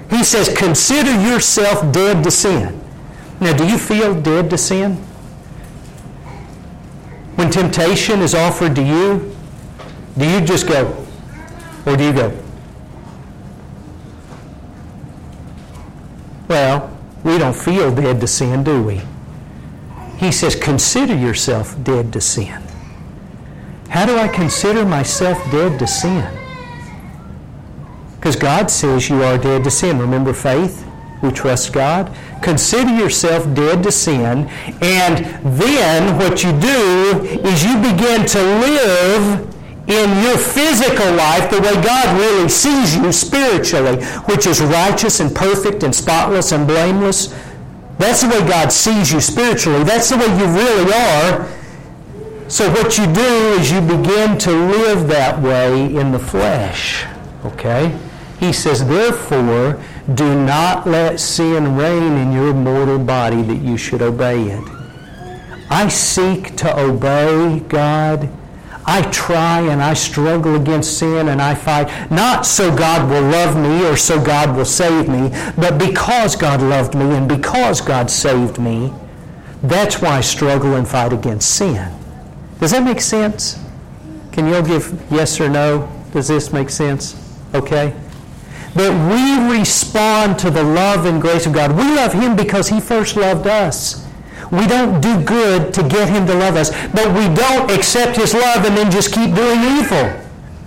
He 0.10 0.24
says, 0.24 0.48
consider 0.56 1.12
yourself 1.22 1.92
dead 1.92 2.24
to 2.24 2.32
sin. 2.32 2.80
Now, 3.42 3.56
do 3.56 3.68
you 3.68 3.78
feel 3.78 4.20
dead 4.20 4.50
to 4.52 4.58
sin? 4.58 5.04
When 7.38 7.52
temptation 7.52 8.22
is 8.22 8.34
offered 8.34 8.76
to 8.78 8.82
you, 8.82 9.36
do 10.18 10.28
you 10.28 10.42
just 10.42 10.68
go, 10.68 11.06
or 11.86 11.96
do 11.96 12.04
you 12.04 12.14
go? 12.14 12.36
Well, 16.48 16.98
we 17.24 17.38
don't 17.38 17.56
feel 17.56 17.94
dead 17.94 18.20
to 18.22 18.28
sin, 18.28 18.64
do 18.64 18.82
we? 18.82 19.04
He 20.18 20.32
says, 20.32 20.56
consider 20.56 21.16
yourself 21.16 21.76
dead 21.84 22.12
to 22.14 22.22
sin. 22.22 22.60
How 23.90 24.08
do 24.08 24.18
I 24.18 24.28
consider 24.28 24.84
myself 24.84 25.38
dead 25.52 25.78
to 25.78 25.86
sin? 25.86 26.28
Because 28.16 28.36
God 28.36 28.72
says 28.72 29.10
you 29.10 29.22
are 29.22 29.38
dead 29.38 29.64
to 29.66 29.70
sin. 29.70 30.00
Remember 30.00 30.34
faith? 30.34 30.87
We 31.22 31.32
trust 31.32 31.74
God. 31.74 32.16
Consider 32.42 32.96
yourself 32.96 33.52
dead 33.56 33.84
to 33.84 33.92
sin. 33.92 34.48
And 34.82 35.26
then 35.60 36.18
what 36.18 36.44
you 36.44 36.52
do 36.60 37.22
is 37.48 37.64
you 37.64 37.76
begin 37.78 38.26
to 38.28 38.40
live 38.40 39.54
in 39.88 40.24
your 40.24 40.38
physical 40.38 41.12
life 41.14 41.50
the 41.50 41.62
way 41.62 41.74
God 41.82 42.20
really 42.20 42.50
sees 42.50 42.96
you 42.96 43.12
spiritually, 43.12 44.04
which 44.26 44.46
is 44.46 44.62
righteous 44.62 45.20
and 45.22 45.34
perfect 45.34 45.84
and 45.84 45.96
spotless 45.96 46.52
and 46.52 46.68
blameless. 46.68 47.34
That's 47.98 48.22
the 48.22 48.30
way 48.30 48.48
God 48.48 48.72
sees 48.72 49.12
you 49.12 49.22
spiritually. 49.22 49.84
That's 49.84 50.10
the 50.10 50.18
way 50.18 50.28
you 50.38 50.46
really 50.46 50.94
are. 50.94 51.52
So 52.50 52.70
what 52.72 52.98
you 52.98 53.06
do 53.12 53.60
is 53.60 53.72
you 53.72 53.82
begin 53.82 54.38
to 54.40 54.52
live 54.52 55.08
that 55.08 55.42
way 55.42 55.96
in 55.96 56.12
the 56.12 56.20
flesh. 56.20 57.06
Okay? 57.46 57.98
He 58.40 58.54
says, 58.54 58.88
Therefore, 58.88 59.82
do 60.14 60.46
not 60.46 60.88
let 60.88 61.20
sin 61.20 61.76
reign 61.76 62.14
in 62.14 62.32
your 62.32 62.54
mortal 62.54 63.00
body 63.00 63.42
that 63.42 63.58
you 63.58 63.78
should 63.78 64.02
obey 64.02 64.44
it. 64.44 64.64
I 65.70 65.88
seek 65.90 66.56
to 66.58 66.80
obey 66.80 67.60
God. 67.68 68.30
I 68.86 69.02
try 69.12 69.60
and 69.62 69.82
I 69.82 69.94
struggle 69.96 70.56
against 70.56 70.98
sin 70.98 71.28
and 71.28 71.42
I 71.42 71.56
fight, 71.56 72.10
not 72.10 72.46
so 72.46 72.74
God 72.74 73.10
will 73.10 73.22
love 73.22 73.58
me 73.58 73.86
or 73.86 73.98
so 73.98 74.24
God 74.24 74.56
will 74.56 74.64
save 74.64 75.10
me, 75.10 75.30
but 75.58 75.78
because 75.78 76.38
God 76.38 76.62
loved 76.62 76.96
me 76.96 77.04
and 77.04 77.28
because 77.28 77.82
God 77.82 78.10
saved 78.10 78.60
me. 78.60 78.94
That's 79.62 80.02
why 80.02 80.18
I 80.18 80.22
struggle 80.22 80.76
and 80.76 80.88
fight 80.88 81.12
against 81.12 81.56
sin. 81.56 81.92
Does 82.62 82.72
that 82.72 82.84
make 82.84 83.02
sense? 83.02 83.60
Can 84.32 84.48
you 84.48 84.56
all 84.56 84.64
give 84.64 85.04
yes 85.12 85.42
or 85.42 85.50
no? 85.50 85.92
Does 86.14 86.30
this 86.30 86.54
make 86.54 86.70
sense? 86.70 87.16
Okay? 87.54 87.94
That 88.74 88.94
we 89.10 89.58
respond 89.58 90.38
to 90.40 90.52
the 90.52 90.64
love 90.64 91.06
and 91.06 91.22
grace 91.22 91.46
of 91.46 91.54
God. 91.54 91.72
We 91.72 91.84
love 91.84 92.14
Him 92.14 92.36
because 92.36 92.68
He 92.68 92.80
first 92.80 93.16
loved 93.16 93.48
us. 93.48 94.06
We 94.52 94.68
don't 94.68 95.02
do 95.02 95.22
good 95.24 95.74
to 95.74 95.84
get 95.84 96.10
Him 96.10 96.26
to 96.28 96.34
love 96.34 96.56
us, 96.56 96.70
but 96.88 97.08
we 97.14 97.34
don't 97.36 97.72
accept 97.72 98.18
His 98.18 98.34
love 98.34 98.66
and 98.66 98.78
then 98.78 98.92
just 98.92 99.14
keep 99.14 99.34
doing 99.34 99.60
evil. 99.80 100.24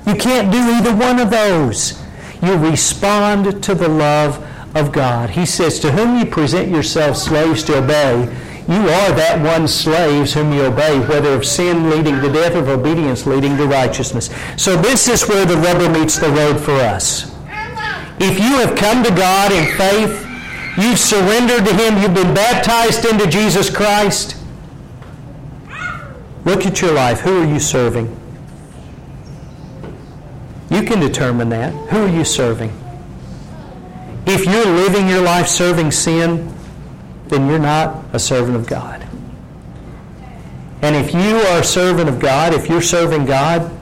You 0.07 0.15
can't 0.15 0.51
do 0.51 0.59
either 0.59 0.95
one 0.95 1.19
of 1.19 1.31
those. 1.31 2.03
You 2.43 2.57
respond 2.57 3.63
to 3.63 3.75
the 3.75 3.89
love 3.89 4.45
of 4.75 4.93
God. 4.93 5.31
He 5.31 5.47
says, 5.47 5.79
To 5.81 5.93
whom 5.93 6.19
you 6.19 6.27
present 6.27 6.69
yourselves 6.69 7.23
slaves 7.23 7.63
to 7.65 7.79
obey, 7.79 8.25
you 8.69 8.77
are 8.77 9.13
that 9.13 9.41
one 9.43 9.67
slaves 9.67 10.33
whom 10.33 10.53
you 10.53 10.63
obey, 10.63 11.01
whether 11.01 11.35
of 11.35 11.45
sin 11.45 11.91
leading 11.91 12.21
to 12.21 12.33
death 12.33 12.55
or 12.55 12.61
of 12.61 12.69
obedience 12.69 13.27
leading 13.27 13.57
to 13.57 13.67
righteousness. 13.67 14.31
So 14.57 14.77
this 14.77 15.09
is 15.09 15.29
where 15.29 15.45
the 15.45 15.57
rubber 15.57 15.89
meets 15.89 16.19
the 16.19 16.31
road 16.31 16.61
for 16.61 16.73
us. 16.73 17.35
If 18.23 18.39
you 18.39 18.59
have 18.59 18.77
come 18.77 19.03
to 19.03 19.11
God 19.11 19.51
in 19.51 19.65
faith, 19.79 20.27
you've 20.77 20.99
surrendered 20.99 21.65
to 21.65 21.75
Him, 21.75 22.03
you've 22.03 22.13
been 22.13 22.35
baptized 22.35 23.07
into 23.07 23.27
Jesus 23.27 23.75
Christ, 23.75 24.37
look 26.45 26.67
at 26.67 26.83
your 26.83 26.93
life. 26.93 27.21
Who 27.21 27.41
are 27.41 27.47
you 27.47 27.59
serving? 27.59 28.15
You 30.71 30.83
can 30.83 31.01
determine 31.01 31.49
that. 31.49 31.73
Who 31.91 32.05
are 32.05 32.09
you 32.09 32.27
serving? 32.27 32.71
If 34.27 34.45
you're 34.45 34.67
living 34.67 35.09
your 35.09 35.23
life 35.23 35.49
serving 35.49 35.91
sin, 35.91 36.55
then 37.29 37.49
you're 37.49 37.59
not 37.59 38.05
a 38.13 38.19
servant 38.19 38.55
of 38.55 38.67
God. 38.67 39.07
And 40.83 40.95
if 40.95 41.15
you 41.15 41.37
are 41.49 41.61
a 41.61 41.65
servant 41.65 42.11
of 42.11 42.21
God, 42.21 42.53
if 42.53 42.69
you're 42.69 42.83
serving 42.83 43.25
God, 43.25 43.75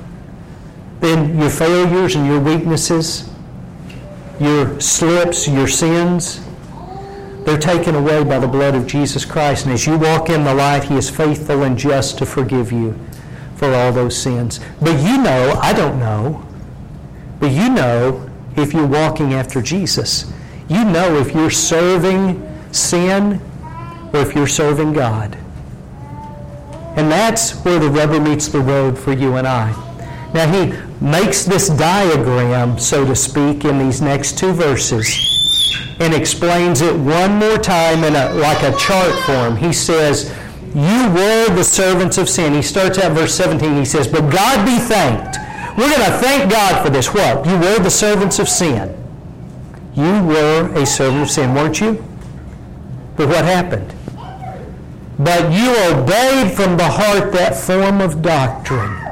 then 1.00 1.36
your 1.38 1.50
failures 1.50 2.14
and 2.14 2.24
your 2.24 2.40
weaknesses 2.40 3.27
your 4.40 4.80
slips, 4.80 5.48
your 5.48 5.68
sins, 5.68 6.40
they're 7.44 7.58
taken 7.58 7.94
away 7.94 8.22
by 8.24 8.38
the 8.38 8.46
blood 8.46 8.74
of 8.74 8.86
Jesus 8.86 9.24
Christ. 9.24 9.64
And 9.64 9.72
as 9.72 9.86
you 9.86 9.96
walk 9.96 10.28
in 10.28 10.44
the 10.44 10.54
light, 10.54 10.84
He 10.84 10.96
is 10.96 11.08
faithful 11.08 11.62
and 11.62 11.78
just 11.78 12.18
to 12.18 12.26
forgive 12.26 12.70
you 12.70 12.98
for 13.56 13.72
all 13.72 13.92
those 13.92 14.16
sins. 14.16 14.60
But 14.80 15.00
you 15.00 15.16
know, 15.16 15.58
I 15.62 15.72
don't 15.72 15.98
know, 15.98 16.46
but 17.40 17.50
you 17.50 17.70
know 17.70 18.30
if 18.56 18.72
you're 18.72 18.86
walking 18.86 19.34
after 19.34 19.62
Jesus. 19.62 20.30
You 20.68 20.84
know 20.84 21.16
if 21.16 21.34
you're 21.34 21.50
serving 21.50 22.46
sin 22.72 23.40
or 24.12 24.20
if 24.20 24.34
you're 24.34 24.46
serving 24.46 24.92
God. 24.92 25.36
And 26.96 27.10
that's 27.10 27.52
where 27.64 27.78
the 27.78 27.88
rubber 27.88 28.20
meets 28.20 28.48
the 28.48 28.60
road 28.60 28.98
for 28.98 29.12
you 29.12 29.36
and 29.36 29.46
I. 29.46 29.87
Now, 30.34 30.50
he 30.52 30.72
makes 31.04 31.44
this 31.44 31.68
diagram, 31.68 32.78
so 32.78 33.04
to 33.04 33.16
speak, 33.16 33.64
in 33.64 33.78
these 33.78 34.02
next 34.02 34.38
two 34.38 34.52
verses 34.52 35.28
and 36.00 36.14
explains 36.14 36.80
it 36.80 36.94
one 36.94 37.34
more 37.34 37.58
time 37.58 38.04
in 38.04 38.14
a, 38.14 38.32
like 38.34 38.62
a 38.62 38.76
chart 38.76 39.12
form. 39.24 39.56
He 39.56 39.72
says, 39.72 40.32
You 40.74 41.10
were 41.12 41.54
the 41.54 41.64
servants 41.64 42.18
of 42.18 42.28
sin. 42.28 42.54
He 42.54 42.62
starts 42.62 42.98
at 42.98 43.12
verse 43.12 43.34
17. 43.34 43.76
He 43.76 43.84
says, 43.84 44.06
But 44.06 44.30
God 44.30 44.64
be 44.64 44.78
thanked. 44.78 45.38
We're 45.76 45.90
going 45.90 46.10
to 46.10 46.18
thank 46.18 46.50
God 46.50 46.84
for 46.84 46.90
this. 46.90 47.12
What? 47.12 47.46
You 47.46 47.54
were 47.58 47.78
the 47.78 47.90
servants 47.90 48.38
of 48.38 48.48
sin. 48.48 48.94
You 49.94 50.24
were 50.24 50.72
a 50.74 50.86
servant 50.86 51.22
of 51.22 51.30
sin, 51.30 51.54
weren't 51.54 51.80
you? 51.80 52.04
But 53.16 53.28
what 53.28 53.44
happened? 53.44 53.92
But 55.18 55.52
you 55.52 55.70
obeyed 55.92 56.54
from 56.54 56.76
the 56.76 56.88
heart 56.88 57.32
that 57.32 57.56
form 57.56 58.00
of 58.00 58.22
doctrine 58.22 59.07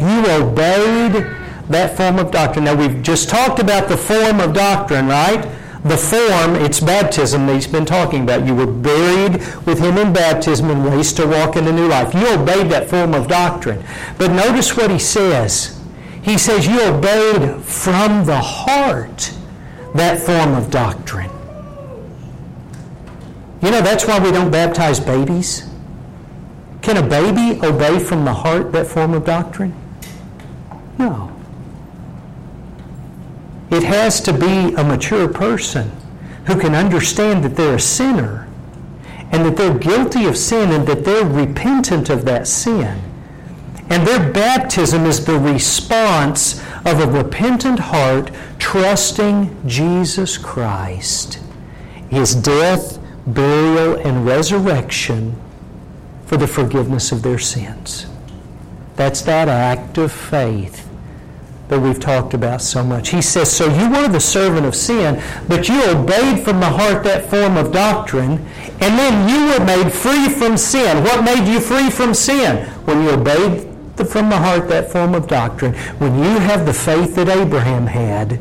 you 0.00 0.30
obeyed 0.30 1.26
that 1.68 1.96
form 1.96 2.18
of 2.18 2.30
doctrine. 2.30 2.64
Now, 2.64 2.74
we've 2.74 3.02
just 3.02 3.28
talked 3.28 3.58
about 3.58 3.88
the 3.88 3.96
form 3.96 4.40
of 4.40 4.54
doctrine, 4.54 5.08
right? 5.08 5.42
The 5.84 5.96
form, 5.96 6.56
it's 6.56 6.80
baptism 6.80 7.46
that 7.46 7.54
he's 7.54 7.66
been 7.66 7.84
talking 7.84 8.22
about. 8.22 8.46
You 8.46 8.54
were 8.54 8.66
buried 8.66 9.34
with 9.66 9.78
him 9.78 9.98
in 9.98 10.12
baptism 10.12 10.70
and 10.70 10.84
raised 10.84 11.16
to 11.16 11.26
walk 11.26 11.56
in 11.56 11.66
a 11.66 11.72
new 11.72 11.86
life. 11.86 12.12
You 12.14 12.26
obeyed 12.28 12.70
that 12.72 12.88
form 12.90 13.14
of 13.14 13.28
doctrine. 13.28 13.84
But 14.18 14.32
notice 14.32 14.76
what 14.76 14.90
he 14.90 14.98
says. 14.98 15.80
He 16.22 16.38
says 16.38 16.66
you 16.66 16.82
obeyed 16.82 17.62
from 17.62 18.24
the 18.24 18.40
heart 18.40 19.32
that 19.94 20.18
form 20.18 20.54
of 20.54 20.70
doctrine. 20.70 21.30
You 23.62 23.70
know, 23.70 23.80
that's 23.80 24.06
why 24.06 24.18
we 24.18 24.32
don't 24.32 24.50
baptize 24.50 24.98
babies. 24.98 25.68
Can 26.82 26.96
a 26.96 27.02
baby 27.02 27.60
obey 27.64 27.98
from 27.98 28.24
the 28.24 28.32
heart 28.32 28.72
that 28.72 28.86
form 28.86 29.14
of 29.14 29.24
doctrine? 29.24 29.74
No. 30.98 31.36
It 33.70 33.82
has 33.82 34.20
to 34.22 34.32
be 34.32 34.74
a 34.74 34.84
mature 34.84 35.28
person 35.28 35.90
who 36.46 36.58
can 36.58 36.74
understand 36.74 37.42
that 37.44 37.56
they're 37.56 37.74
a 37.74 37.80
sinner 37.80 38.48
and 39.32 39.44
that 39.44 39.56
they're 39.56 39.76
guilty 39.76 40.26
of 40.26 40.36
sin 40.36 40.70
and 40.70 40.86
that 40.86 41.04
they're 41.04 41.26
repentant 41.26 42.08
of 42.08 42.24
that 42.24 42.46
sin. 42.46 43.02
And 43.90 44.06
their 44.06 44.32
baptism 44.32 45.04
is 45.04 45.24
the 45.24 45.38
response 45.38 46.60
of 46.84 47.00
a 47.00 47.06
repentant 47.06 47.78
heart 47.78 48.30
trusting 48.58 49.56
Jesus 49.66 50.38
Christ, 50.38 51.40
his 52.08 52.34
death, 52.34 52.98
burial, 53.26 53.96
and 53.96 54.24
resurrection 54.24 55.36
for 56.26 56.36
the 56.36 56.46
forgiveness 56.46 57.10
of 57.10 57.22
their 57.22 57.38
sins. 57.38 58.06
That's 58.94 59.22
that 59.22 59.48
act 59.48 59.98
of 59.98 60.12
faith 60.12 60.85
that 61.68 61.80
we've 61.80 61.98
talked 61.98 62.34
about 62.34 62.62
so 62.62 62.84
much. 62.84 63.08
He 63.08 63.20
says, 63.20 63.50
So 63.50 63.66
you 63.66 63.90
were 63.90 64.08
the 64.08 64.20
servant 64.20 64.66
of 64.66 64.74
sin, 64.74 65.22
but 65.48 65.68
you 65.68 65.82
obeyed 65.84 66.44
from 66.44 66.60
the 66.60 66.68
heart 66.68 67.02
that 67.04 67.28
form 67.28 67.56
of 67.56 67.72
doctrine, 67.72 68.38
and 68.80 68.98
then 68.98 69.28
you 69.28 69.46
were 69.52 69.64
made 69.64 69.92
free 69.92 70.28
from 70.28 70.56
sin. 70.56 71.02
What 71.02 71.24
made 71.24 71.50
you 71.50 71.60
free 71.60 71.90
from 71.90 72.14
sin? 72.14 72.68
When 72.84 73.02
you 73.02 73.10
obeyed 73.10 73.68
the, 73.96 74.04
from 74.04 74.28
the 74.28 74.38
heart 74.38 74.68
that 74.68 74.92
form 74.92 75.14
of 75.14 75.26
doctrine, 75.26 75.74
when 75.98 76.18
you 76.18 76.38
have 76.38 76.66
the 76.66 76.74
faith 76.74 77.16
that 77.16 77.28
Abraham 77.28 77.86
had, 77.86 78.40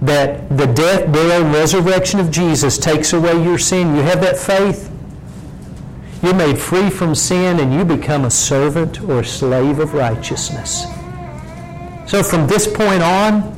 that 0.00 0.48
the 0.56 0.66
death, 0.66 1.12
burial, 1.12 1.44
and 1.44 1.52
resurrection 1.52 2.20
of 2.20 2.30
Jesus 2.30 2.78
takes 2.78 3.12
away 3.12 3.42
your 3.42 3.58
sin, 3.58 3.96
you 3.96 4.02
have 4.02 4.20
that 4.20 4.38
faith, 4.38 4.92
you're 6.22 6.34
made 6.34 6.58
free 6.58 6.90
from 6.90 7.14
sin 7.14 7.60
and 7.60 7.72
you 7.72 7.84
become 7.84 8.24
a 8.24 8.30
servant 8.30 9.00
or 9.02 9.20
a 9.20 9.24
slave 9.24 9.78
of 9.78 9.94
righteousness. 9.94 10.86
So 12.08 12.22
from 12.22 12.46
this 12.46 12.66
point 12.66 13.02
on, 13.02 13.54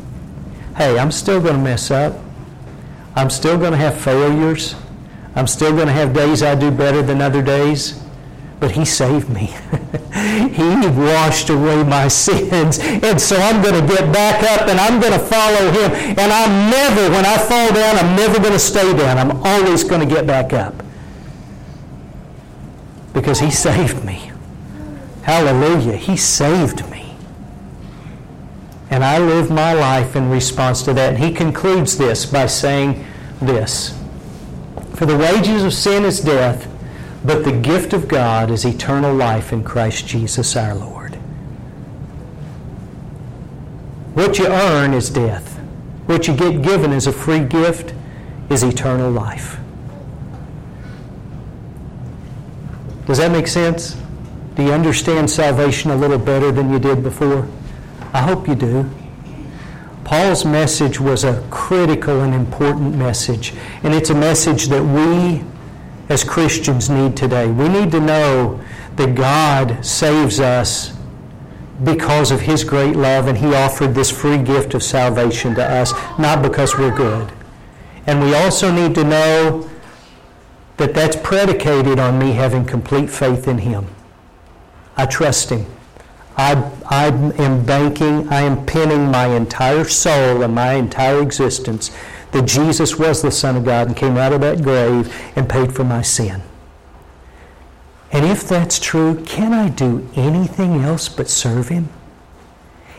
hey, 0.76 0.98
I'm 0.98 1.12
still 1.12 1.40
going 1.40 1.54
to 1.54 1.62
mess 1.62 1.92
up. 1.92 2.18
I'm 3.14 3.30
still 3.30 3.56
going 3.56 3.70
to 3.70 3.78
have 3.78 3.96
failures. 3.96 4.74
I'm 5.36 5.46
still 5.46 5.70
going 5.72 5.86
to 5.86 5.92
have 5.92 6.12
days 6.12 6.42
I 6.42 6.56
do 6.56 6.72
better 6.72 7.00
than 7.00 7.22
other 7.22 7.42
days. 7.42 8.02
But 8.58 8.72
He 8.72 8.84
saved 8.84 9.28
me. 9.28 9.46
he 10.50 10.88
washed 10.88 11.48
away 11.50 11.84
my 11.84 12.08
sins. 12.08 12.80
And 12.80 13.20
so 13.20 13.36
I'm 13.36 13.62
going 13.62 13.80
to 13.80 13.94
get 13.94 14.12
back 14.12 14.42
up 14.42 14.68
and 14.68 14.80
I'm 14.80 15.00
going 15.00 15.12
to 15.12 15.24
follow 15.24 15.70
Him. 15.70 15.92
And 16.18 16.32
I'm 16.32 16.70
never, 16.72 17.08
when 17.08 17.24
I 17.24 17.38
fall 17.38 17.72
down, 17.72 18.04
I'm 18.04 18.16
never 18.16 18.40
going 18.40 18.52
to 18.52 18.58
stay 18.58 18.96
down. 18.96 19.16
I'm 19.16 19.36
always 19.46 19.84
going 19.84 20.00
to 20.00 20.12
get 20.12 20.26
back 20.26 20.52
up 20.52 20.74
because 23.14 23.38
He 23.38 23.50
saved 23.68 24.04
me. 24.04 24.32
Hallelujah. 25.22 25.96
He 25.96 26.16
saved 26.16 26.89
me. 26.89 26.89
And 28.90 29.04
I 29.04 29.18
live 29.18 29.50
my 29.50 29.72
life 29.72 30.16
in 30.16 30.28
response 30.28 30.82
to 30.82 30.92
that. 30.94 31.14
And 31.14 31.24
He 31.24 31.32
concludes 31.32 31.96
this 31.96 32.26
by 32.26 32.46
saying 32.46 33.06
this 33.40 33.96
For 34.94 35.06
the 35.06 35.16
wages 35.16 35.62
of 35.62 35.72
sin 35.72 36.04
is 36.04 36.20
death, 36.20 36.68
but 37.24 37.44
the 37.44 37.52
gift 37.52 37.92
of 37.92 38.08
God 38.08 38.50
is 38.50 38.64
eternal 38.64 39.14
life 39.14 39.52
in 39.52 39.62
Christ 39.62 40.06
Jesus 40.08 40.56
our 40.56 40.74
Lord. 40.74 41.14
What 44.14 44.38
you 44.38 44.46
earn 44.48 44.92
is 44.92 45.08
death. 45.08 45.58
What 46.06 46.26
you 46.26 46.34
get 46.34 46.62
given 46.62 46.90
as 46.90 47.06
a 47.06 47.12
free 47.12 47.44
gift 47.44 47.94
is 48.50 48.64
eternal 48.64 49.10
life. 49.10 49.58
Does 53.06 53.18
that 53.18 53.30
make 53.30 53.46
sense? 53.46 53.96
Do 54.56 54.64
you 54.64 54.72
understand 54.72 55.30
salvation 55.30 55.92
a 55.92 55.96
little 55.96 56.18
better 56.18 56.50
than 56.50 56.72
you 56.72 56.80
did 56.80 57.04
before? 57.04 57.48
I 58.12 58.22
hope 58.22 58.48
you 58.48 58.54
do. 58.54 58.90
Paul's 60.04 60.44
message 60.44 60.98
was 60.98 61.22
a 61.22 61.46
critical 61.50 62.22
and 62.22 62.34
important 62.34 62.96
message, 62.96 63.54
and 63.84 63.94
it's 63.94 64.10
a 64.10 64.14
message 64.14 64.66
that 64.66 64.82
we 64.82 65.44
as 66.08 66.24
Christians 66.24 66.90
need 66.90 67.16
today. 67.16 67.46
We 67.46 67.68
need 67.68 67.92
to 67.92 68.00
know 68.00 68.60
that 68.96 69.14
God 69.14 69.84
saves 69.86 70.40
us 70.40 70.92
because 71.84 72.32
of 72.32 72.40
His 72.40 72.64
great 72.64 72.96
love, 72.96 73.28
and 73.28 73.38
He 73.38 73.54
offered 73.54 73.94
this 73.94 74.10
free 74.10 74.38
gift 74.38 74.74
of 74.74 74.82
salvation 74.82 75.54
to 75.54 75.64
us, 75.64 75.92
not 76.18 76.42
because 76.42 76.76
we're 76.76 76.94
good. 76.94 77.32
And 78.06 78.20
we 78.20 78.34
also 78.34 78.72
need 78.72 78.94
to 78.96 79.04
know 79.04 79.70
that 80.78 80.94
that's 80.94 81.16
predicated 81.16 82.00
on 82.00 82.18
me 82.18 82.32
having 82.32 82.64
complete 82.64 83.08
faith 83.08 83.46
in 83.46 83.58
Him. 83.58 83.86
I 84.96 85.06
trust 85.06 85.50
Him. 85.50 85.66
I, 86.40 86.72
I 86.88 87.06
am 87.42 87.66
banking, 87.66 88.26
I 88.30 88.40
am 88.40 88.64
pinning 88.64 89.10
my 89.10 89.26
entire 89.26 89.84
soul 89.84 90.42
and 90.42 90.54
my 90.54 90.72
entire 90.72 91.20
existence 91.20 91.90
that 92.32 92.46
Jesus 92.46 92.98
was 92.98 93.20
the 93.20 93.30
Son 93.30 93.56
of 93.56 93.66
God 93.66 93.88
and 93.88 93.96
came 93.96 94.16
out 94.16 94.32
of 94.32 94.40
that 94.40 94.62
grave 94.62 95.14
and 95.36 95.46
paid 95.46 95.74
for 95.74 95.84
my 95.84 96.00
sin. 96.00 96.40
And 98.10 98.24
if 98.24 98.48
that's 98.48 98.78
true, 98.78 99.22
can 99.26 99.52
I 99.52 99.68
do 99.68 100.08
anything 100.16 100.80
else 100.80 101.10
but 101.10 101.28
serve 101.28 101.68
Him? 101.68 101.90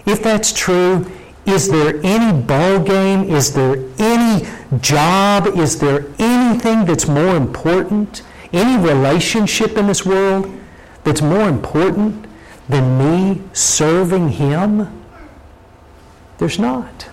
If 0.06 0.22
that's 0.22 0.54
true, 0.54 1.12
is 1.48 1.68
there 1.68 2.00
any 2.04 2.40
ball 2.44 2.80
game? 2.80 3.24
Is 3.24 3.54
there 3.56 3.84
any 3.98 4.48
job? 4.82 5.48
Is 5.48 5.80
there 5.80 6.06
anything 6.20 6.86
that's 6.86 7.08
more 7.08 7.36
important? 7.36 8.22
Any 8.54 8.80
relationship 8.88 9.78
in 9.78 9.88
this 9.88 10.06
world 10.06 10.48
that's 11.04 11.24
more 11.24 11.50
important 11.50 12.28
than 12.72 12.98
me 12.98 13.42
serving 13.54 14.30
Him? 14.30 15.04
There's 16.38 16.58
not. 16.58 17.08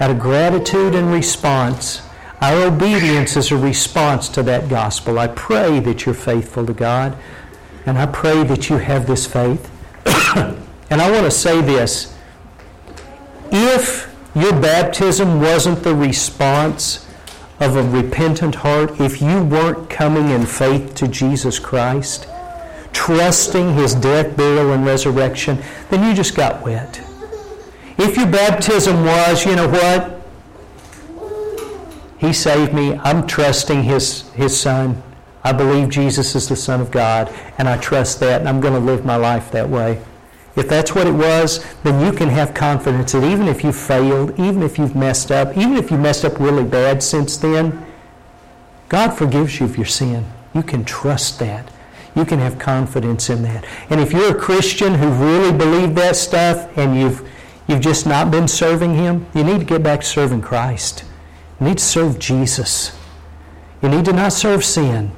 Out 0.00 0.10
of 0.10 0.18
gratitude 0.18 0.94
and 0.94 1.10
response, 1.12 2.02
our 2.40 2.66
obedience 2.66 3.36
is 3.36 3.50
a 3.50 3.56
response 3.56 4.28
to 4.30 4.42
that 4.44 4.68
gospel. 4.68 5.18
I 5.18 5.28
pray 5.28 5.80
that 5.80 6.06
you're 6.06 6.14
faithful 6.14 6.66
to 6.66 6.72
God, 6.72 7.16
and 7.86 7.98
I 7.98 8.06
pray 8.06 8.44
that 8.44 8.68
you 8.68 8.76
have 8.76 9.06
this 9.06 9.26
faith. 9.26 9.70
and 10.90 11.00
I 11.00 11.10
want 11.10 11.24
to 11.24 11.30
say 11.30 11.60
this 11.60 12.14
if 13.50 14.14
your 14.34 14.52
baptism 14.60 15.40
wasn't 15.40 15.82
the 15.82 15.94
response 15.94 17.08
of 17.60 17.76
a 17.76 17.82
repentant 17.82 18.56
heart, 18.56 19.00
if 19.00 19.20
you 19.20 19.42
weren't 19.42 19.90
coming 19.90 20.28
in 20.30 20.46
faith 20.46 20.94
to 20.96 21.08
Jesus 21.08 21.58
Christ, 21.58 22.28
trusting 22.98 23.74
his 23.74 23.94
death, 23.94 24.36
burial, 24.36 24.72
and 24.72 24.84
resurrection, 24.84 25.56
then 25.88 26.04
you 26.04 26.12
just 26.12 26.34
got 26.34 26.60
wet. 26.64 27.00
If 27.96 28.16
your 28.16 28.26
baptism 28.26 29.04
was, 29.04 29.46
you 29.46 29.54
know 29.54 29.68
what? 29.68 30.20
He 32.18 32.32
saved 32.32 32.74
me. 32.74 32.96
I'm 33.04 33.24
trusting 33.24 33.84
his, 33.84 34.28
his 34.32 34.60
son. 34.60 35.00
I 35.44 35.52
believe 35.52 35.90
Jesus 35.90 36.34
is 36.34 36.48
the 36.48 36.56
Son 36.56 36.80
of 36.80 36.90
God, 36.90 37.32
and 37.56 37.68
I 37.68 37.78
trust 37.78 38.18
that, 38.18 38.40
and 38.40 38.48
I'm 38.48 38.60
going 38.60 38.74
to 38.74 38.80
live 38.80 39.04
my 39.04 39.14
life 39.14 39.52
that 39.52 39.70
way. 39.70 40.02
If 40.56 40.68
that's 40.68 40.92
what 40.92 41.06
it 41.06 41.14
was, 41.14 41.64
then 41.84 42.04
you 42.04 42.10
can 42.12 42.28
have 42.28 42.52
confidence 42.52 43.12
that 43.12 43.22
even 43.22 43.46
if 43.46 43.62
you 43.62 43.70
failed, 43.70 44.32
even 44.40 44.64
if 44.64 44.76
you've 44.76 44.96
messed 44.96 45.30
up, 45.30 45.56
even 45.56 45.76
if 45.76 45.92
you 45.92 45.98
messed 45.98 46.24
up 46.24 46.40
really 46.40 46.64
bad 46.64 47.00
since 47.00 47.36
then, 47.36 47.86
God 48.88 49.10
forgives 49.12 49.60
you 49.60 49.66
of 49.66 49.76
your 49.76 49.86
sin. 49.86 50.26
You 50.52 50.64
can 50.64 50.84
trust 50.84 51.38
that. 51.38 51.70
You 52.18 52.24
can 52.24 52.40
have 52.40 52.58
confidence 52.58 53.30
in 53.30 53.44
that. 53.44 53.64
And 53.90 54.00
if 54.00 54.12
you're 54.12 54.36
a 54.36 54.40
Christian 54.40 54.94
who 54.94 55.08
really 55.08 55.56
believed 55.56 55.94
that 55.98 56.16
stuff 56.16 56.76
and 56.76 56.98
you've 56.98 57.24
you've 57.68 57.80
just 57.80 58.06
not 58.06 58.32
been 58.32 58.48
serving 58.48 58.94
him, 58.94 59.24
you 59.36 59.44
need 59.44 59.60
to 59.60 59.64
get 59.64 59.84
back 59.84 60.00
to 60.00 60.06
serving 60.06 60.40
Christ. 60.40 61.04
You 61.60 61.68
need 61.68 61.78
to 61.78 61.84
serve 61.84 62.18
Jesus. 62.18 62.98
You 63.82 63.88
need 63.88 64.04
to 64.06 64.12
not 64.12 64.32
serve 64.32 64.64
sin 64.64 65.12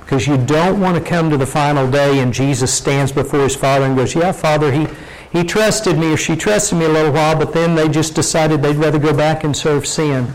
because 0.00 0.26
you 0.26 0.38
don't 0.38 0.80
want 0.80 0.98
to 0.98 1.08
come 1.08 1.30
to 1.30 1.36
the 1.36 1.46
final 1.46 1.88
day 1.88 2.18
and 2.18 2.34
Jesus 2.34 2.74
stands 2.74 3.12
before 3.12 3.44
his 3.44 3.54
Father 3.54 3.84
and 3.84 3.94
goes, 3.94 4.16
Yeah, 4.16 4.32
Father, 4.32 4.72
he, 4.72 4.88
he 5.30 5.44
trusted 5.44 5.96
me 5.98 6.12
or 6.12 6.16
she 6.16 6.34
trusted 6.34 6.78
me 6.78 6.86
a 6.86 6.88
little 6.88 7.12
while, 7.12 7.38
but 7.38 7.52
then 7.52 7.76
they 7.76 7.88
just 7.88 8.16
decided 8.16 8.60
they'd 8.60 8.74
rather 8.74 8.98
go 8.98 9.16
back 9.16 9.44
and 9.44 9.56
serve 9.56 9.86
sin. 9.86 10.26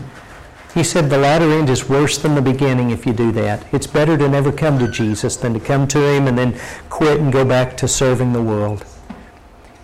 He 0.76 0.84
said 0.84 1.08
the 1.08 1.16
latter 1.16 1.50
end 1.52 1.70
is 1.70 1.88
worse 1.88 2.18
than 2.18 2.34
the 2.34 2.42
beginning 2.42 2.90
if 2.90 3.06
you 3.06 3.14
do 3.14 3.32
that. 3.32 3.64
It's 3.72 3.86
better 3.86 4.18
to 4.18 4.28
never 4.28 4.52
come 4.52 4.78
to 4.78 4.86
Jesus 4.86 5.34
than 5.34 5.54
to 5.54 5.58
come 5.58 5.88
to 5.88 5.98
him 5.98 6.28
and 6.28 6.36
then 6.36 6.60
quit 6.90 7.18
and 7.18 7.32
go 7.32 7.46
back 7.46 7.78
to 7.78 7.88
serving 7.88 8.34
the 8.34 8.42
world. 8.42 8.84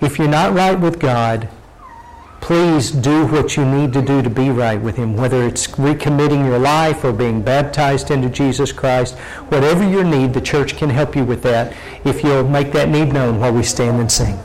If 0.02 0.18
you're 0.18 0.28
not 0.28 0.52
right 0.52 0.78
with 0.78 1.00
God, 1.00 1.48
please 2.42 2.90
do 2.90 3.24
what 3.24 3.56
you 3.56 3.64
need 3.64 3.94
to 3.94 4.02
do 4.02 4.20
to 4.20 4.28
be 4.28 4.50
right 4.50 4.78
with 4.82 4.96
Him, 4.96 5.16
whether 5.16 5.44
it's 5.44 5.68
recommitting 5.68 6.44
your 6.44 6.58
life 6.58 7.04
or 7.04 7.12
being 7.12 7.40
baptized 7.40 8.10
into 8.10 8.28
Jesus 8.28 8.70
Christ. 8.70 9.16
Whatever 9.48 9.88
your 9.88 10.04
need, 10.04 10.34
the 10.34 10.42
church 10.42 10.76
can 10.76 10.90
help 10.90 11.16
you 11.16 11.24
with 11.24 11.42
that 11.44 11.74
if 12.04 12.22
you'll 12.22 12.46
make 12.46 12.72
that 12.72 12.90
need 12.90 13.14
known 13.14 13.40
while 13.40 13.54
we 13.54 13.62
stand 13.62 13.98
and 13.98 14.12
sing. 14.12 14.38